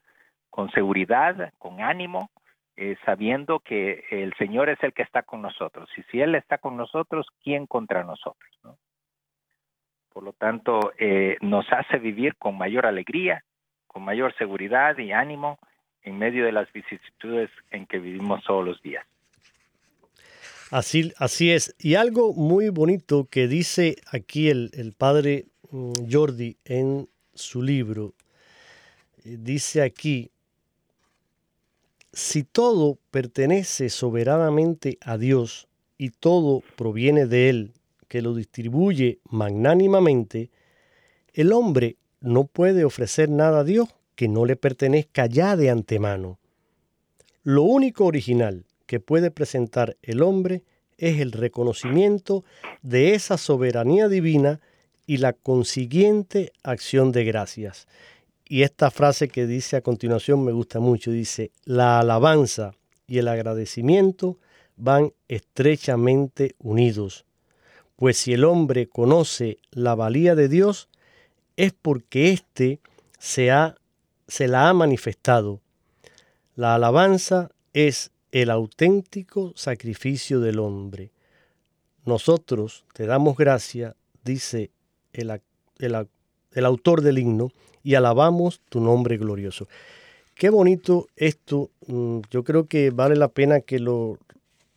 con 0.51 0.69
seguridad, 0.69 1.51
con 1.57 1.81
ánimo, 1.81 2.29
eh, 2.75 2.97
sabiendo 3.03 3.59
que 3.59 4.05
el 4.11 4.31
Señor 4.35 4.69
es 4.69 4.77
el 4.83 4.93
que 4.93 5.01
está 5.01 5.23
con 5.23 5.41
nosotros. 5.41 5.89
Y 5.97 6.03
si 6.03 6.21
Él 6.21 6.35
está 6.35 6.59
con 6.59 6.77
nosotros, 6.77 7.25
¿quién 7.43 7.65
contra 7.65 8.03
nosotros? 8.03 8.59
Por 10.13 10.21
lo 10.21 10.33
tanto, 10.33 10.93
eh, 10.99 11.37
nos 11.41 11.65
hace 11.73 11.97
vivir 11.97 12.35
con 12.35 12.59
mayor 12.59 12.85
alegría, 12.85 13.43
con 13.87 14.03
mayor 14.03 14.35
seguridad 14.35 14.95
y 14.99 15.13
ánimo 15.13 15.57
en 16.03 16.19
medio 16.19 16.45
de 16.45 16.51
las 16.51 16.71
vicisitudes 16.71 17.49
en 17.71 17.87
que 17.87 17.97
vivimos 17.97 18.43
todos 18.43 18.63
los 18.63 18.79
días. 18.83 19.03
Así, 20.69 21.13
es. 21.51 21.75
Y 21.79 21.95
algo 21.95 22.33
muy 22.33 22.69
bonito 22.69 23.27
que 23.29 23.47
dice 23.47 23.97
aquí 24.11 24.49
el, 24.49 24.71
el 24.73 24.91
padre 24.91 25.45
mm, 25.71 25.91
Jordi 26.11 26.57
en 26.65 27.07
su 27.33 27.61
libro, 27.61 28.13
eh, 29.23 29.37
dice 29.39 29.81
aquí, 29.81 30.29
si 32.11 32.43
todo 32.43 32.97
pertenece 33.11 33.89
soberanamente 33.89 34.97
a 35.01 35.17
Dios 35.17 35.67
y 35.97 36.09
todo 36.09 36.63
proviene 36.75 37.27
de 37.27 37.49
Él, 37.49 37.73
que 38.07 38.21
lo 38.21 38.33
distribuye 38.33 39.19
magnánimamente, 39.29 40.49
el 41.33 41.53
hombre 41.53 41.97
no 42.19 42.45
puede 42.45 42.83
ofrecer 42.83 43.29
nada 43.29 43.59
a 43.59 43.63
Dios 43.63 43.87
que 44.15 44.27
no 44.27 44.45
le 44.45 44.55
pertenezca 44.55 45.27
ya 45.27 45.55
de 45.55 45.69
antemano. 45.69 46.39
Lo 47.43 47.63
único 47.63 48.05
original 48.05 48.65
que 48.87 48.99
puede 48.99 49.29
presentar 49.29 49.97
el 50.01 50.23
hombre 50.23 50.63
es 50.97 51.19
el 51.19 51.31
reconocimiento 51.31 52.43
de 52.81 53.13
esa 53.13 53.37
soberanía 53.37 54.07
divina 54.07 54.59
y 55.05 55.17
la 55.17 55.33
consiguiente 55.33 56.51
acción 56.63 57.11
de 57.11 57.23
gracias. 57.23 57.87
Y 58.45 58.63
esta 58.63 58.89
frase 58.91 59.27
que 59.27 59.45
dice 59.45 59.75
a 59.75 59.81
continuación 59.81 60.43
me 60.43 60.51
gusta 60.51 60.79
mucho. 60.79 61.11
Dice, 61.11 61.51
la 61.65 61.99
alabanza 61.99 62.73
y 63.05 63.19
el 63.19 63.27
agradecimiento 63.27 64.39
van 64.75 65.13
estrechamente 65.27 66.55
unidos. 66.59 67.25
Pues 67.95 68.17
si 68.17 68.33
el 68.33 68.45
hombre 68.45 68.87
conoce 68.87 69.57
la 69.71 69.95
valía 69.95 70.35
de 70.35 70.47
Dios, 70.47 70.87
es 71.57 71.73
porque 71.73 72.31
éste 72.31 72.79
se, 73.17 73.49
se 74.27 74.47
la 74.47 74.69
ha 74.69 74.73
manifestado. 74.73 75.61
La 76.55 76.75
alabanza 76.75 77.49
es 77.73 78.11
el 78.31 78.49
auténtico 78.49 79.53
sacrificio 79.55 80.39
del 80.39 80.59
hombre. 80.59 81.11
Nosotros 82.05 82.85
te 82.93 83.05
damos 83.05 83.37
gracia, 83.37 83.95
dice 84.23 84.71
el, 85.13 85.31
autor 86.65 87.01
del 87.01 87.19
himno, 87.19 87.51
y 87.83 87.95
alabamos 87.95 88.61
tu 88.69 88.81
nombre 88.81 89.17
glorioso. 89.17 89.67
Qué 90.35 90.49
bonito 90.49 91.07
esto, 91.15 91.69
mm, 91.87 92.19
yo 92.29 92.43
creo 92.43 92.67
que 92.67 92.91
vale 92.91 93.15
la 93.15 93.29
pena 93.29 93.61
que 93.61 93.79
lo 93.79 94.19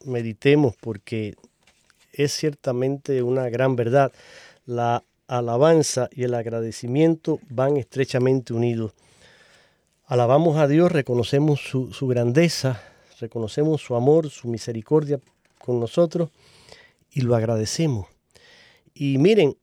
meditemos 0.04 0.74
porque 0.80 1.34
es 2.12 2.32
ciertamente 2.32 3.22
una 3.22 3.48
gran 3.48 3.76
verdad. 3.76 4.12
La 4.64 5.04
alabanza 5.26 6.08
y 6.12 6.24
el 6.24 6.34
agradecimiento 6.34 7.40
van 7.48 7.76
estrechamente 7.76 8.52
unidos. 8.52 8.92
Alabamos 10.06 10.56
a 10.56 10.66
Dios, 10.66 10.90
reconocemos 10.90 11.60
su 11.60 12.06
grandeza, 12.08 12.82
reconocemos 13.20 13.80
su 13.80 13.94
amor, 13.94 14.30
su 14.30 14.48
misericordia 14.48 15.20
con 15.58 15.78
nosotros 15.78 16.30
y 17.12 17.20
lo 17.20 17.36
agradecemos. 17.36 18.06
Y 18.94 19.18
miren, 19.18 19.56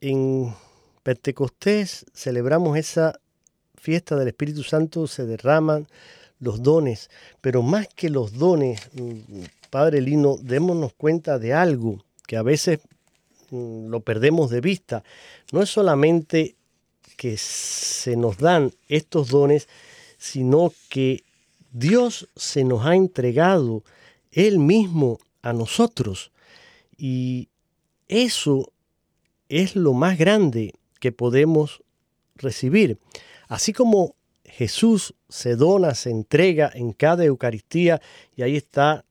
en 0.00 0.54
Pentecostés 1.02 2.06
celebramos 2.14 2.78
esa 2.78 3.20
fiesta 3.76 4.16
del 4.16 4.28
Espíritu 4.28 4.62
Santo, 4.62 5.06
se 5.06 5.26
derraman 5.26 5.86
los 6.38 6.62
dones, 6.62 7.10
pero 7.40 7.62
más 7.62 7.88
que 7.88 8.10
los 8.10 8.32
dones, 8.32 8.80
mm, 8.94 9.42
Padre 9.70 10.00
Lino, 10.00 10.36
démonos 10.40 10.92
cuenta 10.94 11.38
de 11.38 11.52
algo 11.52 12.02
que 12.26 12.36
a 12.36 12.42
veces 12.42 12.80
mm, 13.50 13.88
lo 13.88 14.00
perdemos 14.00 14.50
de 14.50 14.60
vista. 14.60 15.04
No 15.52 15.62
es 15.62 15.70
solamente 15.70 16.56
que 17.16 17.36
se 17.36 18.16
nos 18.16 18.38
dan 18.38 18.72
estos 18.88 19.28
dones, 19.28 19.68
sino 20.16 20.72
que 20.88 21.22
Dios 21.72 22.28
se 22.36 22.64
nos 22.64 22.84
ha 22.86 22.94
entregado 22.94 23.84
Él 24.32 24.58
mismo 24.58 25.18
a 25.42 25.52
nosotros. 25.52 26.32
Y 26.96 27.48
eso 28.08 28.72
es 29.48 29.76
lo 29.76 29.92
más 29.92 30.18
grande 30.18 30.74
que 31.00 31.12
podemos 31.12 31.82
recibir. 32.36 32.98
Así 33.48 33.72
como 33.72 34.14
Jesús 34.44 35.14
se 35.28 35.56
dona, 35.56 35.94
se 35.94 36.10
entrega 36.10 36.70
en 36.74 36.92
cada 36.92 37.24
Eucaristía 37.24 38.00
y 38.36 38.42
ahí 38.42 38.56
está 38.56 39.04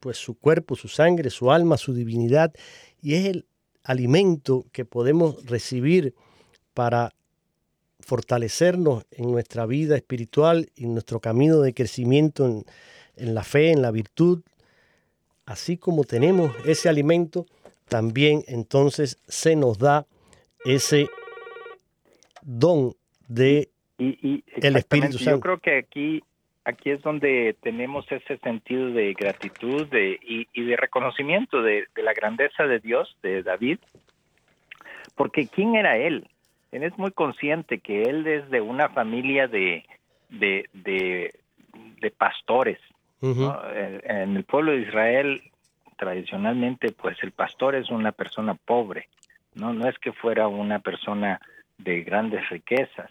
pues 0.00 0.16
su 0.18 0.34
cuerpo, 0.34 0.74
su 0.74 0.88
sangre, 0.88 1.30
su 1.30 1.52
alma, 1.52 1.76
su 1.76 1.94
divinidad 1.94 2.52
y 3.00 3.14
es 3.14 3.26
el 3.26 3.46
alimento 3.84 4.66
que 4.72 4.84
podemos 4.84 5.44
recibir 5.46 6.14
para 6.74 7.14
fortalecernos 8.02 9.06
en 9.10 9.30
nuestra 9.30 9.66
vida 9.66 9.96
espiritual 9.96 10.68
y 10.74 10.84
en 10.84 10.94
nuestro 10.94 11.20
camino 11.20 11.60
de 11.60 11.74
crecimiento 11.74 12.46
en, 12.46 12.64
en 13.16 13.34
la 13.34 13.42
fe, 13.42 13.70
en 13.70 13.82
la 13.82 13.90
virtud. 13.90 14.42
Así 15.46 15.76
como 15.76 16.04
tenemos 16.04 16.52
ese 16.66 16.88
alimento, 16.88 17.46
también 17.88 18.42
entonces 18.46 19.18
se 19.26 19.56
nos 19.56 19.78
da 19.78 20.06
ese 20.64 21.08
don 22.42 22.94
de 23.28 23.68
y, 23.98 24.44
el 24.56 24.76
Espíritu 24.76 25.18
Santo. 25.18 25.36
Yo 25.36 25.40
creo 25.40 25.58
que 25.58 25.78
aquí 25.78 26.22
aquí 26.64 26.90
es 26.90 27.02
donde 27.02 27.56
tenemos 27.60 28.10
ese 28.10 28.38
sentido 28.38 28.90
de 28.90 29.14
gratitud 29.14 29.86
de, 29.88 30.18
y, 30.22 30.62
de 30.62 30.76
reconocimiento 30.76 31.62
de, 31.62 31.86
la 31.96 32.12
grandeza 32.12 32.64
de 32.64 32.78
Dios, 32.78 33.16
de 33.22 33.42
David, 33.42 33.78
porque 35.16 35.46
¿quién 35.46 35.74
era 35.74 35.96
él? 35.96 36.28
Él 36.72 36.82
es 36.82 36.96
muy 36.98 37.12
consciente 37.12 37.78
que 37.78 38.02
él 38.02 38.26
es 38.26 38.50
de 38.50 38.60
una 38.60 38.88
familia 38.88 39.46
de, 39.46 39.84
de, 40.30 40.68
de, 40.72 42.10
pastores. 42.10 42.78
En 43.20 44.36
el 44.36 44.44
pueblo 44.44 44.72
de 44.72 44.80
Israel, 44.80 45.42
tradicionalmente, 45.96 46.90
pues 46.92 47.22
el 47.22 47.30
pastor 47.30 47.76
es 47.76 47.90
una 47.90 48.10
persona 48.10 48.54
pobre, 48.54 49.08
no, 49.54 49.72
no 49.72 49.88
es 49.88 49.98
que 49.98 50.12
fuera 50.12 50.48
una 50.48 50.78
persona 50.78 51.40
de 51.78 52.02
grandes 52.02 52.48
riquezas, 52.48 53.10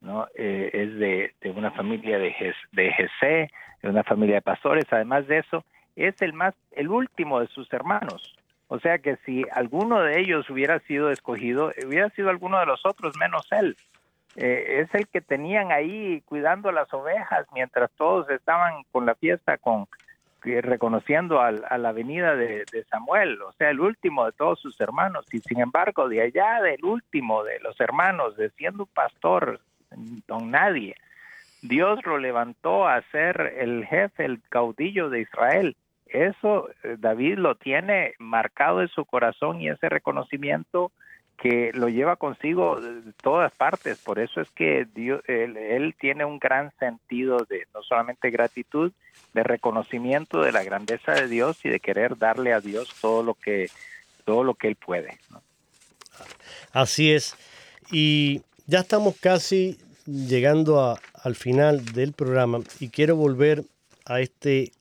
¿no? 0.00 0.26
Eh, 0.34 0.70
es 0.72 0.98
de, 0.98 1.34
de, 1.40 1.50
una 1.50 1.70
familia 1.72 2.18
de, 2.18 2.34
de 2.72 2.92
Jesse, 2.92 3.50
de 3.82 3.88
una 3.88 4.04
familia 4.04 4.36
de 4.36 4.42
pastores, 4.42 4.84
además 4.90 5.26
de 5.26 5.38
eso, 5.38 5.64
es 5.96 6.20
el 6.22 6.32
más, 6.32 6.54
el 6.72 6.88
último 6.88 7.40
de 7.40 7.48
sus 7.48 7.70
hermanos. 7.72 8.36
O 8.72 8.78
sea 8.78 8.98
que 9.00 9.16
si 9.26 9.44
alguno 9.50 10.00
de 10.00 10.20
ellos 10.20 10.48
hubiera 10.48 10.78
sido 10.80 11.10
escogido, 11.10 11.72
hubiera 11.84 12.08
sido 12.10 12.30
alguno 12.30 12.60
de 12.60 12.66
los 12.66 12.86
otros 12.86 13.16
menos 13.18 13.44
él. 13.50 13.76
Eh, 14.36 14.82
es 14.82 14.94
el 14.94 15.08
que 15.08 15.20
tenían 15.20 15.72
ahí 15.72 16.22
cuidando 16.24 16.70
las 16.70 16.92
ovejas 16.94 17.48
mientras 17.52 17.90
todos 17.96 18.30
estaban 18.30 18.84
con 18.92 19.06
la 19.06 19.16
fiesta 19.16 19.58
con 19.58 19.88
reconociendo 20.42 21.40
a 21.40 21.50
la 21.50 21.92
venida 21.92 22.34
de, 22.34 22.64
Samuel, 22.88 23.42
o 23.42 23.52
sea, 23.52 23.68
el 23.68 23.80
último 23.80 24.24
de 24.24 24.32
todos 24.32 24.58
sus 24.58 24.80
hermanos, 24.80 25.26
y 25.32 25.40
sin 25.40 25.60
embargo, 25.60 26.08
de 26.08 26.22
allá 26.22 26.62
del 26.62 26.82
último 26.82 27.44
de 27.44 27.60
los 27.60 27.78
hermanos, 27.78 28.38
de 28.38 28.48
siendo 28.50 28.86
pastor, 28.86 29.60
don 30.26 30.50
nadie, 30.50 30.94
Dios 31.60 31.98
lo 32.06 32.16
levantó 32.16 32.88
a 32.88 33.02
ser 33.10 33.54
el 33.58 33.84
jefe, 33.84 34.24
el 34.24 34.40
caudillo 34.48 35.10
de 35.10 35.20
Israel. 35.20 35.76
Eso 36.12 36.68
eh, 36.82 36.96
David 36.98 37.38
lo 37.38 37.54
tiene 37.54 38.14
marcado 38.18 38.82
en 38.82 38.88
su 38.88 39.04
corazón 39.04 39.60
y 39.60 39.68
ese 39.68 39.88
reconocimiento 39.88 40.92
que 41.40 41.70
lo 41.72 41.88
lleva 41.88 42.16
consigo 42.16 42.80
de 42.80 43.12
todas 43.22 43.50
partes. 43.52 43.98
Por 43.98 44.18
eso 44.18 44.42
es 44.42 44.50
que 44.50 44.86
Dios, 44.94 45.22
él, 45.26 45.94
tiene 45.98 46.24
un 46.24 46.38
gran 46.38 46.70
sentido 46.78 47.46
de 47.48 47.66
no 47.74 47.82
solamente 47.82 48.30
gratitud, 48.30 48.92
de 49.32 49.42
reconocimiento 49.42 50.42
de 50.42 50.52
la 50.52 50.62
grandeza 50.62 51.12
de 51.12 51.28
Dios 51.28 51.64
y 51.64 51.70
de 51.70 51.80
querer 51.80 52.18
darle 52.18 52.52
a 52.52 52.60
Dios 52.60 52.94
todo 53.00 53.22
lo 53.22 53.34
que 53.34 53.70
todo 54.24 54.44
lo 54.44 54.54
que 54.54 54.68
él 54.68 54.76
puede. 54.76 55.18
Así 56.72 57.12
es. 57.12 57.34
Y 57.90 58.42
ya 58.66 58.80
estamos 58.80 59.16
casi 59.18 59.78
llegando 60.06 60.98
al 61.14 61.34
final 61.34 61.84
del 61.86 62.12
programa 62.12 62.60
y 62.80 62.90
quiero 62.90 63.16
volver 63.16 63.64
a 64.04 64.20
este 64.20 64.72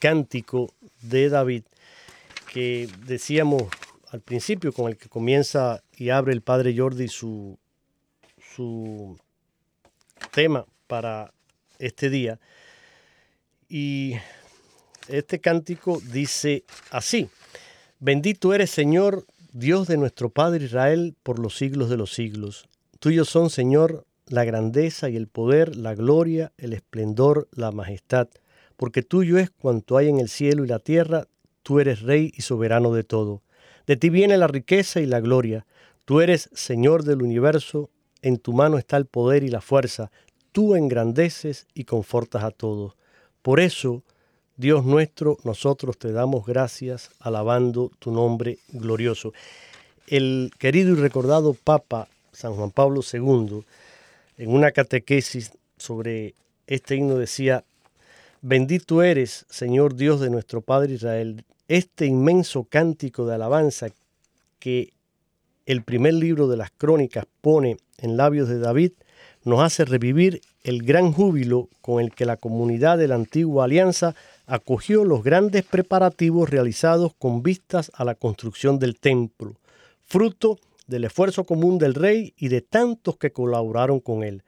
cántico 0.00 0.74
de 1.02 1.28
David 1.28 1.62
que 2.52 2.88
decíamos 3.06 3.64
al 4.10 4.20
principio, 4.20 4.72
con 4.72 4.88
el 4.90 4.96
que 4.96 5.08
comienza 5.08 5.84
y 5.96 6.10
abre 6.10 6.32
el 6.32 6.42
padre 6.42 6.76
Jordi 6.76 7.06
su, 7.06 7.56
su 8.56 9.16
tema 10.32 10.66
para 10.88 11.32
este 11.78 12.10
día. 12.10 12.40
Y 13.68 14.14
este 15.06 15.40
cántico 15.40 16.00
dice 16.12 16.64
así, 16.90 17.28
bendito 18.00 18.52
eres 18.52 18.70
Señor, 18.70 19.26
Dios 19.52 19.86
de 19.86 19.96
nuestro 19.96 20.30
Padre 20.30 20.64
Israel, 20.64 21.14
por 21.22 21.38
los 21.38 21.56
siglos 21.56 21.88
de 21.88 21.96
los 21.96 22.12
siglos. 22.12 22.68
Tuyos 22.98 23.28
son, 23.28 23.48
Señor, 23.48 24.06
la 24.26 24.44
grandeza 24.44 25.08
y 25.08 25.16
el 25.16 25.28
poder, 25.28 25.76
la 25.76 25.94
gloria, 25.94 26.52
el 26.58 26.72
esplendor, 26.72 27.48
la 27.52 27.70
majestad, 27.70 28.28
porque 28.80 29.02
tuyo 29.02 29.36
es 29.36 29.50
cuanto 29.50 29.98
hay 29.98 30.08
en 30.08 30.20
el 30.20 30.30
cielo 30.30 30.64
y 30.64 30.66
la 30.66 30.78
tierra, 30.78 31.26
tú 31.62 31.80
eres 31.80 32.00
Rey 32.00 32.32
y 32.34 32.40
soberano 32.40 32.94
de 32.94 33.04
todo. 33.04 33.42
De 33.86 33.98
ti 33.98 34.08
viene 34.08 34.38
la 34.38 34.46
riqueza 34.46 35.00
y 35.00 35.04
la 35.06 35.20
gloria, 35.20 35.66
tú 36.06 36.22
eres 36.22 36.48
Señor 36.54 37.04
del 37.04 37.20
universo, 37.20 37.90
en 38.22 38.38
tu 38.38 38.54
mano 38.54 38.78
está 38.78 38.96
el 38.96 39.04
poder 39.04 39.44
y 39.44 39.48
la 39.48 39.60
fuerza, 39.60 40.10
tú 40.52 40.76
engrandeces 40.76 41.66
y 41.74 41.84
confortas 41.84 42.42
a 42.42 42.52
todos. 42.52 42.96
Por 43.42 43.60
eso, 43.60 44.02
Dios 44.56 44.86
nuestro, 44.86 45.36
nosotros 45.44 45.98
te 45.98 46.10
damos 46.10 46.46
gracias 46.46 47.10
alabando 47.20 47.90
tu 47.98 48.10
nombre 48.10 48.60
glorioso. 48.68 49.34
El 50.06 50.52
querido 50.58 50.92
y 50.92 50.94
recordado 50.94 51.52
Papa 51.52 52.08
San 52.32 52.54
Juan 52.54 52.70
Pablo 52.70 53.02
II 53.02 53.62
en 54.38 54.50
una 54.50 54.72
catequesis 54.72 55.52
sobre 55.76 56.34
este 56.66 56.96
himno 56.96 57.16
decía, 57.16 57.62
bendito 58.42 59.02
eres, 59.02 59.46
Señor 59.48 59.94
Dios 59.94 60.20
de 60.20 60.30
nuestro 60.30 60.62
Padre 60.62 60.94
Israel, 60.94 61.44
este 61.68 62.06
inmenso 62.06 62.64
cántico 62.64 63.26
de 63.26 63.34
alabanza 63.34 63.88
que 64.58 64.92
el 65.66 65.82
primer 65.82 66.14
libro 66.14 66.48
de 66.48 66.56
las 66.56 66.70
crónicas 66.70 67.26
pone 67.40 67.76
en 67.98 68.16
labios 68.16 68.48
de 68.48 68.58
David, 68.58 68.92
nos 69.44 69.60
hace 69.60 69.84
revivir 69.84 70.40
el 70.64 70.82
gran 70.82 71.12
júbilo 71.12 71.68
con 71.80 72.02
el 72.02 72.12
que 72.12 72.26
la 72.26 72.36
comunidad 72.36 72.98
de 72.98 73.08
la 73.08 73.14
antigua 73.14 73.64
alianza 73.64 74.14
acogió 74.46 75.04
los 75.04 75.22
grandes 75.22 75.64
preparativos 75.64 76.50
realizados 76.50 77.14
con 77.14 77.42
vistas 77.42 77.90
a 77.94 78.04
la 78.04 78.14
construcción 78.14 78.78
del 78.78 78.98
templo, 78.98 79.54
fruto 80.00 80.58
del 80.86 81.04
esfuerzo 81.04 81.44
común 81.44 81.78
del 81.78 81.94
rey 81.94 82.34
y 82.36 82.48
de 82.48 82.62
tantos 82.62 83.16
que 83.16 83.32
colaboraron 83.32 84.00
con 84.00 84.24
él. 84.24 84.42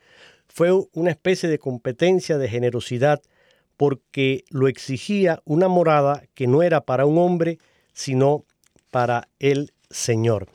Fue 0.48 0.70
una 0.92 1.10
especie 1.10 1.48
de 1.48 1.58
competencia 1.58 2.36
de 2.36 2.48
generosidad 2.48 3.22
porque 3.82 4.44
lo 4.50 4.68
exigía 4.68 5.42
una 5.44 5.66
morada 5.66 6.22
que 6.34 6.46
no 6.46 6.62
era 6.62 6.82
para 6.82 7.04
un 7.04 7.18
hombre, 7.18 7.58
sino 7.92 8.44
para 8.92 9.26
el 9.40 9.72
Señor. 9.90 10.46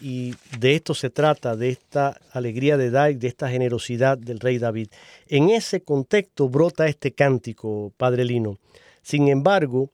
Y 0.00 0.34
de 0.58 0.74
esto 0.74 0.92
se 0.92 1.08
trata, 1.08 1.54
de 1.54 1.68
esta 1.68 2.20
alegría 2.32 2.76
de 2.76 2.90
David, 2.90 3.18
de 3.18 3.28
esta 3.28 3.48
generosidad 3.48 4.18
del 4.18 4.40
rey 4.40 4.58
David. 4.58 4.88
En 5.28 5.50
ese 5.50 5.82
contexto 5.82 6.48
brota 6.48 6.88
este 6.88 7.12
cántico, 7.12 7.92
Padre 7.96 8.24
Lino. 8.24 8.58
Sin 9.00 9.28
embargo, 9.28 9.92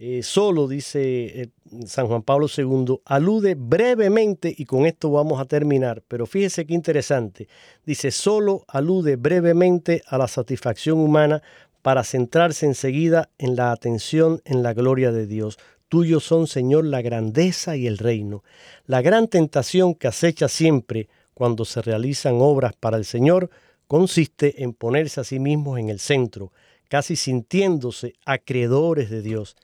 eh, 0.00 0.24
solo, 0.24 0.66
dice 0.66 1.42
eh, 1.42 1.48
San 1.86 2.08
Juan 2.08 2.22
Pablo 2.22 2.48
II, 2.48 3.02
alude 3.04 3.54
brevemente, 3.54 4.52
y 4.56 4.64
con 4.64 4.84
esto 4.86 5.12
vamos 5.12 5.40
a 5.40 5.44
terminar, 5.44 6.02
pero 6.08 6.26
fíjese 6.26 6.66
qué 6.66 6.72
interesante, 6.72 7.46
dice, 7.84 8.10
solo 8.10 8.64
alude 8.66 9.16
brevemente 9.16 10.02
a 10.06 10.16
la 10.16 10.26
satisfacción 10.26 10.98
humana 10.98 11.42
para 11.82 12.04
centrarse 12.04 12.66
enseguida 12.66 13.30
en 13.38 13.56
la 13.56 13.72
atención 13.72 14.40
en 14.44 14.62
la 14.62 14.74
gloria 14.74 15.12
de 15.12 15.26
Dios. 15.26 15.58
Tuyo 15.88 16.20
son, 16.20 16.46
Señor, 16.46 16.84
la 16.84 17.02
grandeza 17.02 17.76
y 17.76 17.86
el 17.86 17.98
reino. 17.98 18.44
La 18.86 19.02
gran 19.02 19.28
tentación 19.28 19.94
que 19.94 20.08
acecha 20.08 20.48
siempre 20.48 21.08
cuando 21.34 21.64
se 21.64 21.82
realizan 21.82 22.36
obras 22.38 22.74
para 22.78 22.96
el 22.96 23.04
Señor 23.04 23.50
consiste 23.86 24.62
en 24.62 24.72
ponerse 24.72 25.20
a 25.20 25.24
sí 25.24 25.40
mismos 25.40 25.78
en 25.78 25.88
el 25.88 25.98
centro, 25.98 26.52
casi 26.88 27.16
sintiéndose 27.16 28.14
acreedores 28.24 29.10
de 29.10 29.22
Dios. 29.22 29.56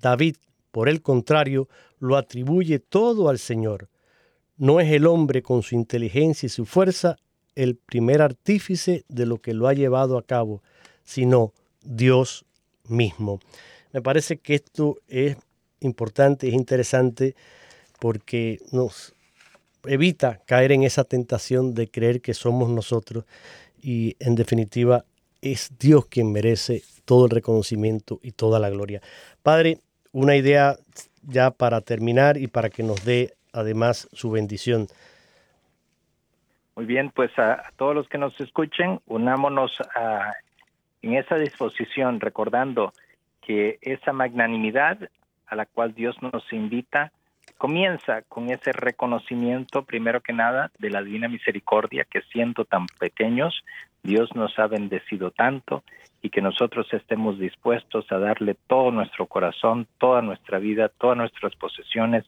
David, 0.00 0.36
por 0.70 0.88
el 0.88 1.00
contrario, 1.00 1.68
lo 1.98 2.16
atribuye 2.16 2.80
todo 2.80 3.28
al 3.28 3.38
Señor. 3.38 3.88
No 4.56 4.80
es 4.80 4.92
el 4.92 5.06
hombre 5.06 5.42
con 5.42 5.62
su 5.62 5.74
inteligencia 5.74 6.46
y 6.46 6.50
su 6.50 6.66
fuerza 6.66 7.16
el 7.54 7.76
primer 7.76 8.20
artífice 8.20 9.04
de 9.08 9.26
lo 9.26 9.38
que 9.38 9.54
lo 9.54 9.68
ha 9.68 9.74
llevado 9.74 10.18
a 10.18 10.22
cabo, 10.22 10.62
sino 11.04 11.52
Dios 11.82 12.44
mismo. 12.88 13.40
Me 13.92 14.02
parece 14.02 14.38
que 14.38 14.54
esto 14.54 14.98
es 15.08 15.36
importante, 15.80 16.48
es 16.48 16.54
interesante, 16.54 17.34
porque 17.98 18.58
nos 18.72 19.14
evita 19.84 20.40
caer 20.46 20.72
en 20.72 20.82
esa 20.82 21.04
tentación 21.04 21.74
de 21.74 21.88
creer 21.88 22.20
que 22.20 22.34
somos 22.34 22.70
nosotros 22.70 23.24
y 23.80 24.16
en 24.20 24.34
definitiva 24.34 25.04
es 25.40 25.76
Dios 25.78 26.06
quien 26.06 26.32
merece 26.32 26.82
todo 27.04 27.26
el 27.26 27.30
reconocimiento 27.30 28.20
y 28.22 28.32
toda 28.32 28.60
la 28.60 28.70
gloria. 28.70 29.00
Padre, 29.42 29.78
una 30.12 30.36
idea 30.36 30.76
ya 31.22 31.50
para 31.50 31.80
terminar 31.80 32.36
y 32.36 32.46
para 32.46 32.70
que 32.70 32.82
nos 32.82 33.04
dé 33.04 33.34
además 33.52 34.08
su 34.12 34.30
bendición. 34.30 34.86
Muy 36.76 36.86
bien, 36.86 37.10
pues 37.10 37.30
a, 37.38 37.62
todos 37.76 37.94
los 37.94 38.08
que 38.08 38.18
nos 38.18 38.38
escuchen, 38.40 39.00
unámonos 39.06 39.72
en 41.02 41.14
esa 41.14 41.36
disposición, 41.36 42.20
recordando 42.20 42.92
que 43.40 43.78
esa 43.82 44.12
magnanimidad 44.12 44.98
a 45.46 45.56
la 45.56 45.66
cual 45.66 45.94
Dios 45.94 46.16
nos 46.22 46.50
invita 46.52 47.12
comienza 47.58 48.22
con 48.22 48.50
ese 48.50 48.72
reconocimiento, 48.72 49.82
primero 49.82 50.20
que 50.20 50.32
nada, 50.32 50.70
de 50.78 50.90
la 50.90 51.02
divina 51.02 51.28
misericordia, 51.28 52.04
que 52.04 52.22
siendo 52.32 52.64
tan 52.64 52.86
pequeños, 52.98 53.64
Dios 54.02 54.34
nos 54.34 54.58
ha 54.58 54.66
bendecido 54.66 55.30
tanto 55.30 55.84
y 56.22 56.30
que 56.30 56.40
nosotros 56.40 56.86
estemos 56.92 57.38
dispuestos 57.38 58.10
a 58.10 58.18
darle 58.18 58.56
todo 58.66 58.90
nuestro 58.90 59.26
corazón, 59.26 59.86
toda 59.98 60.22
nuestra 60.22 60.58
vida, 60.58 60.88
todas 60.88 61.16
nuestras 61.16 61.54
posesiones, 61.56 62.24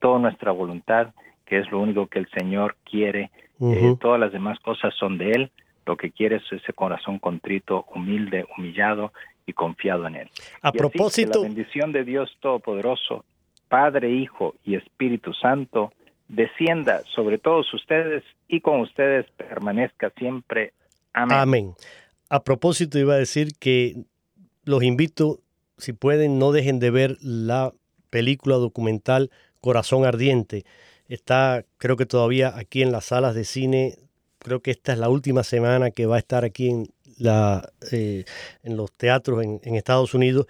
toda 0.00 0.18
nuestra 0.18 0.52
voluntad, 0.52 1.14
que 1.44 1.58
es 1.58 1.70
lo 1.70 1.80
único 1.80 2.06
que 2.06 2.20
el 2.20 2.28
Señor 2.30 2.76
quiere. 2.84 3.30
Eh, 3.60 3.94
todas 4.00 4.18
las 4.18 4.32
demás 4.32 4.58
cosas 4.60 4.94
son 4.94 5.18
de 5.18 5.30
Él. 5.30 5.50
Lo 5.86 5.96
que 5.96 6.10
quiere 6.10 6.36
es 6.36 6.52
ese 6.52 6.72
corazón 6.72 7.18
contrito, 7.18 7.86
humilde, 7.94 8.46
humillado 8.56 9.12
y 9.46 9.52
confiado 9.52 10.06
en 10.06 10.16
Él. 10.16 10.30
A 10.60 10.72
propósito. 10.72 11.42
la 11.42 11.48
bendición 11.48 11.92
de 11.92 12.04
Dios 12.04 12.30
Todopoderoso, 12.40 13.24
Padre, 13.68 14.10
Hijo 14.10 14.54
y 14.64 14.76
Espíritu 14.76 15.32
Santo, 15.34 15.92
descienda 16.28 17.02
sobre 17.14 17.38
todos 17.38 17.72
ustedes 17.74 18.22
y 18.48 18.60
con 18.60 18.80
ustedes 18.80 19.26
permanezca 19.36 20.10
siempre. 20.16 20.72
Amén. 21.12 21.38
Amén. 21.38 21.74
A 22.28 22.42
propósito, 22.42 22.98
iba 22.98 23.14
a 23.14 23.18
decir 23.18 23.52
que 23.58 23.96
los 24.64 24.82
invito, 24.82 25.40
si 25.76 25.92
pueden, 25.92 26.38
no 26.38 26.52
dejen 26.52 26.78
de 26.78 26.90
ver 26.90 27.16
la 27.20 27.72
película 28.10 28.56
documental 28.56 29.30
Corazón 29.60 30.04
Ardiente. 30.04 30.64
Está, 31.08 31.64
creo 31.78 31.96
que 31.96 32.06
todavía 32.06 32.56
aquí 32.56 32.82
en 32.82 32.92
las 32.92 33.06
salas 33.06 33.34
de 33.34 33.44
cine. 33.44 33.96
Creo 34.42 34.60
que 34.60 34.70
esta 34.70 34.92
es 34.92 34.98
la 34.98 35.08
última 35.08 35.44
semana 35.44 35.90
que 35.90 36.06
va 36.06 36.16
a 36.16 36.18
estar 36.18 36.44
aquí 36.44 36.68
en, 36.68 36.88
eh, 37.90 38.24
los 38.64 38.92
teatros 38.92 39.42
en, 39.42 39.60
en 39.62 39.74
Estados 39.76 40.14
Unidos. 40.14 40.46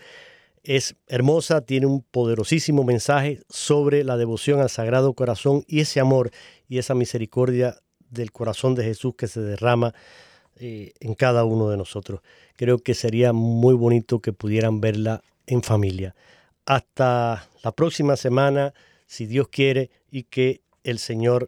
Es 0.63 0.95
hermosa, 1.09 1.61
tiene 1.61 1.87
un 1.87 2.03
poderosísimo 2.03 2.85
mensaje 2.85 3.41
sobre 3.49 4.05
la 4.05 4.17
devoción 4.17 4.61
al 4.61 4.71
Sagrado 4.71 5.13
Corazón 5.15 5.65
y 5.67 5.81
ese 5.81 6.01
amor 6.01 6.31
y 6.69 6.79
esa 6.79 6.95
misericordia 6.95 7.77
del 8.11 8.31
corazón 8.31 8.75
de 8.75 8.85
Jesús 8.85 9.15
que 9.17 9.27
se 9.27 9.41
derrama 9.41 9.95
eh, 10.57 10.93
en 11.01 11.15
cada 11.15 11.45
uno 11.45 11.71
de 11.71 11.77
nosotros. 11.77 12.21
Creo 12.57 12.79
que 12.79 12.95
sería 12.95 13.33
muy 13.33 13.75
bonito 13.75 14.21
que 14.21 14.33
pudieran 14.33 14.81
verla 14.81 15.23
en 15.47 15.63
familia. 15.63 16.15
Hasta 16.67 17.49
la 17.65 17.73
próxima 17.73 18.17
semana, 18.17 18.73
si 19.07 19.27
Dios 19.27 19.49
quiere, 19.49 19.91
y 20.11 20.25
que 20.25 20.61
el 20.85 20.99
Señor 20.99 21.47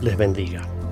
les 0.00 0.16
bendiga. 0.16 0.85